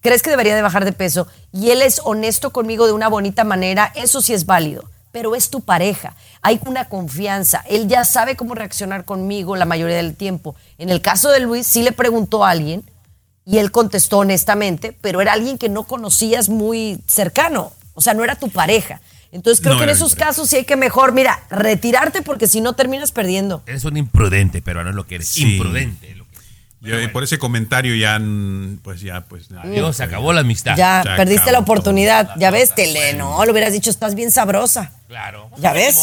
¿crees 0.00 0.22
que 0.22 0.30
debería 0.30 0.56
de 0.56 0.62
bajar 0.62 0.84
de 0.84 0.92
peso? 0.92 1.28
Y 1.52 1.70
él 1.70 1.80
es 1.80 2.00
honesto 2.04 2.50
conmigo 2.50 2.86
de 2.86 2.92
una 2.92 3.08
bonita 3.08 3.44
manera, 3.44 3.92
eso 3.94 4.20
sí 4.20 4.34
es 4.34 4.46
válido. 4.46 4.84
Pero 5.12 5.36
es 5.36 5.48
tu 5.48 5.60
pareja, 5.60 6.14
hay 6.42 6.60
una 6.66 6.88
confianza, 6.88 7.64
él 7.68 7.86
ya 7.86 8.04
sabe 8.04 8.34
cómo 8.34 8.56
reaccionar 8.56 9.04
conmigo 9.04 9.54
la 9.54 9.64
mayoría 9.64 9.96
del 9.96 10.16
tiempo. 10.16 10.56
En 10.76 10.90
el 10.90 11.00
caso 11.00 11.30
de 11.30 11.38
Luis, 11.38 11.68
sí 11.68 11.82
le 11.82 11.92
preguntó 11.92 12.44
a 12.44 12.50
alguien 12.50 12.82
y 13.46 13.58
él 13.58 13.70
contestó 13.70 14.18
honestamente, 14.18 14.96
pero 15.00 15.20
era 15.20 15.34
alguien 15.34 15.56
que 15.56 15.68
no 15.68 15.84
conocías 15.84 16.48
muy 16.48 17.00
cercano, 17.06 17.72
o 17.94 18.00
sea, 18.00 18.14
no 18.14 18.24
era 18.24 18.34
tu 18.34 18.48
pareja. 18.50 19.00
Entonces 19.34 19.60
creo 19.60 19.76
que 19.76 19.84
en 19.84 19.90
esos 19.90 20.14
casos 20.14 20.48
sí 20.48 20.56
hay 20.56 20.64
que 20.64 20.76
mejor, 20.76 21.12
mira, 21.12 21.42
retirarte 21.50 22.22
porque 22.22 22.46
si 22.46 22.60
no 22.60 22.74
terminas 22.74 23.10
perdiendo. 23.10 23.64
Eres 23.66 23.84
un 23.84 23.96
imprudente, 23.96 24.62
pero 24.62 24.84
no 24.84 24.90
es 24.90 24.96
lo 24.96 25.06
que 25.06 25.16
eres. 25.16 25.36
Imprudente. 25.36 26.14
Por 27.12 27.24
ese 27.24 27.38
comentario 27.38 27.96
ya, 27.96 28.20
pues 28.82 29.00
ya, 29.00 29.22
pues. 29.22 29.48
Dios, 29.64 29.96
se 29.96 30.04
acabó 30.04 30.32
la 30.32 30.42
amistad. 30.42 30.76
Ya, 30.76 31.02
perdiste 31.16 31.50
la 31.50 31.58
oportunidad. 31.58 32.30
Ya 32.36 32.50
ves, 32.50 32.74
Tele, 32.74 33.14
no, 33.14 33.44
lo 33.44 33.52
hubieras 33.52 33.72
dicho, 33.72 33.90
estás 33.90 34.14
bien 34.14 34.30
sabrosa. 34.30 34.92
Claro. 35.08 35.50
¿Ya 35.58 35.72
ves? 35.72 35.98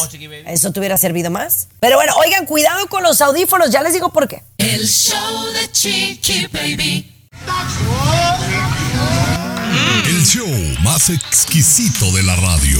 Eso 0.47 0.73
te 0.73 0.79
hubiera 0.79 0.97
servido 0.97 1.29
más. 1.29 1.69
Pero 1.79 1.95
bueno, 1.95 2.13
oigan, 2.25 2.45
cuidado 2.45 2.87
con 2.87 3.03
los 3.03 3.21
audífonos, 3.21 3.71
ya 3.71 3.81
les 3.81 3.93
digo 3.93 4.11
por 4.11 4.27
qué. 4.27 4.43
El 4.57 4.85
show 4.87 5.45
de 5.53 5.71
Chiqui 5.71 6.47
Baby. 6.47 7.13
El 10.21 10.27
show 10.27 10.47
más 10.83 11.09
exquisito 11.09 12.11
de 12.11 12.21
la 12.21 12.35
radio. 12.35 12.79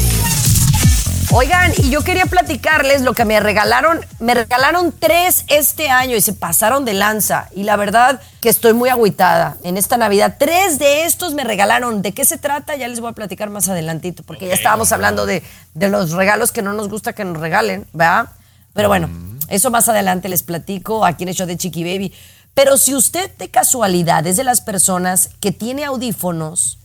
Oigan, 1.32 1.74
y 1.76 1.90
yo 1.90 2.04
quería 2.04 2.28
platicarles 2.28 3.02
lo 3.02 3.16
que 3.16 3.26
me 3.26 3.40
regalaron. 3.40 4.00
Me 4.20 4.36
regalaron 4.36 4.94
tres 5.00 5.46
este 5.48 5.90
año 5.90 6.16
y 6.16 6.22
se 6.22 6.34
pasaron 6.34 6.86
de 6.86 6.94
lanza. 6.94 7.48
Y 7.56 7.64
la 7.64 7.78
verdad 7.78 8.22
que 8.42 8.50
estoy 8.50 8.74
muy 8.74 8.90
agüitada 8.90 9.58
en 9.64 9.78
esta 9.78 9.98
Navidad. 9.98 10.36
Tres 10.38 10.78
de 10.78 11.06
estos 11.06 11.34
me 11.34 11.44
regalaron. 11.44 12.04
¿De 12.04 12.12
qué 12.12 12.26
se 12.26 12.38
trata? 12.38 12.76
Ya 12.76 12.88
les 12.88 13.00
voy 13.00 13.10
a 13.10 13.14
platicar 13.14 13.50
más 13.50 13.68
adelantito, 13.70 14.22
porque 14.22 14.48
ya 14.48 14.54
estábamos 14.54 14.92
hablando 14.92 15.26
de, 15.26 15.42
de, 15.74 15.90
los 15.90 16.12
regalos 16.12 16.52
que 16.52 16.62
no 16.62 16.74
nos 16.74 16.90
gusta 16.90 17.14
que 17.14 17.26
nos 17.26 17.40
regalen, 17.40 17.88
¿verdad? 17.92 18.30
Pero 18.74 18.88
bueno, 18.88 19.10
eso 19.48 19.72
más 19.72 19.90
adelante 19.90 20.30
les 20.30 20.44
platico 20.44 21.08
aquí 21.08 21.24
en 21.24 21.30
el 21.30 21.36
show 21.36 21.48
de 21.48 21.58
Chiqui 21.58 21.84
Baby. 21.84 22.14
Pero 22.54 22.78
si 22.78 22.94
usted 22.94 23.36
de 23.38 23.50
casualidad 23.50 24.28
es 24.28 24.38
de 24.38 24.44
las 24.44 24.62
personas 24.62 25.32
que 25.40 25.52
tiene 25.52 25.86
audífonos 25.86 26.78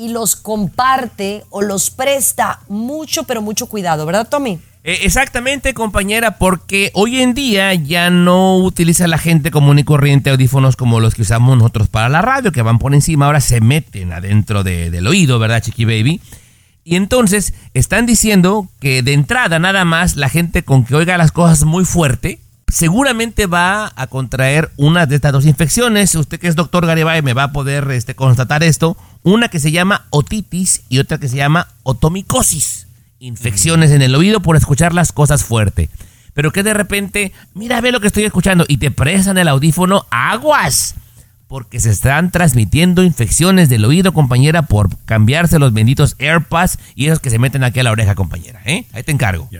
y 0.00 0.08
los 0.08 0.34
comparte 0.34 1.44
o 1.50 1.60
los 1.60 1.90
presta, 1.90 2.60
mucho, 2.68 3.24
pero 3.24 3.42
mucho 3.42 3.66
cuidado, 3.66 4.06
¿verdad, 4.06 4.26
Tommy? 4.26 4.58
Eh, 4.82 5.00
exactamente, 5.02 5.74
compañera, 5.74 6.38
porque 6.38 6.90
hoy 6.94 7.20
en 7.20 7.34
día 7.34 7.74
ya 7.74 8.08
no 8.08 8.56
utiliza 8.56 9.06
la 9.08 9.18
gente 9.18 9.50
común 9.50 9.78
y 9.78 9.84
corriente 9.84 10.30
audífonos 10.30 10.74
como 10.74 11.00
los 11.00 11.14
que 11.14 11.20
usamos 11.20 11.58
nosotros 11.58 11.88
para 11.88 12.08
la 12.08 12.22
radio, 12.22 12.50
que 12.50 12.62
van 12.62 12.78
por 12.78 12.94
encima, 12.94 13.26
ahora 13.26 13.42
se 13.42 13.60
meten 13.60 14.14
adentro 14.14 14.64
del 14.64 15.06
oído, 15.06 15.38
¿verdad, 15.38 15.60
Chiqui 15.60 15.84
Baby? 15.84 16.22
Y 16.82 16.96
entonces 16.96 17.52
están 17.74 18.06
diciendo 18.06 18.68
que 18.80 19.02
de 19.02 19.12
entrada 19.12 19.58
nada 19.58 19.84
más 19.84 20.16
la 20.16 20.30
gente 20.30 20.62
con 20.62 20.86
que 20.86 20.94
oiga 20.94 21.18
las 21.18 21.30
cosas 21.30 21.64
muy 21.64 21.84
fuerte, 21.84 22.40
seguramente 22.68 23.46
va 23.46 23.92
a 23.96 24.06
contraer 24.06 24.70
una 24.78 25.04
de 25.04 25.16
estas 25.16 25.32
dos 25.32 25.44
infecciones. 25.44 26.14
Usted 26.14 26.38
que 26.38 26.48
es 26.48 26.56
doctor 26.56 26.86
Garibay 26.86 27.20
me 27.20 27.34
va 27.34 27.44
a 27.44 27.52
poder 27.52 27.90
este, 27.90 28.14
constatar 28.14 28.62
esto. 28.62 28.96
Una 29.22 29.48
que 29.48 29.60
se 29.60 29.70
llama 29.70 30.06
otitis 30.10 30.82
y 30.88 30.98
otra 30.98 31.18
que 31.18 31.28
se 31.28 31.36
llama 31.36 31.68
otomicosis. 31.82 32.86
Infecciones 33.18 33.90
en 33.90 34.00
el 34.00 34.14
oído 34.14 34.40
por 34.40 34.56
escuchar 34.56 34.94
las 34.94 35.12
cosas 35.12 35.44
fuerte. 35.44 35.90
Pero 36.32 36.52
que 36.52 36.62
de 36.62 36.72
repente, 36.72 37.32
mira, 37.54 37.80
ve 37.80 37.92
lo 37.92 38.00
que 38.00 38.06
estoy 38.06 38.24
escuchando 38.24 38.64
y 38.66 38.78
te 38.78 38.90
prestan 38.90 39.36
el 39.36 39.48
audífono, 39.48 40.06
aguas. 40.10 40.94
Porque 41.48 41.80
se 41.80 41.90
están 41.90 42.30
transmitiendo 42.30 43.02
infecciones 43.02 43.68
del 43.68 43.84
oído, 43.84 44.12
compañera, 44.12 44.62
por 44.62 44.96
cambiarse 45.04 45.58
los 45.58 45.72
benditos 45.72 46.14
AirPods 46.18 46.78
y 46.94 47.06
esos 47.06 47.18
que 47.18 47.28
se 47.28 47.38
meten 47.38 47.64
aquí 47.64 47.80
a 47.80 47.82
la 47.82 47.90
oreja, 47.90 48.14
compañera. 48.14 48.62
¿eh? 48.64 48.86
Ahí 48.92 49.02
te 49.02 49.12
encargo. 49.12 49.50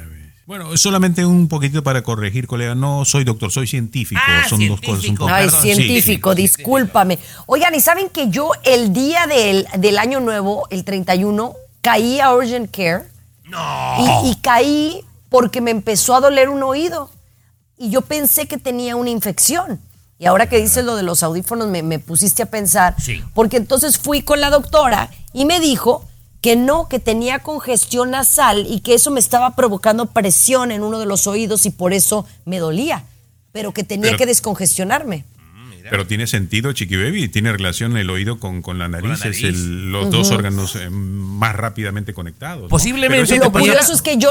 Bueno, 0.51 0.76
solamente 0.76 1.24
un 1.24 1.46
poquito 1.46 1.84
para 1.84 2.03
corregir, 2.03 2.48
colega. 2.48 2.74
No 2.74 3.05
soy 3.05 3.22
doctor, 3.22 3.53
soy 3.53 3.68
científico. 3.68 4.20
Ah, 4.26 4.42
Son 4.48 4.59
dos 4.66 4.80
cosas 4.80 4.94
un 4.96 5.01
científico. 5.01 5.24
poco. 5.26 5.32
Ay, 5.32 5.44
perdón, 5.44 5.62
científico, 5.62 6.34
sí, 6.34 6.36
sí, 6.42 6.48
sí, 6.48 6.57
discúlpame. 6.57 7.18
Oigan, 7.46 7.72
¿y 7.76 7.80
saben 7.80 8.09
que 8.09 8.30
yo 8.30 8.51
el 8.64 8.92
día 8.92 9.28
del, 9.28 9.68
del 9.78 9.96
año 9.96 10.18
nuevo, 10.18 10.66
el 10.70 10.82
31, 10.82 11.55
caí 11.82 12.18
a 12.18 12.34
Urgent 12.34 12.68
Care? 12.74 13.05
No. 13.44 14.24
Y, 14.24 14.30
y 14.30 14.34
caí 14.40 15.05
porque 15.28 15.61
me 15.61 15.70
empezó 15.70 16.16
a 16.16 16.20
doler 16.20 16.48
un 16.48 16.64
oído. 16.64 17.12
Y 17.78 17.90
yo 17.90 18.01
pensé 18.01 18.48
que 18.48 18.59
tenía 18.59 18.96
una 18.96 19.11
infección. 19.11 19.80
Y 20.18 20.26
ahora 20.26 20.48
que 20.48 20.61
dices 20.61 20.84
lo 20.84 20.96
de 20.96 21.05
los 21.05 21.22
audífonos, 21.22 21.68
me, 21.68 21.84
me 21.84 22.01
pusiste 22.01 22.42
a 22.42 22.46
pensar. 22.46 22.96
Sí. 23.01 23.22
Porque 23.34 23.57
entonces 23.57 23.98
fui 23.98 24.22
con 24.22 24.40
la 24.40 24.51
doctora 24.51 25.11
y 25.32 25.44
me 25.44 25.61
dijo 25.61 26.10
que 26.41 26.57
no, 26.57 26.88
que 26.88 26.99
tenía 26.99 27.41
congestión 27.41 28.11
nasal 28.12 28.66
y 28.68 28.80
que 28.80 28.95
eso 28.95 29.11
me 29.11 29.20
estaba 29.20 29.55
provocando 29.57 30.07
presión 30.07 30.70
en 30.72 30.82
uno 30.82 30.99
de 30.99 31.07
los 31.07 31.26
oídos 31.26 31.66
y 31.66 31.70
por 31.70 31.93
eso 31.93 32.26
me 32.45 32.59
dolía. 32.59 33.05
Pero 33.53 33.72
que 33.72 33.84
tenía 33.84 34.07
Pero- 34.12 34.18
que 34.18 34.26
descongestionarme. 34.26 35.24
Pero 35.88 36.07
tiene 36.07 36.28
sentido, 36.28 36.72
Chiqui 36.72 36.95
Baby, 36.97 37.28
tiene 37.28 37.51
relación 37.51 37.97
el 37.97 38.11
oído 38.11 38.38
con, 38.38 38.62
con 38.62 38.78
la 38.78 38.86
nariz. 38.86 39.24
la 39.24 39.30
Es 39.30 39.43
el- 39.43 39.91
los 39.91 40.09
dos 40.11 40.30
órganos 40.30 40.76
eh, 40.76 40.88
más 40.88 41.57
rápidamente 41.57 42.14
conectados. 42.14 42.62
¿no? 42.64 42.68
Posiblemente 42.68 43.38
Lo 43.38 43.51
curioso 43.51 43.93
es 43.93 44.01
que 44.01 44.16
yo. 44.16 44.30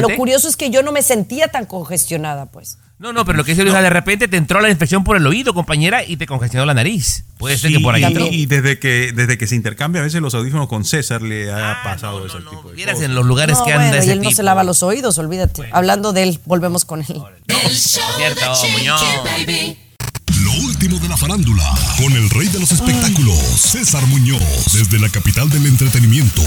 Lo 0.00 0.08
curioso 0.16 0.48
es 0.48 0.56
que 0.56 0.68
yo 0.70 0.82
no 0.82 0.92
me 0.92 1.02
sentía 1.02 1.48
tan 1.48 1.64
congestionada, 1.66 2.46
pues. 2.46 2.78
No, 2.98 3.12
no, 3.12 3.26
pero 3.26 3.36
lo 3.36 3.44
que 3.44 3.52
es, 3.52 3.58
o 3.58 3.62
sea, 3.70 3.82
de 3.82 3.90
repente 3.90 4.26
te 4.26 4.38
entró 4.38 4.58
la 4.60 4.70
infección 4.70 5.04
por 5.04 5.18
el 5.18 5.26
oído, 5.26 5.52
compañera, 5.52 6.02
y 6.02 6.16
te 6.16 6.26
congestionó 6.26 6.64
la 6.64 6.72
nariz. 6.72 7.24
Puede 7.36 7.58
ser 7.58 7.70
que 7.70 7.80
por 7.80 7.94
ahí 7.94 8.00
y- 8.00 8.04
entró. 8.06 8.26
y, 8.26 8.46
desde 8.46 8.78
que 8.78 9.12
desde 9.14 9.36
que 9.36 9.46
se 9.46 9.54
intercambia 9.54 10.00
a 10.00 10.04
veces 10.04 10.22
los 10.22 10.34
audífonos 10.34 10.66
con 10.66 10.84
César 10.86 11.20
le 11.20 11.52
ha 11.52 11.82
pasado 11.84 12.24
ese 12.24 12.38
tipo 12.38 12.70
de 12.70 12.76
Vieras 12.76 12.94
cosas. 12.94 13.10
en 13.10 13.14
los 13.14 13.26
lugares 13.26 13.58
No, 13.58 13.64
que 13.66 13.72
bueno, 13.72 13.84
anda 13.84 13.96
y 13.98 14.00
ese 14.00 14.12
él 14.12 14.22
no 14.22 14.30
se 14.30 14.42
lava 14.42 14.64
los 14.64 14.82
oídos, 14.82 15.18
olvídate. 15.18 15.68
Hablando 15.72 16.14
de 16.14 16.22
él, 16.22 16.40
volvemos 16.46 16.86
con 16.86 17.00
él. 17.00 17.22
El 17.48 17.72
show 17.74 18.02
Cierto, 18.16 18.40
de 18.40 18.56
Chiqui 18.56 18.72
Muñoz. 18.78 19.02
Lo 20.46 20.52
último 20.64 21.00
de 21.00 21.08
la 21.08 21.16
farándula, 21.16 21.64
con 22.00 22.12
el 22.12 22.30
rey 22.30 22.46
de 22.46 22.60
los 22.60 22.70
espectáculos, 22.70 23.36
César 23.36 24.06
Muñoz, 24.06 24.40
desde 24.72 25.00
la 25.00 25.08
capital 25.08 25.50
del 25.50 25.66
entretenimiento, 25.66 26.40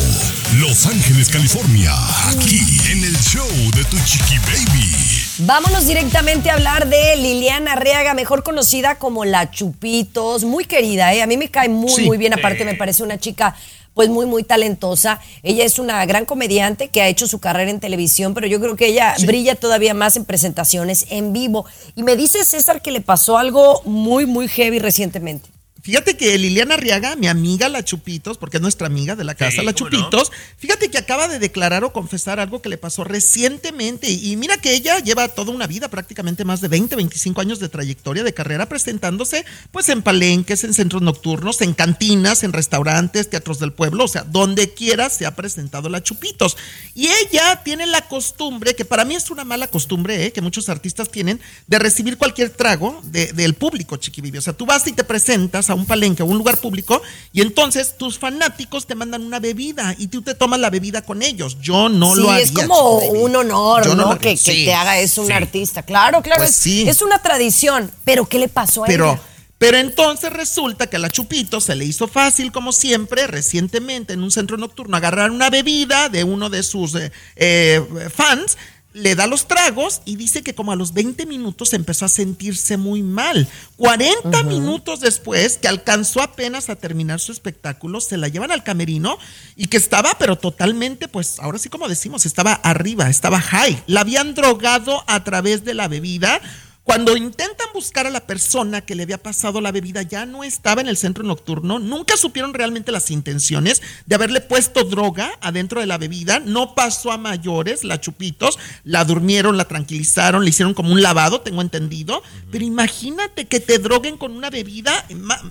Los 0.57 0.85
Ángeles, 0.85 1.27
California, 1.27 1.91
aquí 2.29 2.61
en 2.93 3.03
el 3.03 3.17
show 3.19 3.45
de 3.75 3.83
Tu 3.83 3.97
Chiqui 4.05 4.37
Baby. 4.37 4.95
Vámonos 5.39 5.85
directamente 5.85 6.49
a 6.49 6.53
hablar 6.53 6.87
de 6.87 7.17
Liliana 7.17 7.73
Arriaga, 7.73 8.13
mejor 8.13 8.41
conocida 8.43 8.95
como 8.95 9.25
La 9.25 9.51
Chupitos, 9.51 10.45
muy 10.45 10.63
querida, 10.63 11.13
¿eh? 11.13 11.21
A 11.21 11.27
mí 11.27 11.35
me 11.35 11.49
cae 11.49 11.67
muy, 11.67 11.91
Sí. 11.91 12.03
muy 12.03 12.17
bien, 12.17 12.33
aparte 12.33 12.63
me 12.63 12.75
parece 12.75 13.03
una 13.03 13.17
chica 13.17 13.53
pues 13.93 14.09
muy, 14.09 14.25
muy 14.25 14.43
talentosa. 14.43 15.19
Ella 15.43 15.65
es 15.65 15.79
una 15.79 16.05
gran 16.05 16.25
comediante 16.25 16.87
que 16.87 17.01
ha 17.01 17.07
hecho 17.07 17.27
su 17.27 17.39
carrera 17.39 17.71
en 17.71 17.79
televisión, 17.79 18.33
pero 18.33 18.47
yo 18.47 18.59
creo 18.59 18.75
que 18.75 18.87
ella 18.87 19.15
brilla 19.25 19.55
todavía 19.55 19.93
más 19.93 20.15
en 20.15 20.25
presentaciones 20.25 21.05
en 21.09 21.33
vivo. 21.33 21.65
Y 21.95 22.03
me 22.03 22.15
dice 22.15 22.43
César 22.43 22.81
que 22.81 22.91
le 22.91 23.01
pasó 23.01 23.37
algo 23.37 23.81
muy, 23.85 24.25
muy 24.25 24.47
heavy 24.47 24.79
recientemente. 24.79 25.49
Fíjate 25.89 26.15
que 26.17 26.37
Liliana 26.37 26.75
Arriaga, 26.75 27.15
mi 27.15 27.27
amiga 27.27 27.67
La 27.67 27.83
Chupitos, 27.83 28.37
porque 28.37 28.57
es 28.57 28.61
nuestra 28.61 28.85
amiga 28.85 29.15
de 29.15 29.23
la 29.23 29.33
casa 29.33 29.61
Sí, 29.61 29.65
La. 29.65 29.73
Chupitos, 29.73 30.31
fíjate 30.57 30.91
que 30.91 30.99
acaba 30.99 31.27
de 31.27 31.39
declarar 31.39 31.83
o 31.83 31.91
confesar 31.91 32.39
algo 32.39 32.61
que 32.61 32.69
le 32.69 32.77
pasó 32.77 33.03
recientemente. 33.03 34.11
Y 34.11 34.35
mira 34.37 34.57
que 34.57 34.73
ella 34.75 34.99
lleva 34.99 35.27
toda 35.29 35.51
una 35.51 35.65
vida, 35.65 35.87
prácticamente 35.87 36.45
más 36.45 36.61
de 36.61 36.67
20, 36.67 36.95
25 36.95 37.41
años 37.41 37.59
de 37.59 37.69
trayectoria 37.69 38.21
de 38.23 38.33
carrera, 38.35 38.69
presentándose 38.69 39.45
pues 39.71 39.89
en 39.89 40.03
palenques, 40.03 40.63
en 40.63 40.75
centros 40.75 41.01
nocturnos, 41.01 41.61
en 41.61 41.73
cantinas, 41.73 42.43
en 42.43 42.53
restaurantes, 42.53 43.27
teatros 43.29 43.57
del 43.57 43.73
pueblo, 43.73 44.03
o 44.03 44.07
sea, 44.07 44.23
donde 44.23 44.73
quiera 44.75 45.09
se 45.09 45.25
ha 45.25 45.35
presentado 45.35 45.89
La 45.89 46.03
Chupitos. 46.03 46.55
Y 46.93 47.07
ella 47.07 47.61
tiene 47.63 47.87
la 47.87 48.01
costumbre, 48.07 48.75
que 48.75 48.85
para 48.85 49.05
mí 49.05 49.15
es 49.15 49.31
una 49.31 49.43
mala 49.43 49.67
costumbre, 49.67 50.25
¿eh? 50.25 50.31
que 50.31 50.41
muchos 50.41 50.69
artistas 50.69 51.09
tienen, 51.09 51.39
de 51.65 51.79
recibir 51.79 52.17
cualquier 52.17 52.51
trago 52.51 53.01
de- 53.05 53.33
del 53.33 53.55
público, 53.55 53.97
chiquibibi. 53.97 54.37
O 54.37 54.41
sea, 54.41 54.53
tú 54.53 54.67
vas 54.67 54.85
y 54.85 54.91
te 54.93 55.03
presentas 55.03 55.69
a 55.69 55.78
un 55.79 55.85
palenque 55.85 56.23
o 56.23 56.25
un 56.25 56.37
lugar 56.37 56.57
público 56.57 57.01
y 57.33 57.41
entonces 57.41 57.97
tus 57.97 58.19
fanáticos 58.19 58.85
te 58.85 58.95
mandan 58.95 59.23
una 59.23 59.39
bebida 59.39 59.95
y 59.97 60.07
tú 60.07 60.21
te 60.21 60.35
tomas 60.35 60.59
la 60.59 60.69
bebida 60.69 61.01
con 61.01 61.21
ellos. 61.21 61.57
Yo 61.61 61.89
no 61.89 62.15
sí, 62.15 62.21
lo 62.21 62.31
haría. 62.31 62.43
es 62.43 62.51
como 62.51 62.97
un 62.99 63.35
honor, 63.35 63.95
¿no? 63.95 64.17
que, 64.19 64.35
te 64.35 64.73
haga 64.73 64.99
eso 64.99 65.21
un 65.21 65.27
sí. 65.27 65.33
artista. 65.33 65.83
Claro, 65.83 66.21
claro, 66.21 66.39
Pues 66.39 66.51
es, 66.51 66.55
sí. 66.57 66.87
es 66.87 67.01
una 67.01 67.21
tradición. 67.21 67.91
Pero 68.03 68.27
¿qué 68.27 68.39
le 68.39 68.49
pasó 68.49 68.83
a 68.83 68.87
Pero, 68.87 69.11
ella? 69.11 69.21
pero 69.57 69.77
entonces 69.77 70.31
resulta 70.31 70.87
que 70.87 70.95
a 70.95 70.99
la 70.99 71.09
Chupito 71.09 71.59
se 71.59 71.75
le 71.75 71.85
hizo 71.85 72.07
fácil, 72.07 72.51
como 72.51 72.71
siempre, 72.71 73.27
recientemente 73.27 74.13
en 74.13 74.23
un 74.23 74.31
centro 74.31 74.57
nocturno, 74.57 74.95
agarrar 74.97 75.31
una 75.31 75.49
bebida 75.49 76.09
de 76.09 76.23
uno 76.23 76.49
de 76.49 76.63
sus 76.63 76.95
eh, 76.95 77.11
eh, 77.35 77.81
fans, 78.13 78.57
le 78.93 79.13
da 79.15 79.27
los 79.27 79.47
tragos 79.47 80.01
y 80.05 80.15
dice 80.15 80.41
que 80.41 80.55
como 80.55 80.71
a 80.71 80.75
los 80.75 80.93
20 80.93 81.25
minutos 81.27 81.73
empezó 81.73 82.05
a 82.05 82.09
sentirse 82.09 82.75
muy 82.77 83.03
mal. 83.03 83.47
40 83.77 84.43
minutos 84.43 84.99
después, 84.99 85.57
que 85.57 85.67
alcanzó 85.67 86.21
apenas 86.21 86.69
a 86.69 86.75
terminar 86.75 87.19
su 87.19 87.31
espectáculo, 87.31 88.01
se 88.01 88.17
la 88.17 88.27
llevan 88.27 88.51
al 88.51 88.63
camerino 88.63 89.17
y 89.55 89.67
que 89.67 89.77
estaba, 89.77 90.17
pero 90.17 90.37
totalmente, 90.37 91.07
pues 91.07 91.39
ahora 91.39 91.59
sí 91.59 91.69
como 91.69 91.87
decimos, 91.87 92.25
estaba 92.25 92.53
arriba, 92.53 93.09
estaba 93.09 93.39
high. 93.39 93.83
La 93.85 94.01
habían 94.01 94.33
drogado 94.33 95.03
a 95.07 95.23
través 95.23 95.63
de 95.63 95.75
la 95.75 95.87
bebida. 95.87 96.41
Cuando 96.89 97.15
intentan 97.15 97.67
buscar 97.71 98.07
a 98.07 98.09
la 98.09 98.21
persona 98.25 98.81
que 98.81 98.95
le 98.95 99.03
había 99.03 99.19
pasado 99.19 99.61
la 99.61 99.71
bebida, 99.71 100.01
ya 100.01 100.25
no 100.25 100.43
estaba 100.43 100.81
en 100.81 100.87
el 100.87 100.97
centro 100.97 101.23
nocturno, 101.23 101.77
nunca 101.77 102.17
supieron 102.17 102.51
realmente 102.51 102.91
las 102.91 103.11
intenciones 103.11 103.83
de 104.07 104.15
haberle 104.15 104.41
puesto 104.41 104.83
droga 104.85 105.33
adentro 105.39 105.81
de 105.81 105.85
la 105.85 105.99
bebida, 105.99 106.39
no 106.39 106.73
pasó 106.73 107.11
a 107.11 107.19
mayores, 107.19 107.83
la 107.83 108.01
chupitos, 108.01 108.57
la 108.83 109.05
durmieron, 109.05 109.55
la 109.55 109.65
tranquilizaron, 109.65 110.43
le 110.43 110.49
hicieron 110.49 110.73
como 110.73 110.91
un 110.91 111.03
lavado, 111.03 111.41
tengo 111.41 111.61
entendido, 111.61 112.23
pero 112.49 112.65
imagínate 112.65 113.45
que 113.45 113.59
te 113.59 113.77
droguen 113.77 114.17
con 114.17 114.35
una 114.35 114.49
bebida, 114.49 115.05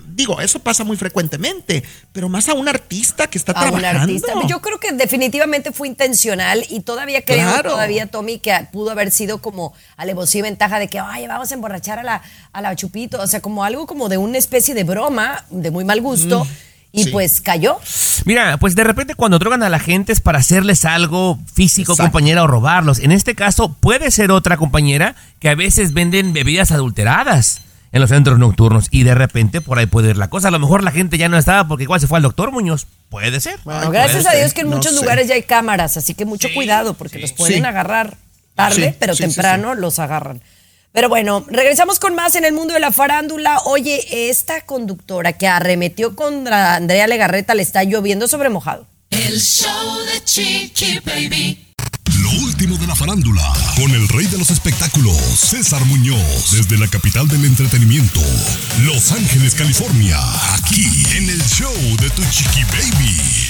digo, 0.09 0.41
eso 0.41 0.59
pasa 0.59 0.83
muy 0.83 0.97
frecuentemente, 0.97 1.85
pero 2.11 2.27
más 2.27 2.49
a 2.49 2.53
un 2.53 2.67
artista 2.67 3.27
que 3.27 3.37
está 3.37 3.53
a 3.53 3.63
un 3.63 3.79
trabajando. 3.79 4.01
artista. 4.01 4.33
Yo 4.45 4.59
creo 4.59 4.81
que 4.81 4.91
definitivamente 4.91 5.71
fue 5.71 5.87
intencional 5.87 6.65
y 6.69 6.81
todavía 6.81 7.23
creo, 7.23 7.47
Claro. 7.47 7.69
todavía 7.71 8.07
Tommy, 8.07 8.39
que 8.39 8.67
pudo 8.73 8.91
haber 8.91 9.09
sido 9.11 9.37
como 9.41 9.73
alevosía 9.95 10.39
y 10.39 10.41
ventaja 10.41 10.79
de 10.79 10.89
que, 10.89 10.99
ay, 10.99 11.28
vamos 11.35 11.51
a 11.51 11.53
emborrachar 11.55 11.99
a 11.99 12.03
la, 12.03 12.21
a 12.53 12.61
la 12.61 12.75
Chupito. 12.75 13.21
O 13.21 13.27
sea, 13.27 13.41
como 13.41 13.63
algo 13.63 13.87
como 13.87 14.09
de 14.09 14.17
una 14.17 14.37
especie 14.37 14.73
de 14.75 14.83
broma, 14.83 15.45
de 15.49 15.71
muy 15.71 15.85
mal 15.85 16.01
gusto. 16.01 16.45
y 16.91 17.03
sí. 17.03 17.11
pues 17.11 17.39
cayó. 17.41 17.77
Mira, 18.25 18.57
pues 18.57 18.75
de 18.75 18.83
repente 18.83 19.13
cuando 19.13 19.37
drogan 19.37 19.61
a 19.61 19.69
la 19.69 19.77
gente 19.79 20.11
es 20.11 20.21
para 20.21 20.39
hacerles 20.39 20.85
algo 20.85 21.37
físico, 21.53 21.91
Exacto. 21.93 22.11
compañera, 22.11 22.43
o 22.43 22.47
robarlos. 22.47 22.99
En 22.99 23.11
este 23.11 23.35
caso 23.35 23.73
puede 23.79 24.09
ser 24.11 24.31
otra 24.31 24.57
compañera 24.57 25.15
que 25.39 25.49
a 25.49 25.55
veces 25.55 25.93
venden 25.93 26.33
bebidas 26.33 26.71
adulteradas 26.71 27.61
en 27.91 28.01
los 28.01 28.09
centros 28.09 28.37
nocturnos 28.39 28.87
y 28.91 29.03
de 29.03 29.13
repente 29.15 29.61
por 29.61 29.77
ahí 29.79 29.85
puede 29.85 30.09
ir 30.09 30.17
la 30.17 30.29
cosa. 30.29 30.47
A 30.47 30.51
lo 30.51 30.59
mejor 30.59 30.83
la 30.83 30.91
gente 30.91 31.17
ya 31.19 31.29
no 31.29 31.37
estaba 31.37 31.67
porque 31.67 31.83
igual 31.83 31.99
se 32.01 32.07
fue 32.07 32.17
al 32.17 32.23
doctor 32.23 32.51
Muñoz. 32.51 32.87
Puede 33.09 33.39
ser. 33.39 33.59
Bueno, 33.63 33.81
Ay, 33.81 33.89
gracias 33.91 34.23
puede 34.23 34.35
a 34.35 34.39
Dios 34.39 34.47
ser, 34.49 34.55
que 34.55 34.61
en 34.61 34.69
no 34.71 34.75
muchos 34.77 34.93
sé. 34.95 34.99
lugares 35.01 35.27
ya 35.27 35.35
hay 35.35 35.43
cámaras, 35.43 35.95
así 35.97 36.13
que 36.15 36.25
mucho 36.25 36.47
Sí, 36.47 36.53
cuidado 36.55 36.93
porque 36.95 37.15
sí. 37.17 37.21
los 37.21 37.33
pueden 37.33 37.61
Sí. 37.61 37.65
agarrar 37.67 38.17
tarde, 38.55 38.89
Sí, 38.89 38.95
pero 38.99 39.13
sí, 39.13 39.23
sí, 39.23 39.29
temprano 39.29 39.75
los 39.75 39.99
agarran. 39.99 40.41
Pero 40.91 41.07
bueno, 41.07 41.45
regresamos 41.47 41.99
con 41.99 42.15
más 42.15 42.35
en 42.35 42.45
el 42.45 42.53
mundo 42.53 42.73
de 42.73 42.79
la 42.79 42.91
farándula. 42.91 43.59
Oye, 43.65 44.29
esta 44.29 44.65
conductora 44.65 45.33
que 45.33 45.47
arremetió 45.47 46.15
contra 46.15 46.75
Andrea 46.75 47.07
Legarreta 47.07 47.53
le 47.53 47.61
está 47.61 47.83
lloviendo 47.83 48.27
sobre 48.27 48.49
mojado. 48.49 48.87
El 49.11 49.39
show 49.39 49.99
de 50.05 50.23
Chiqui 50.23 50.99
Baby. 51.05 51.65
Lo 52.21 52.29
último 52.43 52.77
de 52.77 52.87
la 52.87 52.95
farándula, 52.95 53.53
con 53.75 53.91
el 53.91 54.07
rey 54.09 54.25
de 54.25 54.37
los 54.37 54.49
espectáculos, 54.49 55.15
César 55.15 55.83
Muñoz, 55.85 56.51
desde 56.51 56.77
la 56.77 56.87
capital 56.87 57.27
del 57.27 57.45
entretenimiento, 57.45 58.19
Los 58.83 59.11
Ángeles, 59.11 59.55
California, 59.55 60.17
aquí 60.55 60.85
en 61.15 61.29
el 61.29 61.41
show 61.43 61.73
de 62.01 62.09
Tu 62.09 62.23
Chiqui 62.25 62.63
Baby. 62.63 63.48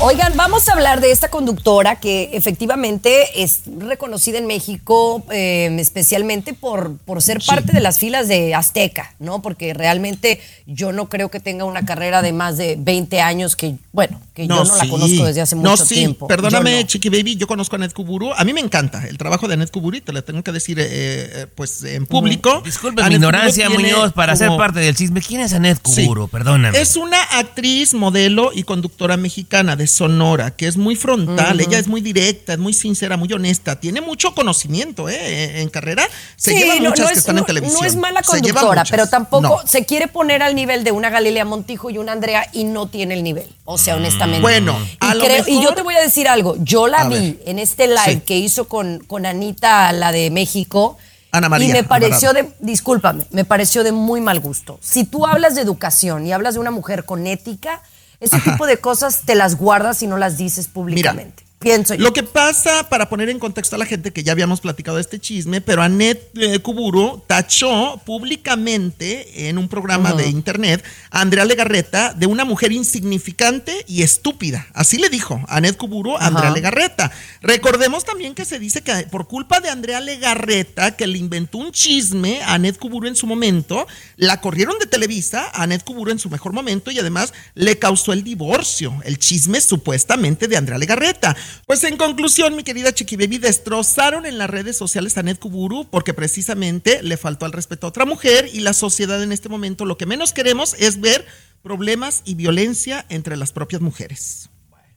Oigan, 0.00 0.36
vamos 0.36 0.68
a 0.68 0.72
hablar 0.72 1.00
de 1.00 1.12
esta 1.12 1.28
conductora 1.28 1.96
que 2.00 2.30
efectivamente 2.32 3.42
es 3.42 3.60
reconocida 3.78 4.38
en 4.38 4.46
México, 4.46 5.24
eh, 5.30 5.74
especialmente 5.78 6.52
por, 6.52 6.98
por 6.98 7.22
ser 7.22 7.40
parte 7.46 7.72
de 7.72 7.80
las 7.80 8.00
filas 8.00 8.26
de 8.26 8.56
Azteca, 8.56 9.14
¿no? 9.20 9.40
Porque 9.40 9.72
realmente 9.72 10.40
yo 10.66 10.90
no 10.90 11.08
creo 11.08 11.30
que 11.30 11.38
tenga 11.38 11.64
una 11.64 11.86
carrera 11.86 12.22
de 12.22 12.32
más 12.32 12.56
de 12.56 12.74
20 12.76 13.20
años 13.20 13.54
que, 13.54 13.76
bueno, 13.92 14.20
que 14.34 14.48
yo 14.48 14.64
no 14.64 14.76
la 14.76 14.88
conozco 14.88 15.26
desde 15.26 15.40
hace 15.40 15.54
mucho 15.54 15.70
no, 15.70 15.76
sí. 15.76 15.94
tiempo. 15.94 16.26
Perdóname, 16.26 16.80
no. 16.80 16.86
Chiqui 16.88 17.08
Baby, 17.08 17.36
yo 17.36 17.46
conozco 17.46 17.76
a 17.76 17.78
Ned 17.78 17.92
Kuburu. 17.92 18.32
A 18.32 18.42
mí 18.44 18.52
me 18.52 18.60
encanta 18.60 19.06
el 19.06 19.16
trabajo 19.16 19.46
de 19.46 19.56
Ned 19.56 19.68
Kuburu 19.70 19.96
y 19.98 20.00
te 20.00 20.12
lo 20.12 20.24
tengo 20.24 20.42
que 20.42 20.50
decir 20.50 20.80
eh, 20.80 20.86
eh, 20.88 21.46
pues 21.54 21.84
en 21.84 22.06
público. 22.06 22.62
Disculpe 22.64 23.00
A 23.00 23.08
mi 23.08 23.14
ignorancia, 23.14 23.68
Kuburu 23.68 23.82
Muñoz, 23.82 24.12
para 24.12 24.34
ser 24.34 24.50
parte 24.56 24.80
del 24.80 24.96
chisme. 24.96 25.22
¿Quién 25.22 25.40
es 25.40 25.52
Anet 25.52 25.78
Sí. 25.86 26.02
Kuburo? 26.02 26.26
Perdóname. 26.26 26.80
Es 26.80 26.96
una 26.96 27.22
actriz, 27.22 27.94
modelo 27.94 28.50
y 28.52 28.64
conductora 28.64 29.16
mexicana. 29.16 29.76
de 29.76 29.83
Sonora, 29.86 30.50
que 30.50 30.66
es 30.66 30.76
muy 30.76 30.96
frontal, 30.96 31.60
ella 31.60 31.78
es 31.78 31.86
muy 31.88 32.00
directa, 32.00 32.52
es 32.54 32.58
muy 32.58 32.72
sincera, 32.72 33.16
muy 33.16 33.32
honesta, 33.32 33.78
tiene 33.80 34.00
mucho 34.00 34.34
conocimiento 34.34 35.08
¿eh? 35.08 35.60
en 35.60 35.68
carrera. 35.68 36.04
Se 36.36 36.52
Sí, 36.52 36.58
llevan 36.58 36.82
no, 36.82 36.90
muchas 36.90 37.00
no 37.04 37.06
que 37.08 37.12
es, 37.12 37.18
están 37.18 37.34
no- 37.36 37.40
en 37.42 37.46
televisión. 37.46 37.80
no 37.80 37.86
es 37.86 37.96
mala 37.96 38.22
conductora, 38.22 38.84
pero 38.90 39.06
tampoco 39.08 39.62
se 39.66 39.84
quiere 39.84 40.08
poner 40.08 40.42
al 40.42 40.54
nivel 40.54 40.84
de 40.84 40.92
una 40.92 41.10
Galilea 41.10 41.44
Montijo 41.44 41.90
y 41.90 41.98
una 41.98 42.12
Andrea 42.12 42.46
y 42.52 42.64
no 42.64 42.86
tiene 42.88 43.14
el 43.14 43.22
nivel. 43.22 43.46
O 43.64 43.78
sea, 43.78 43.96
honestamente. 43.96 44.40
Bueno, 44.40 44.76
y, 44.80 44.96
a 45.00 45.14
lo 45.14 45.24
creo- 45.24 45.44
y 45.46 45.52
mejor- 45.58 45.64
yo 45.64 45.74
te 45.74 45.82
voy 45.82 45.94
a 45.94 46.00
decir 46.00 46.28
algo. 46.28 46.56
Yo 46.60 46.86
la 46.86 47.08
vi 47.08 47.32
ver. 47.32 47.42
en 47.46 47.58
este 47.58 47.86
live 47.86 48.00
Sí. 48.04 48.20
que 48.20 48.36
hizo 48.38 48.68
con, 48.68 49.00
con 49.06 49.26
Anita, 49.26 49.92
la 49.92 50.12
de 50.12 50.30
México. 50.30 50.98
Ana 51.32 51.48
María 51.48 51.68
Y 51.68 51.72
me 51.72 51.82
pareció 51.82 52.32
de, 52.32 52.48
discúlpame, 52.60 53.26
me 53.32 53.44
pareció 53.44 53.82
de 53.82 53.90
muy 53.90 54.20
mal 54.20 54.38
gusto. 54.38 54.78
Si 54.80 55.02
tú 55.04 55.26
hablas 55.26 55.56
de 55.56 55.62
educación 55.62 56.24
y 56.26 56.32
hablas 56.32 56.54
de 56.54 56.60
una 56.60 56.70
mujer 56.70 57.04
con 57.04 57.26
ética, 57.26 57.82
ese 58.20 58.40
tipo 58.40 58.66
de 58.66 58.78
cosas 58.78 59.22
te 59.24 59.34
las 59.34 59.56
guardas 59.56 60.02
y 60.02 60.06
no 60.06 60.16
las 60.16 60.36
dices 60.36 60.68
públicamente. 60.68 61.43
Pienso 61.64 61.94
yo. 61.94 62.02
Lo 62.02 62.12
que 62.12 62.22
pasa, 62.22 62.88
para 62.88 63.08
poner 63.08 63.28
en 63.28 63.38
contexto 63.38 63.74
a 63.74 63.78
la 63.78 63.86
gente 63.86 64.12
que 64.12 64.22
ya 64.22 64.32
habíamos 64.32 64.60
platicado 64.60 64.98
de 64.98 65.00
este 65.00 65.18
chisme, 65.18 65.60
pero 65.60 65.82
Anet 65.82 66.30
eh, 66.36 66.60
Kuburu 66.60 67.22
tachó 67.26 68.00
públicamente 68.04 69.48
en 69.48 69.58
un 69.58 69.68
programa 69.68 70.12
de 70.12 70.28
internet 70.28 70.84
a 71.10 71.22
Andrea 71.22 71.44
Legarreta 71.44 72.14
de 72.14 72.26
una 72.26 72.44
mujer 72.44 72.70
insignificante 72.70 73.84
y 73.88 74.02
estúpida. 74.02 74.66
Así 74.74 74.98
le 74.98 75.08
dijo 75.08 75.40
Anet 75.48 75.76
Kuburu 75.76 76.16
a 76.16 76.26
Andrea. 76.26 76.50
Legarreta. 76.50 77.10
Recordemos 77.40 78.04
también 78.04 78.34
que 78.34 78.44
se 78.44 78.58
dice 78.58 78.82
que 78.82 78.92
por 79.10 79.26
culpa 79.26 79.60
de 79.60 79.68
Andrea 79.68 80.00
Legarreta, 80.00 80.96
que 80.96 81.06
le 81.06 81.18
inventó 81.18 81.58
un 81.58 81.72
chisme 81.72 82.42
a 82.42 82.54
Anet 82.54 82.78
Kuburu 82.78 83.08
en 83.08 83.16
su 83.16 83.26
momento, 83.26 83.86
la 84.16 84.40
corrieron 84.40 84.78
de 84.78 84.86
Televisa 84.86 85.50
a 85.52 85.62
Anet 85.62 85.84
Kuburu 85.84 86.10
en 86.10 86.18
su 86.18 86.30
mejor 86.30 86.52
momento 86.52 86.90
y 86.90 86.98
además 86.98 87.32
le 87.54 87.78
causó 87.78 88.12
el 88.12 88.22
divorcio, 88.22 88.94
el 89.04 89.18
chisme 89.18 89.60
supuestamente 89.60 90.48
de 90.48 90.56
Andrea 90.56 90.78
Legarreta. 90.78 91.36
Pues 91.66 91.84
en 91.84 91.96
conclusión, 91.96 92.56
mi 92.56 92.62
querida 92.62 92.92
Chiqui 92.92 93.16
Baby, 93.16 93.38
destrozaron 93.38 94.26
en 94.26 94.38
las 94.38 94.50
redes 94.50 94.76
sociales 94.76 95.16
a 95.16 95.20
Anet 95.20 95.38
Kuburu 95.38 95.88
porque 95.90 96.14
precisamente 96.14 97.02
le 97.02 97.16
faltó 97.16 97.46
al 97.46 97.52
respeto 97.52 97.86
a 97.86 97.90
otra 97.90 98.04
mujer 98.04 98.48
y 98.52 98.60
la 98.60 98.74
sociedad 98.74 99.22
en 99.22 99.32
este 99.32 99.48
momento 99.48 99.84
lo 99.84 99.96
que 99.96 100.06
menos 100.06 100.32
queremos 100.32 100.74
es 100.78 101.00
ver 101.00 101.26
problemas 101.62 102.22
y 102.24 102.34
violencia 102.34 103.06
entre 103.08 103.36
las 103.36 103.52
propias 103.52 103.80
mujeres. 103.80 104.50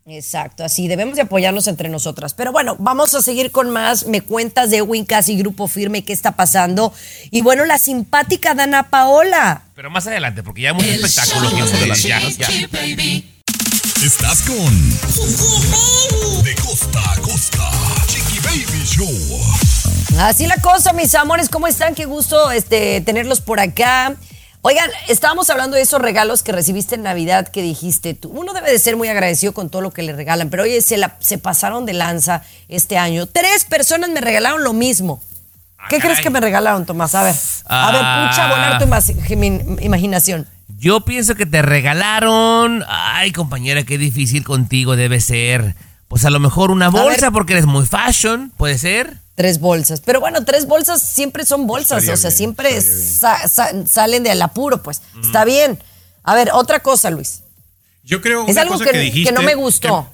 Exacto, 0.10 0.64
así 0.64 0.88
debemos 0.88 1.18
de 1.18 1.24
apoyarnos 1.24 1.68
entre 1.68 1.90
nosotras. 1.90 2.34
Pero 2.34 2.54
bueno, 2.54 2.78
vamos 2.80 3.14
a 3.14 3.22
seguir 3.22 3.52
con 3.52 3.70
más. 3.72 4.08
Me 4.08 4.22
cuentas 4.22 4.72
de 4.72 4.82
Win 4.82 5.04
Casi 5.04 5.38
Grupo 5.38 5.68
Firme, 5.68 6.06
qué 6.06 6.14
está 6.14 6.38
pasando. 6.38 6.94
Y 7.30 7.42
bueno, 7.42 7.66
la 7.66 7.78
simpática 7.78 8.54
Dana 8.54 8.90
Paola. 8.90 9.64
Pero 9.76 9.90
más 9.90 10.08
adelante, 10.08 10.44
porque 10.44 10.62
ya 10.62 10.70
hay 10.70 10.76
mucho 10.76 10.88
El 10.88 11.04
espectáculo 11.04 11.50
show 11.50 12.18
Ya, 13.78 13.78
ya. 13.78 13.78
Chiqui 13.78 13.80
Baby. 14.00 14.06
Estás 14.06 14.42
con 14.44 14.90
De 16.44 16.56
costa 16.56 17.00
a 17.12 17.16
costa. 17.22 17.70
Chiqui 18.08 18.40
Baby 18.40 18.84
Show. 18.86 19.40
Así 20.20 20.48
la 20.48 20.58
cosa, 20.58 20.94
mis 20.94 21.14
amores, 21.16 21.50
¿cómo 21.50 21.68
están? 21.68 21.94
Qué 21.96 22.06
gusto 22.06 22.52
este, 22.52 23.02
tenerlos 23.02 23.42
por 23.42 23.60
acá. 23.60 24.16
Oigan, 24.62 24.90
estábamos 25.08 25.50
hablando 25.50 25.76
de 25.78 25.84
esos 25.84 26.02
regalos 26.02 26.44
que 26.44 26.52
recibiste 26.52 26.96
en 26.96 27.04
Navidad 27.04 27.48
que 27.50 27.62
dijiste 27.62 28.14
tú. 28.16 28.30
Uno 28.30 28.54
debe 28.54 28.72
de 28.72 28.80
ser 28.80 28.98
muy 28.98 29.08
agradecido 29.08 29.54
con 29.54 29.70
todo 29.70 29.82
lo 29.82 29.92
que 29.92 30.02
le 30.02 30.14
regalan, 30.14 30.50
pero 30.50 30.64
oye, 30.64 30.82
se, 30.82 30.98
la- 30.98 31.16
se 31.20 31.38
pasaron 31.38 31.86
de 31.86 31.94
lanza 31.94 32.42
este 32.68 32.98
año. 32.98 33.28
Tres 33.28 33.64
personas 33.66 34.10
me 34.10 34.20
regalaron 34.20 34.64
lo 34.64 34.74
mismo. 34.74 35.22
¿Qué 35.90 35.98
Ah, 35.98 36.00
crees 36.00 36.16
caray. 36.16 36.24
que 36.24 36.30
me 36.32 36.40
regalaron, 36.42 36.86
Tomás? 36.86 37.14
A 37.16 37.24
ver, 37.24 37.36
a 37.66 37.92
ver, 37.92 38.02
Ah. 38.04 38.28
pucha, 38.30 38.50
volar 38.50 38.80
tu 38.80 38.88
mi- 39.38 39.62
imaginación. 39.86 40.48
Yo 40.78 41.02
pienso 41.02 41.36
que 41.36 41.46
te 41.46 41.62
regalaron. 41.62 42.84
Ay, 42.88 43.32
compañera, 43.32 43.84
qué 43.84 43.98
difícil 43.98 44.44
contigo 44.44 44.96
debe 44.96 45.20
ser. 45.22 45.76
Pues 46.08 46.24
a 46.26 46.30
lo 46.30 46.40
mejor 46.40 46.72
una 46.72 46.90
ver. 46.90 47.02
bolsa 47.02 47.32
porque 47.32 47.54
eres 47.54 47.66
muy 47.66 47.86
fashion, 47.86 48.52
puede 48.58 48.78
ser. 48.78 49.18
Tres 49.36 49.60
bolsas. 49.60 50.02
Pero 50.02 50.20
bueno, 50.20 50.46
tres 50.46 50.66
bolsas 50.68 51.02
siempre 51.02 51.46
son 51.46 51.68
bolsas. 51.68 52.00
Estaría 52.04 52.14
o 52.14 52.18
sea, 52.18 52.30
bien, 52.30 52.38
siempre 52.38 52.82
sa- 52.82 53.48
sa- 53.48 53.86
salen 53.88 54.24
del 54.24 54.42
apuro, 54.42 54.82
pues. 54.82 55.02
Está 55.22 55.46
bien. 55.46 55.80
A 56.24 56.34
ver, 56.36 56.50
otra 56.54 56.80
cosa, 56.82 57.10
Luis. 57.10 57.42
Yo 58.04 58.22
creo 58.22 58.46
Es 58.46 58.52
una 58.54 58.62
algo 58.62 58.74
cosa 58.74 58.86
que, 58.86 58.92
que, 58.92 58.98
que 58.98 59.04
dijiste. 59.06 59.32
no 59.34 59.42
me 59.42 59.56
gustó. 59.56 60.10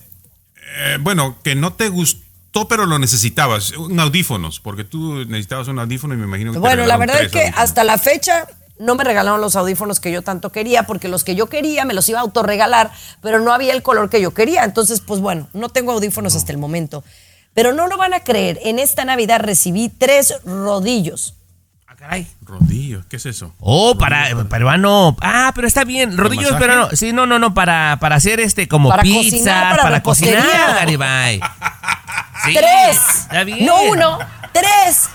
que, 0.55 0.93
eh, 0.93 0.97
bueno, 0.99 1.37
que 1.43 1.55
no 1.55 1.73
te 1.73 1.89
gustó, 1.89 2.67
pero 2.67 2.85
lo 2.85 2.97
necesitabas. 2.99 3.71
Un 3.77 3.99
audífonos, 3.99 4.59
porque 4.59 4.83
tú 4.83 5.25
necesitabas 5.25 5.67
un 5.67 5.79
audífono 5.79 6.13
y 6.15 6.17
me 6.17 6.23
imagino 6.25 6.51
que 6.51 6.55
te 6.55 6.59
Bueno, 6.59 6.85
la 6.85 6.97
verdad 6.97 7.21
es 7.21 7.31
que 7.31 7.39
audífonos. 7.41 7.63
hasta 7.63 7.83
la 7.83 7.97
fecha 7.97 8.47
no 8.83 8.95
me 8.95 9.03
regalaron 9.03 9.41
los 9.41 9.55
audífonos 9.55 9.99
que 9.99 10.11
yo 10.11 10.21
tanto 10.21 10.51
quería, 10.51 10.83
porque 10.83 11.07
los 11.07 11.23
que 11.23 11.35
yo 11.35 11.47
quería 11.47 11.85
me 11.85 11.93
los 11.93 12.07
iba 12.09 12.19
a 12.19 12.21
autorregalar, 12.21 12.91
pero 13.21 13.39
no 13.39 13.53
había 13.53 13.73
el 13.73 13.81
color 13.81 14.09
que 14.09 14.21
yo 14.21 14.33
quería. 14.33 14.63
Entonces, 14.63 15.01
pues 15.01 15.19
bueno, 15.19 15.47
no 15.53 15.69
tengo 15.69 15.91
audífonos 15.93 16.35
hasta 16.35 16.51
el 16.51 16.57
momento. 16.57 17.03
Pero 17.53 17.73
no 17.73 17.87
lo 17.87 17.97
van 17.97 18.13
a 18.13 18.21
creer, 18.21 18.59
en 18.63 18.79
esta 18.79 19.05
Navidad 19.05 19.39
recibí 19.39 19.89
tres 19.89 20.33
rodillos. 20.43 21.35
Ah, 21.87 21.95
caray. 21.95 22.27
Rodillos, 22.41 23.05
¿qué 23.05 23.17
es 23.17 23.25
eso? 23.27 23.53
Oh, 23.59 23.95
para 23.97 24.27
peruano. 24.45 25.15
Ah, 25.21 25.51
pero 25.53 25.67
está 25.67 25.83
bien. 25.83 26.17
Rodillos, 26.17 26.59
no. 26.59 26.89
Sí, 26.91 27.13
no, 27.13 27.27
no, 27.27 27.37
no. 27.37 27.53
Para, 27.53 27.97
para 27.99 28.15
hacer 28.15 28.39
este 28.39 28.67
como 28.67 28.89
Para 28.89 29.03
pizza, 29.03 29.29
cocinar, 29.29 29.69
para 29.69 29.83
para, 29.83 30.03
cocinar, 30.03 30.75
Garibay. 30.79 31.39
Sí, 32.45 32.53
¡Tres! 32.53 32.99
Está 33.21 33.45
bien. 33.45 33.65
No 33.65 33.83
uno, 33.83 34.19
tres. 34.53 35.09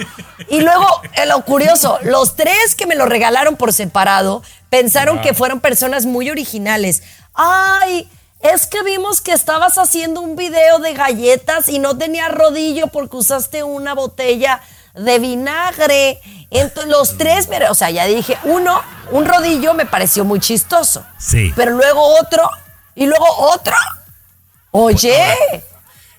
Y 0.48 0.60
luego, 0.60 0.86
eh, 1.14 1.26
lo 1.26 1.44
curioso, 1.44 1.98
los 2.02 2.36
tres 2.36 2.74
que 2.74 2.86
me 2.86 2.94
lo 2.94 3.06
regalaron 3.06 3.56
por 3.56 3.72
separado 3.72 4.42
pensaron 4.68 5.20
que 5.20 5.34
fueron 5.34 5.60
personas 5.60 6.04
muy 6.04 6.28
originales. 6.28 7.02
¡Ay! 7.34 8.10
Es 8.40 8.66
que 8.66 8.82
vimos 8.82 9.20
que 9.20 9.32
estabas 9.32 9.78
haciendo 9.78 10.20
un 10.20 10.36
video 10.36 10.78
de 10.78 10.94
galletas 10.94 11.68
y 11.68 11.78
no 11.78 11.96
tenía 11.98 12.28
rodillo 12.28 12.86
porque 12.88 13.16
usaste 13.16 13.62
una 13.62 13.94
botella 13.94 14.60
de 14.94 15.18
vinagre. 15.18 16.20
Entonces, 16.50 16.90
los 16.90 17.18
tres, 17.18 17.48
o 17.68 17.74
sea, 17.74 17.90
ya 17.90 18.04
dije, 18.04 18.38
uno, 18.44 18.80
un 19.10 19.26
rodillo 19.26 19.74
me 19.74 19.86
pareció 19.86 20.24
muy 20.24 20.40
chistoso. 20.40 21.04
Sí. 21.18 21.52
Pero 21.56 21.72
luego 21.72 22.00
otro, 22.20 22.48
y 22.94 23.06
luego 23.06 23.26
otro. 23.38 23.74
Oye, 24.70 25.64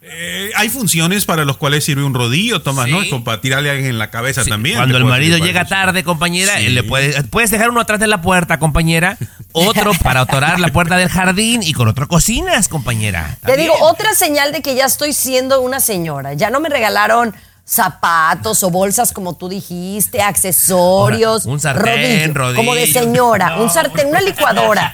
Eh, 0.02 0.52
hay 0.56 0.70
funciones 0.70 1.26
para 1.26 1.44
los 1.44 1.58
cuales 1.58 1.84
sirve 1.84 2.04
un 2.04 2.14
rodillo, 2.14 2.62
Tomás, 2.62 2.86
Sí. 2.86 2.92
¿no? 2.92 3.00
Como 3.10 3.24
para 3.26 3.42
tirarle 3.42 3.70
a 3.70 3.74
alguien 3.74 3.90
en 3.92 4.00
la 4.00 4.10
cabeza 4.10 4.44
Sí, 4.46 4.50
también. 4.50 4.78
Cuando 4.78 4.98
el 4.98 5.04
marido 5.04 5.38
llega 5.38 5.66
tarde, 5.66 6.04
compañera, 6.06 6.58
Sí. 6.58 6.68
él 6.68 6.76
le 6.76 6.84
puede, 6.84 7.22
puedes 7.26 7.52
dejar 7.52 7.70
uno 7.70 7.82
atrás 7.82 8.00
de 8.00 8.08
la 8.08 8.22
puerta, 8.22 8.60
compañera, 8.60 9.18
otro 9.52 9.92
para 10.04 10.22
atorar 10.22 10.60
la 10.62 10.70
puerta 10.70 10.96
del 10.98 11.10
jardín 11.10 11.64
y 11.64 11.74
con 11.74 11.88
otro 11.90 12.08
cocinas, 12.08 12.70
compañera. 12.70 13.38
Te 13.46 13.58
digo, 13.58 13.74
otra 13.82 14.14
señal 14.16 14.54
de 14.54 14.62
que 14.62 14.74
ya 14.76 14.86
estoy 14.86 15.12
siendo 15.12 15.60
una 15.60 15.82
señora. 15.82 16.34
Ya 16.34 16.50
no 16.50 16.62
me 16.62 16.70
regalaron 16.70 17.36
zapatos 17.66 18.64
o 18.64 18.70
bolsas 18.72 19.12
como 19.12 19.36
tú 19.36 19.50
dijiste, 19.50 20.22
accesorios. 20.22 21.44
Ahora, 21.46 21.54
un 21.54 21.60
sartén, 21.60 22.34
Como 22.34 22.74
de 22.74 22.86
rodillo. 22.86 23.00
señora, 23.02 23.50
No. 23.58 23.64
un 23.64 23.70
sartén, 23.70 24.08
una 24.08 24.22
licuadora. 24.22 24.94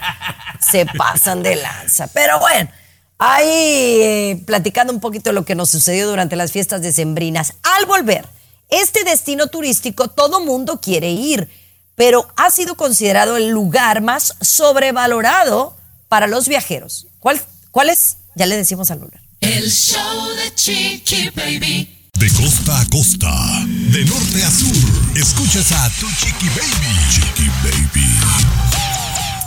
Se 0.59 0.85
pasan 0.87 1.43
de 1.43 1.55
lanza. 1.57 2.07
Pero 2.13 2.39
bueno, 2.39 2.69
ahí 3.17 3.47
eh, 3.47 4.43
platicando 4.45 4.93
un 4.93 4.99
poquito 4.99 5.29
de 5.29 5.33
lo 5.33 5.45
que 5.45 5.55
nos 5.55 5.69
sucedió 5.69 6.07
durante 6.07 6.35
las 6.35 6.51
fiestas 6.51 6.81
decembrinas. 6.81 7.53
Al 7.63 7.85
volver, 7.85 8.27
este 8.69 9.03
destino 9.03 9.47
turístico 9.47 10.09
todo 10.09 10.41
mundo 10.41 10.81
quiere 10.81 11.11
ir, 11.11 11.49
pero 11.95 12.27
ha 12.35 12.49
sido 12.51 12.75
considerado 12.75 13.37
el 13.37 13.49
lugar 13.49 14.01
más 14.01 14.35
sobrevalorado 14.41 15.75
para 16.09 16.27
los 16.27 16.47
viajeros. 16.47 17.07
¿Cuál, 17.19 17.41
cuál 17.71 17.89
es? 17.89 18.17
Ya 18.35 18.45
le 18.45 18.57
decimos 18.57 18.91
al 18.91 18.99
lugar. 18.99 19.21
El 19.41 19.71
show 19.71 20.29
de 20.35 20.53
Chiqui 20.55 21.29
Baby. 21.29 21.91
De 22.19 22.31
costa 22.31 22.79
a 22.79 22.85
costa, 22.89 23.29
de 23.65 24.05
norte 24.05 24.43
a 24.43 24.49
sur, 24.49 25.17
escuchas 25.17 25.71
a 25.73 25.89
tu 25.99 26.07
Chiqui 26.07 26.47
Baby. 26.49 26.95
Chiqui 27.11 27.49
Baby. 27.61 28.19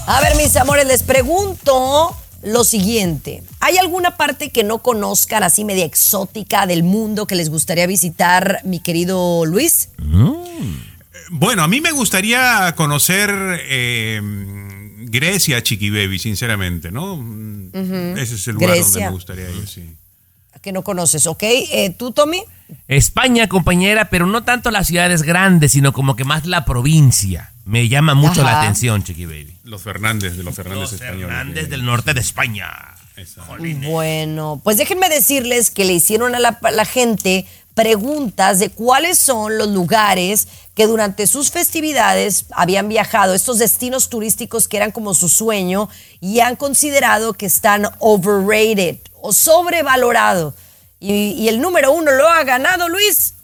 A 0.07 0.21
ver, 0.21 0.37
mis 0.37 0.55
amores, 0.57 0.87
les 0.87 1.03
pregunto 1.03 2.14
lo 2.43 2.64
siguiente. 2.64 3.43
¿Hay 3.61 3.78
alguna 3.78 4.16
parte 4.16 4.51
que 4.51 4.64
no 4.64 4.78
conozcan 4.78 5.43
así 5.43 5.64
media 5.64 5.84
exótica 5.84 6.66
del 6.66 6.82
mundo 6.82 7.26
que 7.26 7.34
les 7.34 7.51
gustaría 7.51 7.86
visitar, 7.86 8.61
mi 8.64 8.80
querido 8.80 9.45
Luis? 9.45 9.91
Bueno, 11.30 11.62
a 11.62 11.68
mí 11.68 11.80
me 11.80 11.93
gustaría 11.93 12.74
conocer 12.76 13.30
eh, 13.64 14.20
Grecia, 15.01 15.62
Chiqui 15.62 15.91
Baby, 15.91 16.18
sinceramente, 16.18 16.91
¿no? 16.91 17.22
Ese 18.16 18.34
es 18.34 18.49
el 18.49 18.55
lugar 18.55 18.78
donde 18.78 19.01
me 19.01 19.11
gustaría 19.11 19.51
ir, 19.51 19.68
sí. 19.68 19.97
Que 20.62 20.72
no 20.72 20.82
conoces, 20.82 21.26
¿ok? 21.26 21.43
Eh, 21.43 21.95
¿Tú, 21.97 22.11
Tommy? 22.12 22.43
España, 22.89 23.49
compañera, 23.49 24.11
pero 24.11 24.26
no 24.26 24.43
tanto 24.43 24.70
las 24.70 24.89
ciudades 24.89 25.22
grandes, 25.22 25.72
sino 25.72 25.93
como 25.93 26.16
que 26.16 26.24
más 26.24 26.47
la 26.47 26.64
provincia. 26.64 27.53
Me 27.69 27.87
llama 27.87 28.14
mucho 28.14 28.43
la 28.43 28.62
atención, 28.62 29.05
Chiqui 29.05 29.27
Baby. 29.27 29.55
Los 29.64 29.83
Fernández, 29.83 30.39
de 30.39 30.43
los 30.43 30.55
Fernández 30.55 30.81
Los 30.81 30.93
españoles. 30.95 31.27
Fernández 31.27 31.69
del 31.69 31.85
norte 31.85 32.14
de 32.14 32.21
España. 32.21 32.95
Bueno, 33.85 34.61
pues 34.64 34.79
déjenme 34.79 35.11
decirles 35.11 35.71
que 35.71 35.85
le 35.85 35.93
hicieron 35.93 36.35
a 36.35 36.39
la, 36.39 36.59
la 36.73 36.85
gente 36.87 37.47
preguntas 37.75 38.59
de 38.59 38.71
cuáles 38.71 39.19
son 39.19 39.59
los 39.59 39.69
lugares 39.69 40.49
que 40.75 40.87
durante 40.87 41.27
sus 41.27 41.51
festividades 41.51 42.47
habían 42.53 42.89
viajado, 42.89 43.35
estos 43.35 43.59
destinos 43.59 44.09
turísticos 44.09 44.66
que 44.66 44.79
eran 44.79 44.91
como 44.91 45.12
su 45.12 45.29
sueño 45.29 45.91
y 46.21 46.41
han 46.41 46.57
considerado 46.57 47.35
que 47.35 47.47
están 47.47 47.87
overrated 47.99 48.97
o 49.21 49.35
sobrevalorado. 49.35 50.55
Y, 51.01 51.33
y 51.33 51.49
el 51.49 51.61
número 51.61 51.93
uno 51.93 52.12
lo 52.12 52.27
ha 52.29 52.45
ganado 52.45 52.89
Luis. 52.89 53.35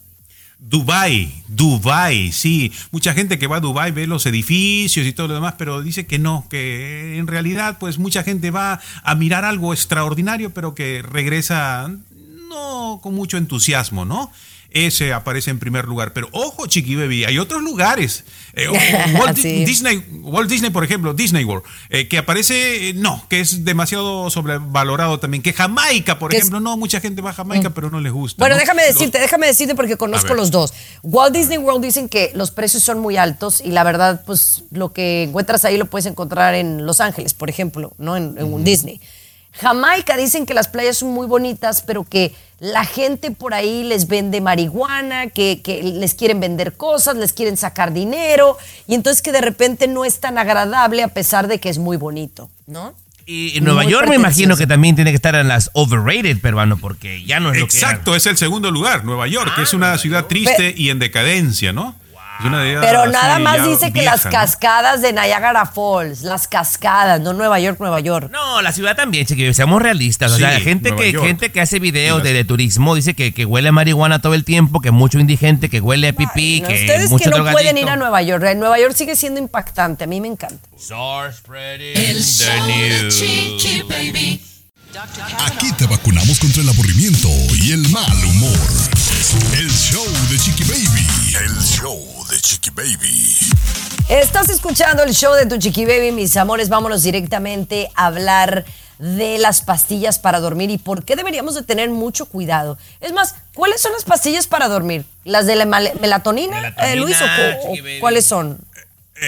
Dubai, 0.59 1.43
Dubai, 1.49 2.33
sí. 2.33 2.73
Mucha 2.91 3.13
gente 3.13 3.39
que 3.39 3.47
va 3.47 3.57
a 3.57 3.61
Dubai 3.61 3.93
ve 3.93 4.07
los 4.07 4.27
edificios 4.27 5.07
y 5.07 5.13
todo 5.13 5.29
lo 5.29 5.35
demás, 5.35 5.55
pero 5.59 5.83
dice 5.83 6.07
que 6.07 6.19
no, 6.19 6.47
que 6.49 7.19
en 7.19 7.27
realidad 7.27 7.79
pues 7.79 7.99
mucha 7.99 8.23
gente 8.23 8.51
va 8.51 8.81
a 9.03 9.15
mirar 9.15 9.45
algo 9.45 9.73
extraordinario, 9.73 10.55
pero 10.55 10.75
que 10.75 11.03
regresa 11.03 11.91
no 12.49 13.01
con 13.03 13.15
mucho 13.15 13.37
entusiasmo, 13.37 14.05
¿no? 14.05 14.31
Ese 14.75 15.13
aparece 15.13 15.51
en 15.51 15.59
primer 15.61 15.87
lugar. 15.87 16.13
Pero 16.13 16.29
ojo, 16.33 16.67
Chiqui 16.67 16.97
Baby, 16.97 17.25
hay 17.25 17.39
otros 17.39 17.63
lugares. 17.63 18.25
Eh, 18.55 18.67
Walt, 19.19 19.39
Sí. 19.39 19.65
Disney, 19.65 20.05
Walt 20.23 20.51
Disney, 20.51 20.71
por 20.71 20.85
ejemplo, 20.85 21.15
Disney 21.15 21.45
World, 21.45 21.65
eh, 21.91 22.09
que 22.09 22.19
aparece, 22.19 22.89
eh, 22.91 22.95
no, 22.95 23.25
que 23.29 23.41
es 23.41 23.65
demasiado 23.65 24.29
sobrevalorado 24.31 25.19
también. 25.21 25.43
Que 25.43 25.53
Jamaica, 25.53 26.19
por 26.19 26.31
Que 26.31 26.37
es- 26.39 26.43
ejemplo, 26.43 26.61
no, 26.61 26.77
mucha 26.77 27.01
gente 27.01 27.23
va 27.23 27.31
a 27.31 27.35
Jamaica, 27.35 27.71
pero 27.71 27.89
no 27.91 28.01
les 28.01 28.13
gusta. 28.13 28.43
Bueno, 28.43 28.57
¿no? 28.57 28.61
déjame 28.61 28.83
Los- 28.87 28.95
decirte, 28.95 29.19
déjame 29.21 29.47
decirte 29.47 29.75
porque 29.75 29.97
conozco 29.97 30.35
los 30.35 30.51
dos. 30.51 30.75
Walt 31.03 31.35
Disney 31.35 31.59
World 31.59 31.85
dicen 31.85 32.09
que 32.09 32.33
los 32.35 32.51
precios 32.51 32.83
son 32.83 32.99
muy 32.99 33.17
altos 33.17 33.61
y 33.65 33.71
la 33.71 33.85
verdad, 33.85 34.23
pues 34.27 34.65
lo 34.73 34.93
que 34.93 35.23
encuentras 35.23 35.65
ahí 35.65 35.77
lo 35.79 35.87
puedes 35.87 36.07
encontrar 36.07 36.55
en 36.55 36.85
Los 36.85 37.01
Ángeles, 37.01 37.33
por 37.35 37.49
ejemplo, 37.49 37.95
no 37.99 38.17
en, 38.17 38.37
en 38.39 38.53
un 38.53 38.65
Disney. 38.65 39.01
Jamaica 39.61 40.17
dicen 40.17 40.47
que 40.47 40.55
las 40.55 40.69
playas 40.69 40.99
son 40.99 41.11
muy 41.11 41.27
bonitas, 41.27 41.83
pero 41.83 42.05
que 42.05 42.35
la 42.61 42.85
gente 42.85 43.31
por 43.31 43.55
ahí 43.55 43.85
les 43.85 44.09
vende 44.09 44.41
marihuana, 44.41 45.29
que, 45.29 45.61
que 45.63 45.83
les 45.83 46.15
quieren 46.15 46.41
vender 46.41 46.77
cosas, 46.77 47.17
les 47.17 47.33
quieren 47.33 47.57
sacar 47.57 47.93
dinero, 47.93 48.57
y 48.87 48.95
entonces 48.95 49.23
que 49.23 49.33
de 49.33 49.41
repente 49.41 49.87
no 49.87 50.05
es 50.05 50.21
tan 50.21 50.39
agradable 50.39 51.03
a 51.03 51.09
pesar 51.09 51.47
de 51.47 51.61
que 51.61 51.69
es 51.69 51.79
muy 51.79 51.97
bonito, 51.97 52.51
¿no? 52.67 52.95
Y 53.27 53.57
en 53.57 53.65
Nueva 53.65 53.85
Muy 53.85 53.93
York 53.93 54.09
me 54.09 54.17
imagino 54.17 54.57
que 54.57 54.67
también 54.67 54.97
tiene 54.97 55.11
que 55.11 55.17
estar 55.17 55.35
en 55.35 55.49
las 55.49 55.71
overrated, 55.73 56.41
peruano, 56.41 56.77
porque 56.77 57.25
ya 57.25 57.41
no 57.41 57.53
es 57.53 57.59
lo 57.59 57.69
que 57.69 57.79
era. 57.79 57.89
Exacto, 57.89 58.15
es 58.15 58.27
el 58.27 58.37
segundo 58.37 58.71
lugar, 58.71 59.05
Nueva 59.05 59.27
York, 59.27 59.55
que 59.57 59.63
es 59.63 59.73
una 59.73 59.97
ciudad 59.97 60.27
triste 60.27 60.75
y 60.77 60.91
en 60.91 60.99
decadencia, 60.99 61.73
¿no? 61.73 61.97
Es 62.41 62.47
una 62.47 62.67
idea 62.67 62.81
Pero 62.81 63.07
nada 63.07 63.39
más 63.39 63.65
dice 63.65 63.93
que 63.93 64.01
vieja, 64.01 64.13
las 64.13 64.25
¿no? 64.25 64.31
cascadas 64.31 65.03
de 65.03 65.13
Niagara 65.13 65.67
Falls, 65.67 66.23
las 66.23 66.49
cascadas, 66.49 67.21
no 67.21 67.33
Nueva 67.33 67.61
York, 67.61 67.79
Nueva 67.79 68.01
York. 68.01 68.31
No, 68.31 68.61
la 68.61 68.73
ciudad 68.73 68.97
también, 68.97 69.25
chiquillos, 69.27 69.55
seamos 69.57 69.81
realistas. 69.81 70.33
O 70.33 70.37
sea, 70.37 70.59
gente 70.61 70.91
Nueva 70.91 71.05
que, 71.05 71.13
York. 71.13 71.27
gente 71.27 71.53
que 71.53 71.61
hace 71.61 71.79
videos 71.79 72.23
de, 72.23 72.33
de 72.33 72.45
turismo 72.45 72.95
dice 72.95 73.15
que, 73.15 73.33
que 73.33 73.45
huele 73.45 73.69
a 73.69 73.73
marihuana 73.73 74.21
todo 74.21 74.35
el 74.35 74.45
tiempo, 74.45 74.81
que 74.81 74.91
mucho 74.91 75.19
indigente, 75.19 75.69
que 75.69 75.81
huele 75.81 76.09
a 76.09 76.13
pipí, 76.13 76.61
No, 76.61 76.69
que 76.69 76.75
ustedes 76.75 77.11
mucho 77.11 77.31
que 77.31 77.39
no 77.39 77.51
pueden 77.53 77.79
ir 77.79 77.89
a 77.89 77.97
Nueva 77.97 78.21
York. 78.23 78.45
En 78.45 78.59
Nueva 78.59 78.79
York 78.79 78.95
sigue 78.95 79.17
siendo 79.17 79.39
impactante, 79.41 80.05
a 80.05 80.07
mí 80.07 80.21
me 80.21 80.29
encanta. 80.29 80.69
El 80.75 82.23
show 82.23 82.67
de 82.67 83.09
Chiqui 83.09 83.83
Baby. 83.83 84.43
Aquí 85.47 85.73
te 85.73 85.87
vacunamos 85.87 86.39
contra 86.39 86.63
el 86.63 86.69
aburrimiento 86.69 87.29
y 87.61 87.73
el 87.73 87.89
mal 87.91 88.25
humor. 88.25 88.59
El 89.59 89.71
show 89.71 90.07
de 90.31 90.39
Chiqui 90.39 90.65
Baby. 90.65 91.07
El 91.45 91.61
show 91.61 92.14
de 92.31 92.41
Chiqui 92.41 92.71
Baby. 92.71 93.37
Estás 94.09 94.49
escuchando 94.49 95.03
el 95.03 95.15
show 95.15 95.35
de 95.35 95.47
tu 95.47 95.57
Chiqui 95.59 95.85
Baby, 95.85 96.13
mis 96.13 96.37
amores. 96.37 96.69
Vámonos 96.69 97.03
directamente 97.03 97.91
a 97.95 98.07
hablar 98.07 98.65
de 98.99 99.39
las 99.39 99.61
pastillas 99.63 100.19
para 100.19 100.41
dormir 100.41 100.71
y 100.71 100.79
por 100.79 101.05
qué 101.05 101.17
deberíamos 101.17 101.55
de 101.55 101.63
tener 101.63 101.91
mucho 101.91 102.27
cuidado. 102.27 102.79
Es 103.01 103.13
más, 103.13 103.35
¿cuáles 103.55 103.81
son 103.81 103.93
las 103.93 104.05
pastillas 104.05 104.47
para 104.47 104.69
dormir? 104.69 105.05
¿Las 105.25 105.47
de 105.47 105.57
la 105.57 105.65
mel- 105.65 105.93
melatonina, 106.01 106.57
Melatonina, 106.61 106.93
eh, 106.93 106.97
Luis, 106.97 107.17
o, 107.21 107.25
o- 107.25 108.01
cuáles 108.01 108.25
son? 108.27 108.59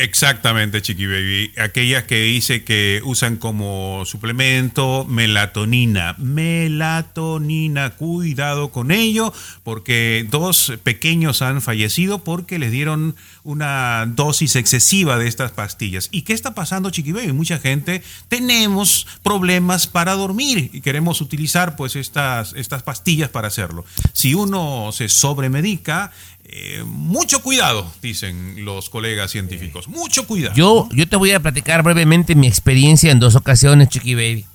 Exactamente, 0.03 0.83
Chiqui 0.83 1.07
Baby. 1.07 1.53
Aquellas 1.59 2.05
que 2.05 2.23
dice 2.23 2.65
que 2.65 3.01
usan 3.05 3.37
como 3.37 4.05
suplemento 4.05 5.05
melatonina. 5.09 6.15
Melatonina, 6.19 7.91
cuidado 7.91 8.71
con 8.71 8.91
ello, 8.91 9.33
porque 9.63 10.27
dos 10.31 10.75
pequeños 10.83 11.43
han 11.43 11.63
fallecido 11.63 12.25
porque 12.25 12.59
les 12.59 12.73
dieron 12.73 13.17
una 13.43 14.07
dosis 14.07 14.57
excesiva 14.57 15.19
de 15.19 15.29
estas 15.29 15.53
pastillas. 15.53 16.09
¿Y 16.11 16.23
qué 16.23 16.33
está 16.33 16.55
pasando, 16.55 16.91
Chiqui 16.91 17.13
Baby? 17.13 17.33
Mucha 17.33 17.59
gente 17.59 18.03
tenemos 18.29 19.07
problemas 19.23 19.87
para 19.87 20.15
dormir 20.15 20.71
y 20.73 20.81
queremos 20.81 21.21
utilizar 21.21 21.77
pues 21.77 21.97
estas, 21.97 22.53
estas 22.55 22.83
pastillas 22.83 23.29
para 23.31 23.49
hacerlo. 23.49 23.85
Si 24.13 24.35
uno 24.35 24.91
se 24.93 25.09
sobremedica, 25.09 26.13
eh, 26.49 26.85
mucho 26.87 27.43
cuidado, 27.43 27.91
dicen 28.03 28.65
los 28.65 28.89
colegas 28.91 29.31
científicos. 29.31 29.89
Mucho 29.89 30.27
cuidado. 30.27 30.55
Yo, 30.55 30.89
yo 30.93 31.09
te 31.09 31.17
voy 31.17 31.33
a 31.33 31.41
platicar 31.41 31.83
brevemente 31.83 32.35
mi 32.35 32.47
experiencia 32.47 33.11
en 33.11 33.19
dos 33.19 33.35
ocasiones, 33.35 33.89
Chiqui 33.89 34.15
Baby. 34.15 34.47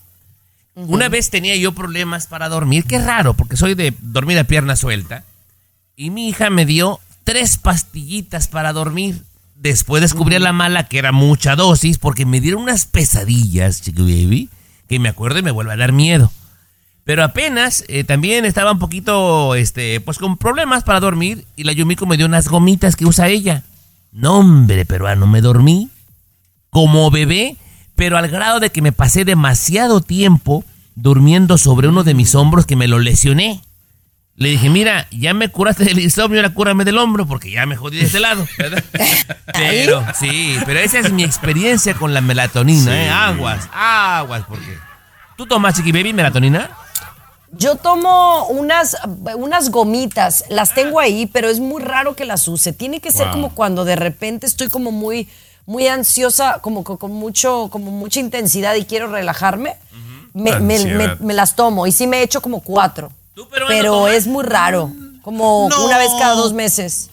Una 0.74 1.10
vez 1.10 1.30
tenía 1.30 1.56
yo 1.58 1.74
problemas 1.74 2.28
para 2.28 2.48
dormir, 2.48 2.86
qué 2.86 2.98
raro, 2.98 3.34
porque 3.34 3.58
soy 3.58 3.74
de 3.76 3.94
dormir 4.00 4.40
a 4.40 4.46
pierna 4.46 4.78
suelta. 4.78 5.26
Y 5.98 6.10
mi 6.12 6.30
hija 6.30 6.50
me 6.50 6.66
dio 6.66 7.00
tres 7.26 7.58
pastillitas 7.58 8.48
para 8.48 8.72
dormir. 8.72 9.24
Después 9.56 10.02
descubrí 10.02 10.36
a 10.36 10.40
la 10.40 10.54
mala 10.54 10.88
que 10.88 10.98
era 10.98 11.12
mucha 11.12 11.56
dosis, 11.56 11.98
porque 11.98 12.26
me 12.26 12.40
dieron 12.40 12.64
unas 12.64 12.86
pesadillas, 12.86 13.82
Chiqui 13.82 14.02
Baby, 14.02 14.50
que 14.88 15.00
me 15.00 15.10
acuerdo 15.10 15.40
y 15.40 15.44
me 15.44 15.52
vuelve 15.52 15.74
a 15.74 15.78
dar 15.78 15.92
miedo. 15.92 16.32
Pero 17.04 17.24
apenas 17.24 17.84
eh, 17.88 18.04
también 18.04 18.46
estaba 18.46 18.72
un 18.72 18.80
poquito, 18.80 19.56
este, 19.56 20.00
pues 20.02 20.18
con 20.18 20.38
problemas 20.38 20.84
para 20.84 21.00
dormir 21.00 21.46
y 21.56 21.64
la 21.64 21.74
Yumiko 21.74 22.06
me 22.06 22.18
dio 22.18 22.26
unas 22.26 22.48
gomitas 22.48 22.96
que 22.96 23.06
usa 23.06 23.28
ella. 23.28 23.64
No, 24.12 24.40
hombre, 24.40 24.86
peruano, 24.86 25.26
me 25.26 25.42
dormí 25.42 25.90
como 26.70 27.12
bebé, 27.12 27.58
pero 27.96 28.18
al 28.18 28.30
grado 28.30 28.60
de 28.60 28.72
que 28.72 28.82
me 28.82 28.92
pasé 28.92 29.26
demasiado 29.26 30.02
tiempo 30.02 30.64
durmiendo 30.96 31.58
sobre 31.58 31.88
uno 31.88 32.04
de 32.04 32.14
mis 32.14 32.36
hombros 32.36 32.66
que 32.66 32.76
me 32.76 32.88
lo 32.88 33.00
lesioné. 33.00 33.62
Le 34.36 34.50
dije, 34.50 34.70
mira, 34.70 35.08
ya 35.12 35.34
me 35.34 35.50
curaste 35.50 35.84
del 35.84 36.00
insomnio, 36.00 36.40
ahora 36.40 36.54
cúrame 36.54 36.86
del 36.86 36.98
hombro, 36.98 37.28
porque 37.28 37.52
ya 37.52 37.66
me 37.66 37.76
jodí 37.76 37.98
de 37.98 38.06
este 38.06 38.20
lado. 38.20 38.48
¿verdad? 38.58 38.84
Pero, 39.54 40.04
sí, 40.18 40.58
pero 40.66 40.80
esa 40.80 41.00
es 41.00 41.12
mi 41.12 41.24
experiencia 41.24 41.94
con 41.94 42.14
la 42.14 42.22
melatonina, 42.22 43.04
¿eh? 43.04 43.10
Aguas, 43.10 43.70
aguas, 43.74 44.44
porque... 44.48 44.78
¿Tú 45.38 45.46
tomas, 45.46 45.76
Chiqui 45.76 45.92
Baby, 45.92 46.14
melatonina? 46.14 46.72
Yo 47.54 47.76
tomo 47.76 48.48
unas, 48.48 48.96
unas 49.36 49.70
gomitas, 49.72 50.46
las 50.50 50.74
tengo 50.74 51.00
ahí, 51.00 51.26
pero 51.28 51.50
es 51.50 51.60
muy 51.60 51.82
raro 51.82 52.16
que 52.16 52.26
las 52.26 52.48
use. 52.48 52.72
Tiene 52.74 53.00
que 53.02 53.12
ser 53.12 53.26
Wow. 53.28 53.34
como 53.34 53.56
cuando 53.56 53.84
de 53.86 53.96
repente 53.96 54.48
estoy 54.48 54.70
como 54.70 54.92
muy, 54.92 55.28
muy 55.66 55.88
ansiosa, 55.88 56.60
como 56.62 56.84
co- 56.84 56.98
con, 56.98 57.12
mucho, 57.12 57.68
como 57.72 57.92
mucha 57.92 58.20
intensidad 58.20 58.76
y 58.76 58.86
quiero 58.86 59.08
relajarme. 59.08 59.76
me, 60.34 60.58
me- 60.62 60.76
Ansiedad. 60.76 61.18
me- 61.20 61.26
me 61.28 61.34
las 61.34 61.56
tomo 61.58 61.86
y 61.88 61.92
sí 61.92 62.08
me 62.08 62.20
he 62.20 62.24
hecho 62.24 62.42
como 62.42 62.62
cuatro. 62.62 63.12
¿Tú, 63.36 63.50
peruano, 63.50 63.76
pero 63.76 64.08
es 64.08 64.28
muy 64.28 64.46
raro, 64.46 64.90
como 65.24 65.68
No. 65.70 65.86
una 65.86 65.98
vez 65.98 66.10
cada 66.18 66.36
dos 66.36 66.54
meses. 66.54 67.10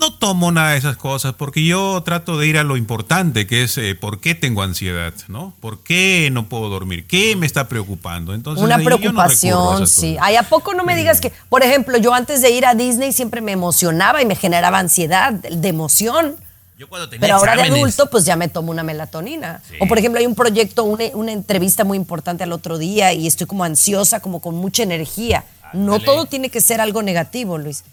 No 0.00 0.14
tomo 0.14 0.50
nada 0.50 0.70
de 0.70 0.78
esas 0.78 0.96
cosas 0.96 1.34
porque 1.34 1.62
yo 1.62 2.02
trato 2.02 2.38
de 2.38 2.46
ir 2.46 2.56
a 2.56 2.64
lo 2.64 2.78
importante, 2.78 3.46
que 3.46 3.64
es 3.64 3.76
eh, 3.76 3.94
por 3.94 4.18
qué 4.18 4.34
tengo 4.34 4.62
ansiedad, 4.62 5.12
¿no? 5.28 5.52
¿Por 5.60 5.82
qué 5.82 6.30
no 6.32 6.48
puedo 6.48 6.70
dormir? 6.70 7.06
¿Qué 7.06 7.36
me 7.36 7.44
está 7.44 7.68
preocupando? 7.68 8.32
Entonces, 8.32 8.64
Una 8.64 8.76
yo 8.76 8.78
no 8.78 8.84
preocupación, 8.96 9.86
sí. 9.86 10.16
Ay, 10.18 10.36
¿a 10.36 10.42
poco 10.42 10.72
no 10.72 10.84
me 10.84 10.96
digas 10.96 11.20
que, 11.20 11.34
por 11.50 11.62
ejemplo, 11.62 11.98
yo 11.98 12.14
antes 12.14 12.40
de 12.40 12.50
ir 12.50 12.64
a 12.64 12.74
Disney 12.74 13.12
siempre 13.12 13.42
me 13.42 13.52
emocionaba 13.52 14.22
y 14.22 14.24
me 14.24 14.36
generaba 14.36 14.78
ansiedad 14.78 15.34
de 15.34 15.68
emoción? 15.68 16.36
Yo 16.78 16.88
cuando 16.88 17.10
tenía 17.10 17.20
Pero 17.20 17.36
ahora 17.36 17.54
de 17.56 17.64
adulto, 17.64 18.08
pues 18.08 18.24
ya 18.24 18.36
me 18.36 18.48
tomo 18.48 18.70
una 18.70 18.82
melatonina. 18.82 19.60
O 19.80 19.86
por 19.86 19.98
ejemplo, 19.98 20.18
hay 20.18 20.24
un 20.24 20.34
proyecto, 20.34 20.84
una, 20.84 21.04
una 21.12 21.32
entrevista 21.32 21.84
muy 21.84 21.98
importante 21.98 22.42
al 22.42 22.52
otro 22.52 22.78
día 22.78 23.12
y 23.12 23.26
estoy 23.26 23.46
como 23.46 23.64
ansiosa, 23.64 24.20
como 24.20 24.40
con 24.40 24.54
mucha 24.54 24.82
energía. 24.82 25.44
No 25.74 25.96
Ándale. 25.96 26.04
todo 26.06 26.24
tiene 26.24 26.48
que 26.48 26.62
ser 26.62 26.80
algo 26.80 27.02
negativo, 27.02 27.58
Luis. 27.58 27.84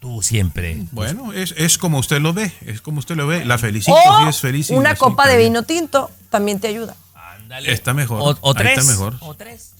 Tú 0.00 0.22
siempre. 0.22 0.78
Bueno, 0.92 1.32
es, 1.32 1.54
es 1.56 1.76
como 1.76 1.98
usted 1.98 2.20
lo 2.20 2.32
ve, 2.32 2.52
es 2.66 2.80
como 2.80 3.00
usted 3.00 3.16
lo 3.16 3.26
ve. 3.26 3.44
La 3.44 3.58
felicito, 3.58 3.96
O 3.96 4.22
sí 4.22 4.28
es 4.28 4.38
feliz. 4.40 4.70
una 4.70 4.90
así 4.90 4.98
copa 5.00 5.24
de 5.24 5.30
también. 5.32 5.52
vino 5.52 5.62
tinto 5.64 6.10
también 6.30 6.60
te 6.60 6.68
ayuda. 6.68 6.94
Ándale. 7.14 7.72
Está 7.72 7.94
mejor. 7.94 8.20
O, 8.22 8.38
o 8.40 8.50
Ahí 8.50 8.54
tres. 8.62 8.78
está 8.78 8.90
mejor. 8.92 9.16
O 9.20 9.34
tres. 9.34 9.72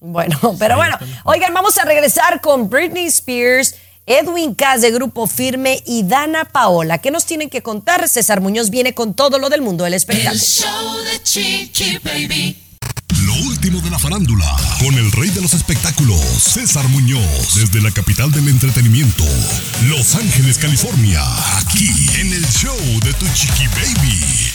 Bueno, 0.00 0.38
pero 0.58 0.76
bueno, 0.76 0.98
oigan, 1.24 1.52
vamos 1.54 1.76
a 1.78 1.84
regresar 1.84 2.40
con 2.40 2.68
Britney 2.70 3.06
Spears, 3.06 3.74
Edwin 4.06 4.54
Cass 4.54 4.80
de 4.80 4.90
Grupo 4.90 5.26
Firme 5.26 5.82
y 5.86 6.02
Dana 6.04 6.46
Paola. 6.46 6.98
¿Qué 6.98 7.10
nos 7.10 7.26
tienen 7.26 7.50
que 7.50 7.62
contar? 7.62 8.08
César 8.08 8.40
Muñoz 8.40 8.70
viene 8.70 8.94
con 8.94 9.14
todo 9.14 9.38
lo 9.38 9.50
del 9.50 9.60
mundo 9.62 9.84
del 9.84 9.92
El 9.92 9.98
espectáculo. 9.98 10.40
show 10.42 10.96
de 11.04 11.22
Chiqui 11.22 11.98
Baby. 11.98 12.56
Lo 13.26 13.34
último 13.34 13.80
de 13.80 13.90
la 13.90 13.98
farándula, 13.98 14.56
con 14.78 14.94
el 14.94 15.12
rey 15.12 15.28
de 15.30 15.42
los 15.42 15.52
espectáculos, 15.52 16.20
César 16.20 16.88
Muñoz, 16.88 17.54
desde 17.54 17.82
la 17.82 17.90
capital 17.90 18.30
del 18.32 18.48
entretenimiento, 18.48 19.24
Los 19.88 20.14
Ángeles, 20.14 20.56
California, 20.56 21.20
aquí 21.58 21.90
en 22.18 22.32
el 22.32 22.46
show 22.46 22.76
de 23.04 23.12
Tu 23.12 23.26
Chiqui 23.34 23.66
Baby. 23.68 24.50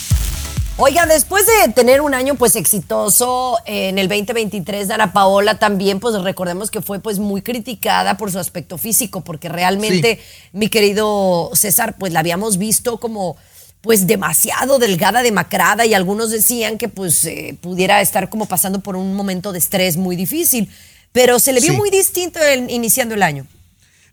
Oigan, 0.78 1.07
después 1.07 1.45
de 1.45 1.74
tener 1.74 2.01
un 2.01 2.13
año 2.13 2.36
pues 2.36 2.55
exitoso 2.55 3.57
eh, 3.66 3.89
en 3.89 3.99
el 3.99 4.07
2023, 4.07 4.88
Dana 4.88 5.13
Paola 5.13 5.59
también 5.59 5.99
pues 5.99 6.16
recordemos 6.22 6.72
que 6.72 6.82
fue 6.82 6.99
pues 6.99 7.20
muy 7.20 7.41
criticada 7.41 8.18
por 8.18 8.32
su 8.32 8.39
aspecto 8.39 8.78
físico, 8.78 9.22
porque 9.22 9.47
realmente 9.47 10.20
mi 10.53 10.70
querido 10.70 11.51
César 11.53 11.97
pues 11.97 12.13
la 12.13 12.20
habíamos 12.20 12.57
visto 12.57 12.99
como 12.99 13.38
pues 13.86 14.07
demasiado 14.07 14.79
delgada, 14.79 15.21
demacrada 15.21 15.86
y 15.86 15.93
algunos 15.93 16.31
decían 16.31 16.79
que 16.79 16.89
pues 16.89 17.23
eh, 17.25 17.55
pudiera 17.61 18.01
estar 18.01 18.29
como 18.31 18.47
pasando 18.47 18.79
por 18.79 18.95
un 18.95 19.13
momento 19.13 19.51
de 19.51 19.59
estrés 19.59 19.95
muy 19.95 20.15
difícil, 20.15 20.71
pero 21.11 21.38
se 21.38 21.53
le 21.53 21.59
vio 21.61 21.69
Sí. 21.73 21.77
muy 21.77 21.91
distinto 21.91 22.39
en- 22.41 22.71
iniciando 22.71 23.13
el 23.13 23.21
año. 23.21 23.45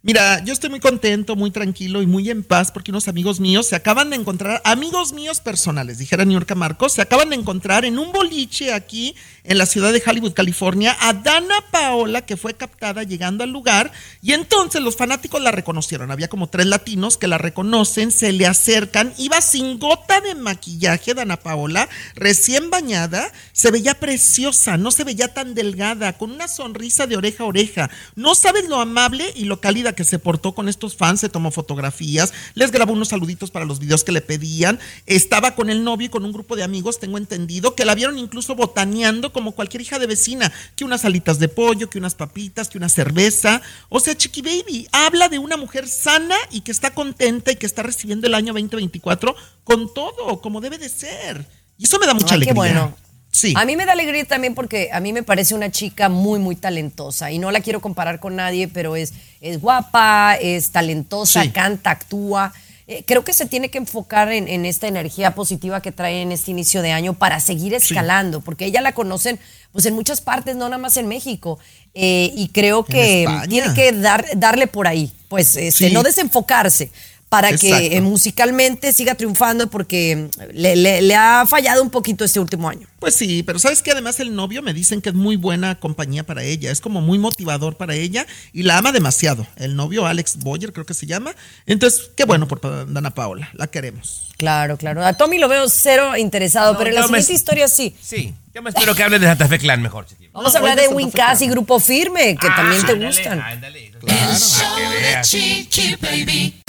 Mira, 0.04 0.42
yo 0.44 0.52
estoy 0.52 0.68
muy 0.68 0.80
contento, 0.80 1.36
muy 1.36 1.52
tranquilo 1.52 2.02
y 2.02 2.08
muy 2.08 2.28
en 2.28 2.42
paz 2.42 2.72
porque 2.72 2.90
unos 2.90 3.06
amigos 3.06 3.38
míos 3.38 3.68
se 3.68 3.76
acaban 3.76 4.10
de 4.10 4.16
encontrar, 4.16 4.60
amigos 4.64 5.12
míos 5.12 5.38
personales, 5.38 5.98
dijera 5.98 6.24
York 6.24 6.56
Marcos, 6.56 6.94
se 6.94 7.02
acaban 7.02 7.30
de 7.30 7.36
encontrar 7.36 7.84
en 7.84 8.00
un 8.00 8.10
boliche 8.10 8.72
aquí 8.72 9.14
en 9.44 9.58
la 9.58 9.66
ciudad 9.66 9.92
de 9.92 10.02
Hollywood, 10.04 10.32
California, 10.32 10.96
a 11.00 11.12
Dana 11.12 11.54
Paola, 11.70 12.22
que 12.22 12.36
fue 12.36 12.54
captada 12.54 13.04
llegando 13.04 13.44
al 13.44 13.50
lugar 13.50 13.92
y 14.22 14.32
entonces 14.32 14.82
los 14.82 14.96
fanáticos 14.96 15.40
la 15.40 15.52
reconocieron. 15.52 16.10
Había 16.10 16.26
como 16.26 16.48
tres 16.48 16.66
latinos 16.66 17.16
que 17.16 17.28
la 17.28 17.38
reconocen, 17.38 18.10
se 18.10 18.32
le 18.32 18.46
acercan, 18.46 19.14
iba 19.18 19.40
sin 19.40 19.78
gota 19.78 20.20
de 20.20 20.34
maquillaje, 20.34 21.14
Dana 21.14 21.36
Paola, 21.36 21.88
recién 22.16 22.70
bañada, 22.70 23.30
se 23.52 23.70
veía 23.70 23.94
preciosa, 23.94 24.76
no 24.76 24.90
se 24.90 25.04
veía 25.04 25.32
tan 25.32 25.54
delgada, 25.54 26.18
con 26.18 26.32
una 26.32 26.48
sonrisa 26.48 27.06
de 27.06 27.16
oreja 27.16 27.44
a 27.44 27.46
oreja. 27.46 27.90
No 28.16 28.34
sabes 28.34 28.68
lo 28.68 28.80
amable 28.80 29.32
y 29.36 29.44
lo 29.44 29.60
cálida 29.60 29.91
que 29.92 30.04
se 30.04 30.18
portó 30.18 30.54
con 30.54 30.68
estos 30.68 30.96
fans, 30.96 31.20
se 31.20 31.28
tomó 31.28 31.50
fotografías, 31.50 32.32
les 32.54 32.70
grabó 32.70 32.92
unos 32.92 33.08
saluditos 33.08 33.50
para 33.50 33.64
los 33.64 33.78
videos 33.78 34.04
que 34.04 34.12
le 34.12 34.20
pedían, 34.20 34.78
estaba 35.06 35.54
con 35.54 35.70
el 35.70 35.84
novio 35.84 36.06
y 36.06 36.10
con 36.10 36.24
un 36.24 36.32
grupo 36.32 36.56
de 36.56 36.62
amigos, 36.62 36.98
tengo 36.98 37.18
entendido, 37.18 37.74
que 37.74 37.84
la 37.84 37.94
vieron 37.94 38.18
incluso 38.18 38.54
botaneando 38.54 39.32
como 39.32 39.52
cualquier 39.52 39.82
hija 39.82 39.98
de 39.98 40.06
vecina, 40.06 40.52
que 40.76 40.84
unas 40.84 41.04
alitas 41.04 41.38
de 41.38 41.48
pollo, 41.48 41.90
que 41.90 41.98
unas 41.98 42.14
papitas, 42.14 42.68
que 42.68 42.78
una 42.78 42.88
cerveza. 42.88 43.62
O 43.88 44.00
sea, 44.00 44.16
Chiqui 44.16 44.42
Baby 44.42 44.88
habla 44.92 45.28
de 45.28 45.38
una 45.38 45.56
mujer 45.56 45.88
sana 45.88 46.36
y 46.50 46.62
que 46.62 46.72
está 46.72 46.92
contenta 46.94 47.52
y 47.52 47.56
que 47.56 47.66
está 47.66 47.82
recibiendo 47.82 48.26
el 48.26 48.34
año 48.34 48.52
2024 48.52 49.34
con 49.64 49.92
todo, 49.92 50.40
como 50.40 50.60
debe 50.60 50.78
de 50.78 50.88
ser. 50.88 51.46
Y 51.78 51.84
eso 51.84 51.98
me 51.98 52.06
da 52.06 52.14
mucha 52.14 52.34
Ay, 52.34 52.40
qué 52.40 52.50
alegría. 52.50 52.54
bueno. 52.54 52.96
Sí. 53.32 53.54
A 53.56 53.64
mí 53.64 53.76
me 53.76 53.86
da 53.86 53.92
alegría 53.92 54.24
también 54.26 54.54
porque 54.54 54.90
a 54.92 55.00
mí 55.00 55.12
me 55.12 55.22
parece 55.22 55.54
una 55.54 55.70
chica 55.70 56.08
muy, 56.10 56.38
muy 56.38 56.54
talentosa. 56.54 57.32
Y 57.32 57.38
no 57.38 57.50
la 57.50 57.60
quiero 57.60 57.80
comparar 57.80 58.20
con 58.20 58.36
nadie, 58.36 58.68
pero 58.68 58.94
es, 58.94 59.14
es 59.40 59.58
guapa, 59.60 60.36
es 60.40 60.70
talentosa, 60.70 61.42
Sí. 61.42 61.50
canta, 61.50 61.90
actúa. 61.90 62.52
Eh, 62.86 63.04
creo 63.06 63.24
que 63.24 63.32
se 63.32 63.46
tiene 63.46 63.70
que 63.70 63.78
enfocar 63.78 64.30
en, 64.32 64.48
en 64.48 64.66
esta 64.66 64.86
energía 64.86 65.34
positiva 65.34 65.80
que 65.80 65.92
trae 65.92 66.20
en 66.20 66.30
este 66.30 66.50
inicio 66.50 66.82
de 66.82 66.92
año 66.92 67.14
para 67.14 67.40
seguir 67.40 67.72
escalando, 67.74 68.40
porque 68.42 68.66
ella 68.66 68.80
la 68.82 68.92
conocen 68.92 69.38
pues 69.72 69.86
en 69.86 69.94
muchas 69.94 70.20
partes, 70.20 70.54
no 70.56 70.64
nada 70.68 70.78
más 70.78 70.96
en 70.98 71.06
México. 71.08 71.58
Eh, 71.94 72.32
y 72.36 72.48
creo 72.48 72.84
que 72.84 73.26
tiene 73.48 73.72
que 73.74 73.92
dar, 73.92 74.26
darle 74.36 74.66
por 74.66 74.86
ahí, 74.88 75.10
pues 75.28 75.56
este, 75.56 75.90
no 75.90 76.02
desenfocarse 76.02 76.90
para 77.32 77.48
que 77.48 77.54
Exacto. 77.70 77.96
eh, 77.96 78.00
musicalmente 78.02 78.92
siga 78.92 79.14
triunfando 79.14 79.70
porque 79.70 80.28
le, 80.52 80.76
le- 80.76 81.00
le 81.00 81.14
ha 81.14 81.46
fallado 81.48 81.82
un 81.82 81.88
poquito 81.88 82.26
este 82.26 82.38
último 82.40 82.68
año. 82.68 82.86
Pues 82.98 83.14
sí, 83.14 83.42
pero 83.42 83.58
sabes 83.58 83.80
que 83.80 83.90
además 83.90 84.20
el 84.20 84.34
novio 84.34 84.60
me 84.60 84.74
dicen 84.74 85.00
que 85.00 85.08
es 85.08 85.14
muy 85.14 85.36
buena 85.36 85.80
compañía 85.80 86.24
para 86.26 86.42
ella, 86.42 86.70
es 86.70 86.82
como 86.82 87.00
muy 87.00 87.18
motivador 87.18 87.78
para 87.78 87.94
ella 87.94 88.26
y 88.52 88.64
la 88.64 88.76
ama 88.76 88.92
demasiado. 88.92 89.46
El 89.56 89.76
novio 89.76 90.04
Alex 90.04 90.40
Boyer 90.40 90.74
creo 90.74 90.84
que 90.84 90.92
se 90.92 91.06
llama. 91.06 91.34
Entonces, 91.64 92.10
qué 92.14 92.24
bueno 92.26 92.46
por 92.46 92.60
Dana 92.92 93.14
Paola, 93.14 93.48
la 93.54 93.66
queremos. 93.66 94.28
Claro, 94.36 94.76
claro. 94.76 95.02
A 95.02 95.14
Tommy 95.14 95.38
lo 95.38 95.48
veo 95.48 95.70
cero 95.70 96.14
interesado, 96.18 96.72
No, 96.74 96.78
pero 96.78 96.90
en 96.90 96.96
la 96.96 97.00
me- 97.02 97.06
siguiente 97.22 97.32
historia 97.32 97.66
sí. 97.68 97.96
Sí, 98.02 98.34
yo 98.54 98.60
me 98.60 98.68
espero 98.68 98.94
que 98.94 99.02
hable 99.04 99.18
de 99.18 99.26
Santa 99.26 99.48
Fe 99.48 99.58
Clan 99.58 99.80
mejor. 99.80 100.04
Vamos 100.34 100.52
No, 100.52 100.56
a 100.58 100.60
hablar 100.60 100.78
de 100.78 100.88
Wincas 100.88 101.40
y. 101.40 101.48
Grupo 101.48 101.80
Firme, 101.80 102.36
que 102.38 102.46
también 102.48 102.82
te 102.84 102.92
Ándale, 102.92 103.06
gustan. 103.06 103.40
ándale. 103.40 103.86
El 103.86 104.36
show 104.36 104.76
de 104.90 105.20
Chiqui 105.22 105.96
Baby. 106.00 106.61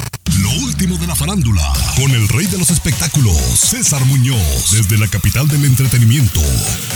Lo 0.54 0.66
último 0.66 0.98
de 0.98 1.08
la 1.08 1.16
farándula, 1.16 1.62
con 1.96 2.12
el 2.12 2.28
rey 2.28 2.46
de 2.48 2.58
los 2.58 2.70
espectáculos, 2.70 3.36
César 3.56 4.04
Muñoz, 4.06 4.72
desde 4.72 4.98
la 4.98 5.08
capital 5.08 5.48
del 5.48 5.66
entretenimiento, 5.66 6.42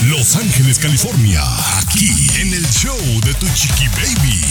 Los 0.08 0.36
Ángeles, 0.36 0.78
California, 0.78 1.42
aquí 1.80 2.10
en 2.40 2.54
el 2.54 2.66
show 2.68 2.98
de 3.26 3.34
Tu 3.36 3.48
Chiqui 3.56 3.88
Baby. 3.90 4.42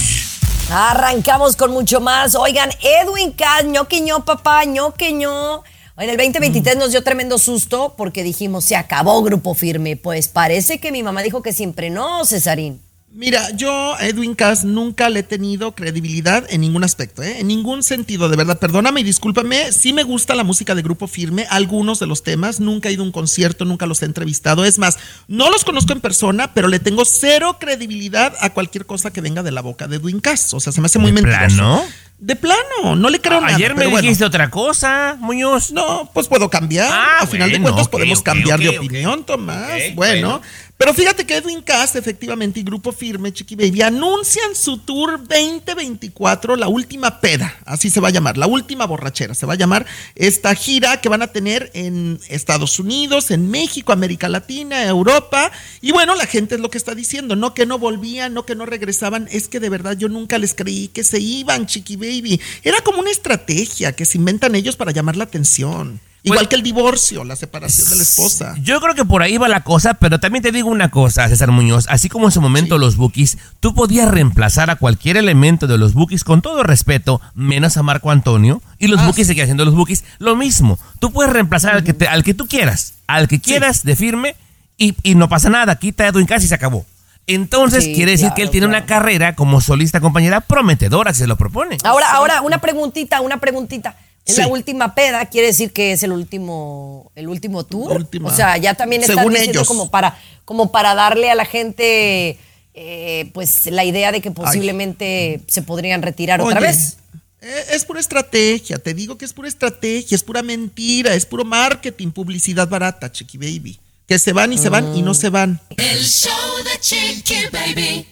Arrancamos 0.70 1.56
con 1.56 1.72
mucho 1.72 2.00
más. 2.00 2.34
Oigan, 2.34 2.70
Edwin 2.80 3.32
Cass, 3.32 3.64
ñoquiño, 3.64 4.24
papá, 4.24 4.64
ñoquiño. 4.64 5.62
En 5.98 6.10
el 6.10 6.16
2023 6.16 6.76
nos 6.76 6.90
dio 6.90 7.02
tremendo 7.02 7.38
susto 7.38 7.94
porque 7.96 8.22
dijimos, 8.22 8.64
se 8.64 8.76
acabó 8.76 9.22
Grupo 9.22 9.54
Firme. 9.54 9.96
Pues 9.96 10.28
parece 10.28 10.78
que 10.78 10.90
mi 10.90 11.02
mamá 11.02 11.22
dijo 11.22 11.42
que 11.42 11.52
siempre 11.52 11.90
no, 11.90 12.24
Cesarín. 12.24 12.85
Mira, 13.16 13.48
yo 13.56 13.96
Edwin 13.98 14.34
Cass 14.34 14.66
nunca 14.66 15.08
le 15.08 15.20
he 15.20 15.22
tenido 15.22 15.74
credibilidad 15.74 16.44
en 16.50 16.60
ningún 16.60 16.84
aspecto, 16.84 17.22
¿eh? 17.22 17.40
en 17.40 17.46
ningún 17.46 17.82
sentido, 17.82 18.28
de 18.28 18.36
verdad. 18.36 18.58
Perdóname 18.58 19.00
y 19.00 19.04
discúlpame, 19.04 19.72
sí 19.72 19.94
me 19.94 20.02
gusta 20.02 20.34
la 20.34 20.44
música 20.44 20.74
de 20.74 20.82
Grupo 20.82 21.06
Firme, 21.06 21.46
algunos 21.48 21.98
de 21.98 22.06
los 22.06 22.22
temas, 22.22 22.60
nunca 22.60 22.90
he 22.90 22.92
ido 22.92 23.02
a 23.02 23.06
un 23.06 23.12
concierto, 23.12 23.64
nunca 23.64 23.86
los 23.86 24.02
he 24.02 24.04
entrevistado. 24.04 24.66
Es 24.66 24.78
más, 24.78 24.98
no 25.28 25.50
los 25.50 25.64
conozco 25.64 25.94
en 25.94 26.02
persona, 26.02 26.52
pero 26.52 26.68
le 26.68 26.78
tengo 26.78 27.06
cero 27.06 27.56
credibilidad 27.58 28.34
a 28.38 28.50
cualquier 28.52 28.84
cosa 28.84 29.10
que 29.10 29.22
venga 29.22 29.42
de 29.42 29.50
la 29.50 29.62
boca 29.62 29.88
de 29.88 29.96
Edwin 29.96 30.20
Cass. 30.20 30.52
O 30.52 30.60
sea, 30.60 30.74
se 30.74 30.82
me 30.82 30.84
hace 30.84 30.98
muy 30.98 31.10
¿De 31.10 31.22
mentiroso. 31.22 31.56
plano? 31.56 31.84
De 32.18 32.34
plano, 32.34 32.96
no 32.96 33.10
le 33.10 33.20
creo 33.20 33.42
nada. 33.42 33.54
Ayer 33.54 33.72
me 33.74 33.80
pero 33.80 33.90
bueno. 33.90 34.02
dijiste 34.02 34.24
otra 34.24 34.48
cosa, 34.48 35.16
Muñoz. 35.20 35.70
No, 35.70 36.10
pues 36.14 36.28
puedo 36.28 36.48
cambiar. 36.48 36.90
Ah, 36.90 37.18
a 37.20 37.26
final 37.26 37.50
de 37.50 37.60
cuentas 37.60 37.88
podemos 37.88 38.22
cambiar 38.22 38.58
de 38.58 38.70
opinión, 38.70 39.24
Tomás. 39.24 39.94
Bueno. 39.94 40.40
Pero 40.78 40.92
fíjate 40.92 41.24
que 41.24 41.36
Edwin 41.36 41.62
Cass, 41.62 41.96
efectivamente, 41.96 42.60
y 42.60 42.62
Grupo 42.62 42.92
Firme, 42.92 43.32
Chiqui 43.32 43.56
Baby, 43.56 43.80
anuncian 43.80 44.54
su 44.54 44.76
tour 44.76 45.18
2024, 45.26 46.54
la 46.54 46.68
última 46.68 47.18
peda, 47.20 47.56
así 47.64 47.88
se 47.88 47.98
va 47.98 48.08
a 48.08 48.10
llamar, 48.10 48.36
la 48.36 48.46
última 48.46 48.84
borrachera, 48.84 49.34
se 49.34 49.46
va 49.46 49.54
a 49.54 49.56
llamar 49.56 49.86
esta 50.14 50.54
gira 50.54 51.00
que 51.00 51.08
van 51.08 51.22
a 51.22 51.28
tener 51.28 51.70
en 51.72 52.20
Estados 52.28 52.78
Unidos, 52.78 53.30
en 53.30 53.50
México, 53.50 53.92
América 53.92 54.28
Latina, 54.28 54.84
Europa. 54.84 55.50
Y 55.80 55.92
bueno, 55.92 56.14
la 56.14 56.26
gente 56.26 56.56
es 56.56 56.60
lo 56.60 56.70
que 56.70 56.78
está 56.78 56.94
diciendo, 56.94 57.36
no 57.36 57.54
que 57.54 57.64
no 57.64 57.78
volvían, 57.78 58.34
no 58.34 58.44
que 58.44 58.54
no 58.54 58.66
regresaban, 58.66 59.28
es 59.30 59.48
que 59.48 59.60
de 59.60 59.70
verdad 59.70 59.96
yo 59.96 60.10
nunca 60.10 60.36
les 60.36 60.54
creí 60.54 60.88
que 60.88 61.04
se 61.04 61.20
iban, 61.20 61.66
Chiqui 61.66 61.96
Baby. 61.96 62.38
Era 62.62 62.82
como 62.82 63.00
una 63.00 63.10
estrategia 63.10 63.92
que 63.92 64.04
se 64.04 64.18
inventan 64.18 64.54
ellos 64.54 64.76
para 64.76 64.92
llamar 64.92 65.16
la 65.16 65.24
atención. 65.24 66.00
Igual 66.26 66.40
Pues- 66.40 66.48
que 66.48 66.56
el 66.56 66.62
divorcio, 66.64 67.22
la 67.24 67.36
separación 67.36 67.88
de 67.88 67.96
la 67.96 68.02
esposa. 68.02 68.54
Yo 68.60 68.80
creo 68.80 68.96
que 68.96 69.04
por 69.04 69.22
ahí 69.22 69.36
va 69.38 69.46
la 69.48 69.60
cosa, 69.62 69.94
pero 69.94 70.18
también 70.18 70.42
te 70.42 70.50
digo 70.50 70.68
una 70.68 70.90
cosa, 70.90 71.28
César 71.28 71.52
Muñoz. 71.52 71.86
Así 71.88 72.08
como 72.08 72.26
en 72.26 72.32
su 72.32 72.40
momento 72.40 72.78
los 72.78 72.96
bookies, 72.96 73.38
tú 73.60 73.74
podías 73.74 74.10
reemplazar 74.10 74.68
a 74.68 74.74
cualquier 74.76 75.16
elemento 75.16 75.68
de 75.68 75.78
los 75.78 75.94
bookies 75.94 76.24
con 76.24 76.42
todo 76.42 76.64
respeto, 76.64 77.20
menos 77.34 77.76
a 77.76 77.84
Marco 77.84 78.10
Antonio, 78.10 78.60
y 78.78 78.88
los 78.88 79.00
Ah, 79.00 79.06
bookies 79.06 79.28
sí. 79.28 79.30
seguían 79.30 79.46
siendo 79.46 79.64
los 79.64 79.76
bookies. 79.76 80.02
Lo 80.18 80.34
mismo, 80.34 80.80
tú 80.98 81.12
puedes 81.12 81.32
reemplazar 81.32 81.74
al, 81.76 81.84
que 81.84 81.94
te- 81.94 82.08
al 82.08 82.24
que 82.24 82.34
tú 82.34 82.48
quieras, 82.48 82.94
al 83.06 83.28
que 83.28 83.40
quieras 83.40 83.84
de 83.84 83.94
firme, 83.94 84.34
y, 84.76 84.96
y 85.04 85.14
no 85.14 85.28
pasa 85.28 85.48
nada, 85.48 85.76
quita 85.78 86.04
a 86.04 86.08
Edwin 86.08 86.26
Cass 86.26 86.42
y 86.42 86.48
se 86.48 86.54
acabó. 86.56 86.84
Entonces 87.28 87.84
Sí, 87.84 87.94
quiere 87.94 88.12
decir 88.12 88.30
que 88.34 88.42
él 88.42 88.50
tiene 88.50 88.66
claro. 88.66 88.78
una 88.80 88.86
carrera 88.86 89.34
como 89.36 89.60
solista 89.60 90.00
compañera 90.00 90.40
prometedora 90.40 91.12
si 91.12 91.20
se 91.20 91.26
lo 91.26 91.36
propone. 91.36 91.76
Ahora, 91.84 92.10
ahora, 92.12 92.40
una 92.42 92.58
preguntita, 92.60 93.20
una 93.20 93.38
preguntita. 93.38 93.96
Es 94.26 94.34
Sí. 94.34 94.40
la 94.40 94.48
última 94.48 94.94
peda, 94.94 95.24
quiere 95.26 95.46
decir 95.48 95.72
que 95.72 95.92
es 95.92 96.02
el 96.02 96.10
último, 96.12 97.10
el 97.14 97.28
último 97.28 97.64
tour. 97.64 97.92
Última. 97.92 98.28
O 98.28 98.34
sea, 98.34 98.56
ya 98.58 98.74
también 98.74 99.02
están 99.02 99.18
Según 99.18 99.32
diciendo 99.34 99.60
ellos. 99.60 99.68
como 99.68 99.90
para, 99.90 100.18
como 100.44 100.72
para 100.72 100.94
darle 100.94 101.30
a 101.30 101.34
la 101.36 101.44
gente 101.44 102.38
eh, 102.74 103.30
pues 103.32 103.66
la 103.66 103.84
idea 103.84 104.12
de 104.12 104.20
que 104.20 104.30
posiblemente 104.30 105.40
se 105.46 105.62
podrían 105.62 106.02
retirar 106.02 106.40
otra 106.42 106.60
vez. 106.60 106.98
eh, 107.40 107.64
Es 107.70 107.84
pura 107.84 108.00
estrategia, 108.00 108.78
te 108.78 108.92
digo 108.92 109.16
que 109.16 109.24
es 109.24 109.32
pura 109.32 109.48
estrategia, 109.48 110.14
es 110.14 110.22
pura 110.22 110.42
mentira, 110.42 111.14
es 111.14 111.24
puro 111.24 111.44
marketing, 111.44 112.10
publicidad 112.10 112.68
barata, 112.68 113.10
Chiqui 113.10 113.38
Baby. 113.38 113.78
Que 114.08 114.18
se 114.18 114.32
van 114.32 114.52
y 114.52 114.58
se 114.58 114.68
van 114.68 114.94
y 114.96 115.02
no 115.02 115.14
se 115.14 115.30
van. 115.30 115.60
El 115.76 116.04
show 116.04 116.32
de 116.64 116.78
Chiqui 116.80 117.46
Baby. 117.52 118.06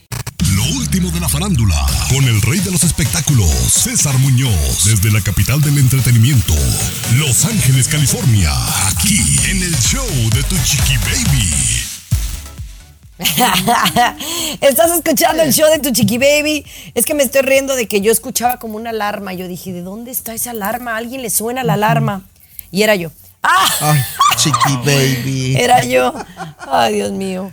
Lo 0.64 0.78
último 0.78 1.10
de 1.10 1.20
la 1.20 1.28
farándula, 1.28 1.86
con 2.08 2.24
el 2.24 2.40
rey 2.42 2.58
de 2.60 2.70
los 2.70 2.84
espectáculos, 2.84 3.50
César 3.50 4.16
Muñoz, 4.18 4.84
desde 4.84 5.10
la 5.10 5.20
capital 5.20 5.60
del 5.60 5.78
entretenimiento, 5.78 6.54
Los 7.16 7.44
Ángeles, 7.44 7.88
California, 7.88 8.50
aquí 8.88 9.18
en 9.50 9.62
el 9.62 9.76
show 9.76 10.06
de 10.32 10.42
Tu 10.44 10.56
Chiqui 10.64 10.96
Baby. 10.98 11.84
Estás 14.60 14.90
escuchando 14.92 15.42
el 15.42 15.52
show 15.52 15.68
de 15.70 15.78
tu 15.78 15.92
chiqui 15.92 16.18
baby. 16.18 16.66
Es 16.94 17.06
que 17.06 17.14
me 17.14 17.22
estoy 17.22 17.42
riendo 17.42 17.76
de 17.76 17.86
que 17.86 18.00
yo 18.00 18.10
escuchaba 18.10 18.56
como 18.56 18.76
una 18.76 18.90
alarma. 18.90 19.32
Yo 19.32 19.46
dije, 19.46 19.72
¿de 19.72 19.82
dónde 19.82 20.10
está 20.10 20.34
esa 20.34 20.50
alarma? 20.50 20.94
¿A 20.94 20.96
alguien 20.96 21.22
le 21.22 21.30
suena 21.30 21.62
la 21.62 21.74
alarma? 21.74 22.22
Y 22.72 22.82
era 22.82 22.96
yo. 22.96 23.10
¡Ah! 23.42 23.68
Ay, 23.80 24.00
Chiqui 24.36 24.76
Baby. 24.78 25.56
Era 25.56 25.84
yo. 25.84 26.12
Ay, 26.66 26.94
Dios 26.94 27.12
mío. 27.12 27.52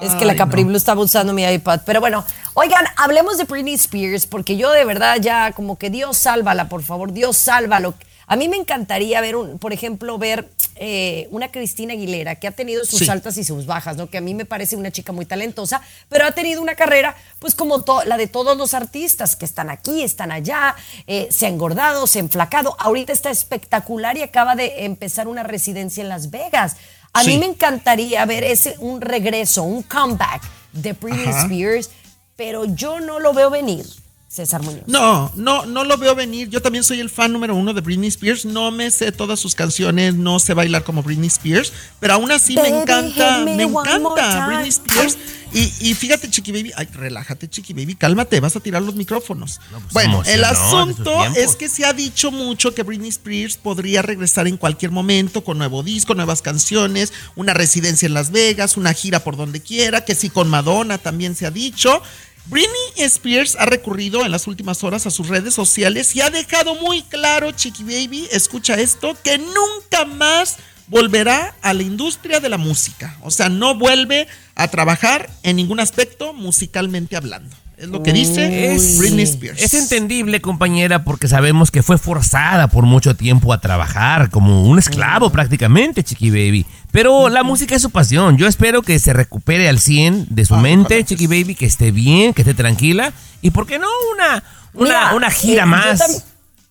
Es 0.00 0.14
que 0.14 0.24
la 0.24 0.36
Capri 0.36 0.62
Blue 0.62 0.76
estaba 0.76 1.00
usando 1.00 1.32
mi 1.32 1.44
iPad. 1.44 1.80
Pero 1.84 2.00
bueno, 2.00 2.24
oigan, 2.58 2.84
hablemos 2.96 3.38
de 3.38 3.44
Britney 3.44 3.74
Spears, 3.74 4.26
porque 4.26 4.56
yo 4.56 4.72
de 4.72 4.84
verdad 4.84 5.18
ya 5.20 5.52
como 5.52 5.78
que 5.78 5.90
Dios 5.90 6.16
sálvala, 6.16 6.68
por 6.68 6.82
favor, 6.82 7.12
Dios 7.12 7.36
sálvalo. 7.36 7.94
A 8.26 8.36
mí 8.36 8.48
me 8.48 8.56
encantaría 8.56 9.20
ver, 9.22 9.36
un, 9.36 9.58
por 9.58 9.72
ejemplo, 9.72 10.18
ver 10.18 10.50
eh, 10.74 11.28
una 11.30 11.50
Cristina 11.50 11.94
Aguilera 11.94 12.34
que 12.34 12.46
ha 12.46 12.50
tenido 12.50 12.84
sus 12.84 12.98
Sí. 12.98 13.08
altas 13.08 13.38
y 13.38 13.44
sus 13.44 13.64
bajas, 13.64 13.96
¿no? 13.96 14.10
Que 14.10 14.18
a 14.18 14.20
mí 14.20 14.34
me 14.34 14.44
parece 14.44 14.76
una 14.76 14.90
chica 14.90 15.12
muy 15.12 15.24
talentosa, 15.24 15.80
pero 16.08 16.26
ha 16.26 16.32
tenido 16.32 16.60
una 16.60 16.74
carrera, 16.74 17.16
pues 17.38 17.54
como 17.54 17.82
la 18.04 18.16
de 18.18 18.26
todos 18.26 18.56
los 18.58 18.74
artistas 18.74 19.34
que 19.36 19.44
están 19.46 19.70
aquí, 19.70 20.02
están 20.02 20.30
allá, 20.30 20.74
eh, 21.06 21.28
se 21.30 21.46
ha 21.46 21.48
engordado, 21.48 22.06
se 22.06 22.18
ha 22.18 22.22
enflacado. 22.22 22.76
Ahorita 22.80 23.12
está 23.12 23.30
espectacular 23.30 24.16
y 24.18 24.22
acaba 24.22 24.56
de 24.56 24.84
empezar 24.84 25.26
una 25.26 25.42
residencia 25.44 26.02
en 26.02 26.08
Las 26.10 26.30
Vegas. 26.30 26.76
A 27.14 27.22
mí 27.24 27.38
me 27.38 27.46
encantaría 27.46 28.24
ver 28.26 28.44
ese 28.44 28.74
un 28.80 29.00
regreso, 29.00 29.62
un 29.62 29.82
comeback 29.82 30.42
de 30.74 30.92
Britney 30.92 31.26
Ajá. 31.28 31.40
Spears, 31.44 31.90
pero 32.38 32.64
yo 32.66 33.00
no 33.00 33.18
lo 33.18 33.34
veo 33.34 33.50
venir, 33.50 33.84
César 34.28 34.62
Muñoz. 34.62 34.84
No, 34.86 35.32
no, 35.34 35.66
no 35.66 35.82
lo 35.82 35.98
veo 35.98 36.14
venir. 36.14 36.48
Yo 36.48 36.62
también 36.62 36.84
soy 36.84 37.00
el 37.00 37.10
fan 37.10 37.32
número 37.32 37.56
uno 37.56 37.74
de 37.74 37.80
Britney 37.80 38.08
Spears. 38.08 38.44
No 38.44 38.70
me 38.70 38.92
sé 38.92 39.10
todas 39.10 39.40
sus 39.40 39.56
canciones, 39.56 40.14
no 40.14 40.38
sé 40.38 40.54
bailar 40.54 40.84
como 40.84 41.02
Britney 41.02 41.26
Spears, 41.26 41.72
pero 41.98 42.14
aún 42.14 42.30
así 42.30 42.54
me 42.54 42.68
encanta, 42.68 43.44
me 43.44 43.60
encanta. 43.60 44.46
Britney 44.46 44.68
Spears. 44.68 45.18
Y, 45.52 45.72
y 45.80 45.94
fíjate, 45.94 46.30
Chiqui 46.30 46.52
Baby, 46.52 46.72
ay, 46.76 46.86
relájate, 46.92 47.48
Chiqui 47.48 47.72
Baby, 47.72 47.94
cálmate, 47.94 48.38
vas 48.38 48.54
a 48.54 48.60
tirar 48.60 48.82
los 48.82 48.94
micrófonos. 48.94 49.60
pues, 49.70 49.92
bueno, 49.92 50.22
el 50.26 50.44
asunto 50.44 51.24
es 51.34 51.56
que 51.56 51.70
se 51.70 51.86
ha 51.86 51.94
dicho 51.94 52.30
mucho 52.30 52.74
que 52.74 52.82
Britney 52.82 53.08
Spears 53.08 53.56
podría 53.56 54.02
regresar 54.02 54.46
en 54.46 54.58
cualquier 54.58 54.90
momento 54.90 55.42
con 55.42 55.56
nuevo 55.56 55.82
disco, 55.82 56.14
nuevas 56.14 56.42
canciones, 56.42 57.14
una 57.34 57.54
residencia 57.54 58.04
en 58.04 58.12
Las 58.12 58.30
Vegas, 58.30 58.76
una 58.76 58.92
gira 58.92 59.24
por 59.24 59.38
donde 59.38 59.62
quiera, 59.62 60.04
que 60.04 60.14
sí 60.14 60.28
con 60.28 60.48
Madonna 60.48 60.98
también 60.98 61.34
se 61.34 61.46
ha 61.46 61.50
dicho. 61.50 62.02
Britney 62.48 63.04
Spears 63.04 63.56
ha 63.56 63.66
recurrido 63.66 64.24
en 64.24 64.30
las 64.30 64.46
últimas 64.46 64.82
horas 64.82 65.06
a 65.06 65.10
sus 65.10 65.28
redes 65.28 65.52
sociales 65.52 66.16
y 66.16 66.22
ha 66.22 66.30
dejado 66.30 66.74
muy 66.76 67.02
claro, 67.02 67.52
Chiqui 67.52 67.82
Baby, 67.84 68.26
escucha 68.32 68.80
esto, 68.80 69.14
que 69.22 69.36
nunca 69.36 70.06
más 70.06 70.56
volverá 70.86 71.54
a 71.60 71.74
la 71.74 71.82
industria 71.82 72.40
de 72.40 72.48
la 72.48 72.56
música. 72.56 73.18
O 73.20 73.30
sea, 73.30 73.50
no 73.50 73.74
vuelve 73.74 74.28
a 74.54 74.68
trabajar 74.68 75.28
en 75.42 75.56
ningún 75.56 75.78
aspecto 75.78 76.32
musicalmente 76.32 77.16
hablando. 77.16 77.54
Es 77.78 77.88
lo 77.88 78.02
que 78.02 78.12
dice 78.12 78.74
Es- 78.74 78.98
Britney 78.98 79.22
Spears. 79.24 79.62
Es 79.62 79.72
entendible, 79.74 80.40
compañera, 80.40 81.04
porque 81.04 81.28
sabemos 81.28 81.70
que 81.70 81.84
fue 81.84 81.96
forzada 81.96 82.66
por 82.66 82.84
mucho 82.84 83.14
tiempo 83.14 83.52
a 83.52 83.60
trabajar, 83.60 84.30
como 84.30 84.64
un 84.64 84.80
esclavo 84.80 85.30
prácticamente, 85.30 86.02
Chiqui 86.02 86.30
Baby. 86.30 86.66
Pero 86.90 87.28
la 87.28 87.44
música 87.44 87.76
es 87.76 87.82
su 87.82 87.90
pasión. 87.90 88.36
Yo 88.36 88.48
espero 88.48 88.82
que 88.82 88.98
se 88.98 89.12
recupere 89.12 89.68
al 89.68 89.78
100 89.78 90.26
de 90.30 90.44
su 90.44 90.56
Ah, 90.56 90.60
mente. 90.60 91.04
Chiqui 91.04 91.28
Baby, 91.28 91.54
que 91.54 91.66
esté 91.66 91.92
bien, 91.92 92.34
que 92.34 92.42
esté 92.42 92.54
tranquila. 92.54 93.12
Y 93.42 93.52
por 93.52 93.64
qué 93.66 93.78
no 93.78 93.86
una, 94.14 94.42
una, 94.74 94.84
Mira, 94.88 95.14
una 95.14 95.30
gira 95.30 95.62
eh, 95.62 95.66
más. 95.66 95.98
Yo, 96.00 96.04
tam- 96.06 96.22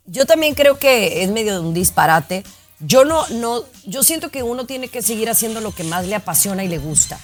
yo 0.08 0.26
también 0.26 0.56
creo 0.56 0.78
que 0.78 1.24
es 1.24 1.32
medio 1.32 1.54
de 1.54 1.60
un 1.62 1.74
disparate. 1.74 2.44
Yo 2.80 3.06
no, 3.06 3.28
no, 3.30 3.64
yo 3.86 4.04
siento 4.04 4.30
que 4.30 4.44
uno 4.44 4.66
tiene 4.68 4.88
que 4.88 5.02
seguir 5.02 5.30
haciendo 5.32 5.62
lo 5.62 5.74
que 5.74 5.84
más 5.84 6.06
le 6.06 6.14
apasiona 6.14 6.64
y 6.64 6.68
le 6.68 6.78
gusta. 6.78 7.20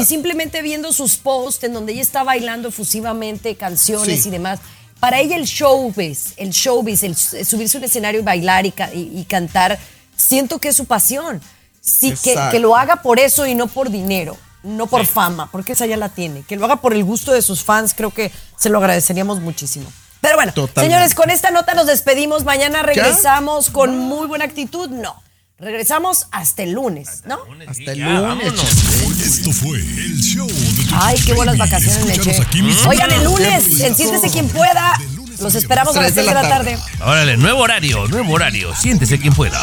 Y 0.00 0.04
simplemente 0.06 0.62
viendo 0.62 0.92
sus 0.92 1.16
posts 1.16 1.64
en 1.64 1.74
donde 1.74 1.92
ella 1.92 2.00
está 2.02 2.22
bailando 2.22 2.68
efusivamente 2.68 3.56
canciones 3.56 4.22
Sí. 4.22 4.28
y 4.28 4.32
demás. 4.32 4.58
Para 4.98 5.20
ella 5.20 5.36
el 5.36 5.44
showbiz, 5.44 6.32
el 6.38 6.48
showbiz, 6.50 7.02
el 7.02 7.14
subirse 7.14 7.76
a 7.76 7.80
un 7.80 7.84
escenario 7.84 8.20
y 8.20 8.24
bailar 8.24 8.64
y, 8.64 8.70
ca- 8.72 8.92
y- 8.94 9.10
y 9.14 9.24
cantar, 9.24 9.78
siento 10.16 10.58
que 10.58 10.68
es 10.68 10.76
su 10.76 10.86
pasión. 10.86 11.42
Sí, 11.82 12.14
que, 12.22 12.34
que 12.50 12.58
lo 12.58 12.74
haga 12.74 13.02
por 13.02 13.18
eso 13.20 13.46
y 13.46 13.54
no 13.54 13.66
por 13.66 13.90
dinero, 13.90 14.36
no 14.64 14.86
por 14.86 15.04
fama, 15.06 15.50
porque 15.52 15.72
esa 15.72 15.84
ya 15.84 15.98
la 15.98 16.08
tiene. 16.08 16.42
Que 16.42 16.56
lo 16.56 16.64
haga 16.64 16.76
por 16.80 16.94
el 16.94 17.04
gusto 17.04 17.32
de 17.32 17.42
sus 17.42 17.62
fans, 17.62 17.92
creo 17.94 18.10
que 18.12 18.32
se 18.56 18.70
lo 18.70 18.78
agradeceríamos 18.78 19.40
muchísimo. 19.40 19.86
Pero 20.20 20.36
bueno, 20.36 20.52
Totalmente. 20.52 20.80
señores, 20.94 21.14
con 21.14 21.30
esta 21.30 21.50
nota 21.50 21.74
nos 21.74 21.86
despedimos. 21.86 22.44
Mañana 22.44 22.82
regresamos 22.82 23.70
con 23.70 23.96
muy 23.98 24.26
buena 24.26 24.44
actitud. 24.44 24.88
No, 24.90 25.22
regresamos 25.58 26.26
hasta 26.32 26.62
el 26.62 26.72
lunes, 26.72 27.22
¿no? 27.26 27.38
Hasta 27.68 27.92
el 27.92 27.98
Ya, 27.98 28.06
lunes. 28.06 28.22
vámonos. 28.22 29.20
Esto 29.24 29.52
fue 29.52 29.78
el 29.78 30.20
show 30.20 30.46
de 30.48 30.84
tu 30.88 30.94
Ay, 30.98 31.16
qué 31.24 31.32
buenas 31.34 31.56
Baby. 31.58 31.70
vacaciones 31.70 32.04
me 32.06 32.12
Escúchanos 32.12 32.38
eché. 32.40 32.48
aquí 32.48 32.62
mismo. 32.62 32.90
Oigan, 32.90 33.10
el 33.12 33.24
lunes, 33.24 33.80
en 33.80 33.94
Siéntese 33.94 34.30
quien 34.30 34.48
pueda. 34.48 34.98
Los 35.38 35.54
esperamos 35.54 35.94
a 35.96 36.00
las 36.02 36.14
3 36.14 36.26
de 36.26 36.34
la 36.34 36.48
tarde. 36.48 36.78
Órale, 37.04 37.36
nuevo 37.36 37.60
horario, 37.60 38.08
nuevo 38.08 38.32
horario. 38.32 38.74
Siéntese 38.74 39.18
quien 39.18 39.34
pueda. 39.34 39.60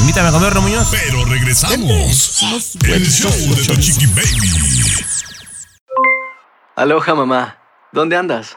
Invítame 0.00 0.28
a 0.28 0.32
comer, 0.32 0.54
Muñoz. 0.56 0.88
Pero 0.90 1.24
regresamos. 1.24 2.42
El 2.84 3.08
show 3.10 3.30
de 3.30 3.64
tu 3.64 3.76
Chiqui 3.76 4.06
Baby. 4.06 4.50
Aloha 6.74 7.14
mamá, 7.14 7.56
¿dónde 7.92 8.16
andas? 8.16 8.56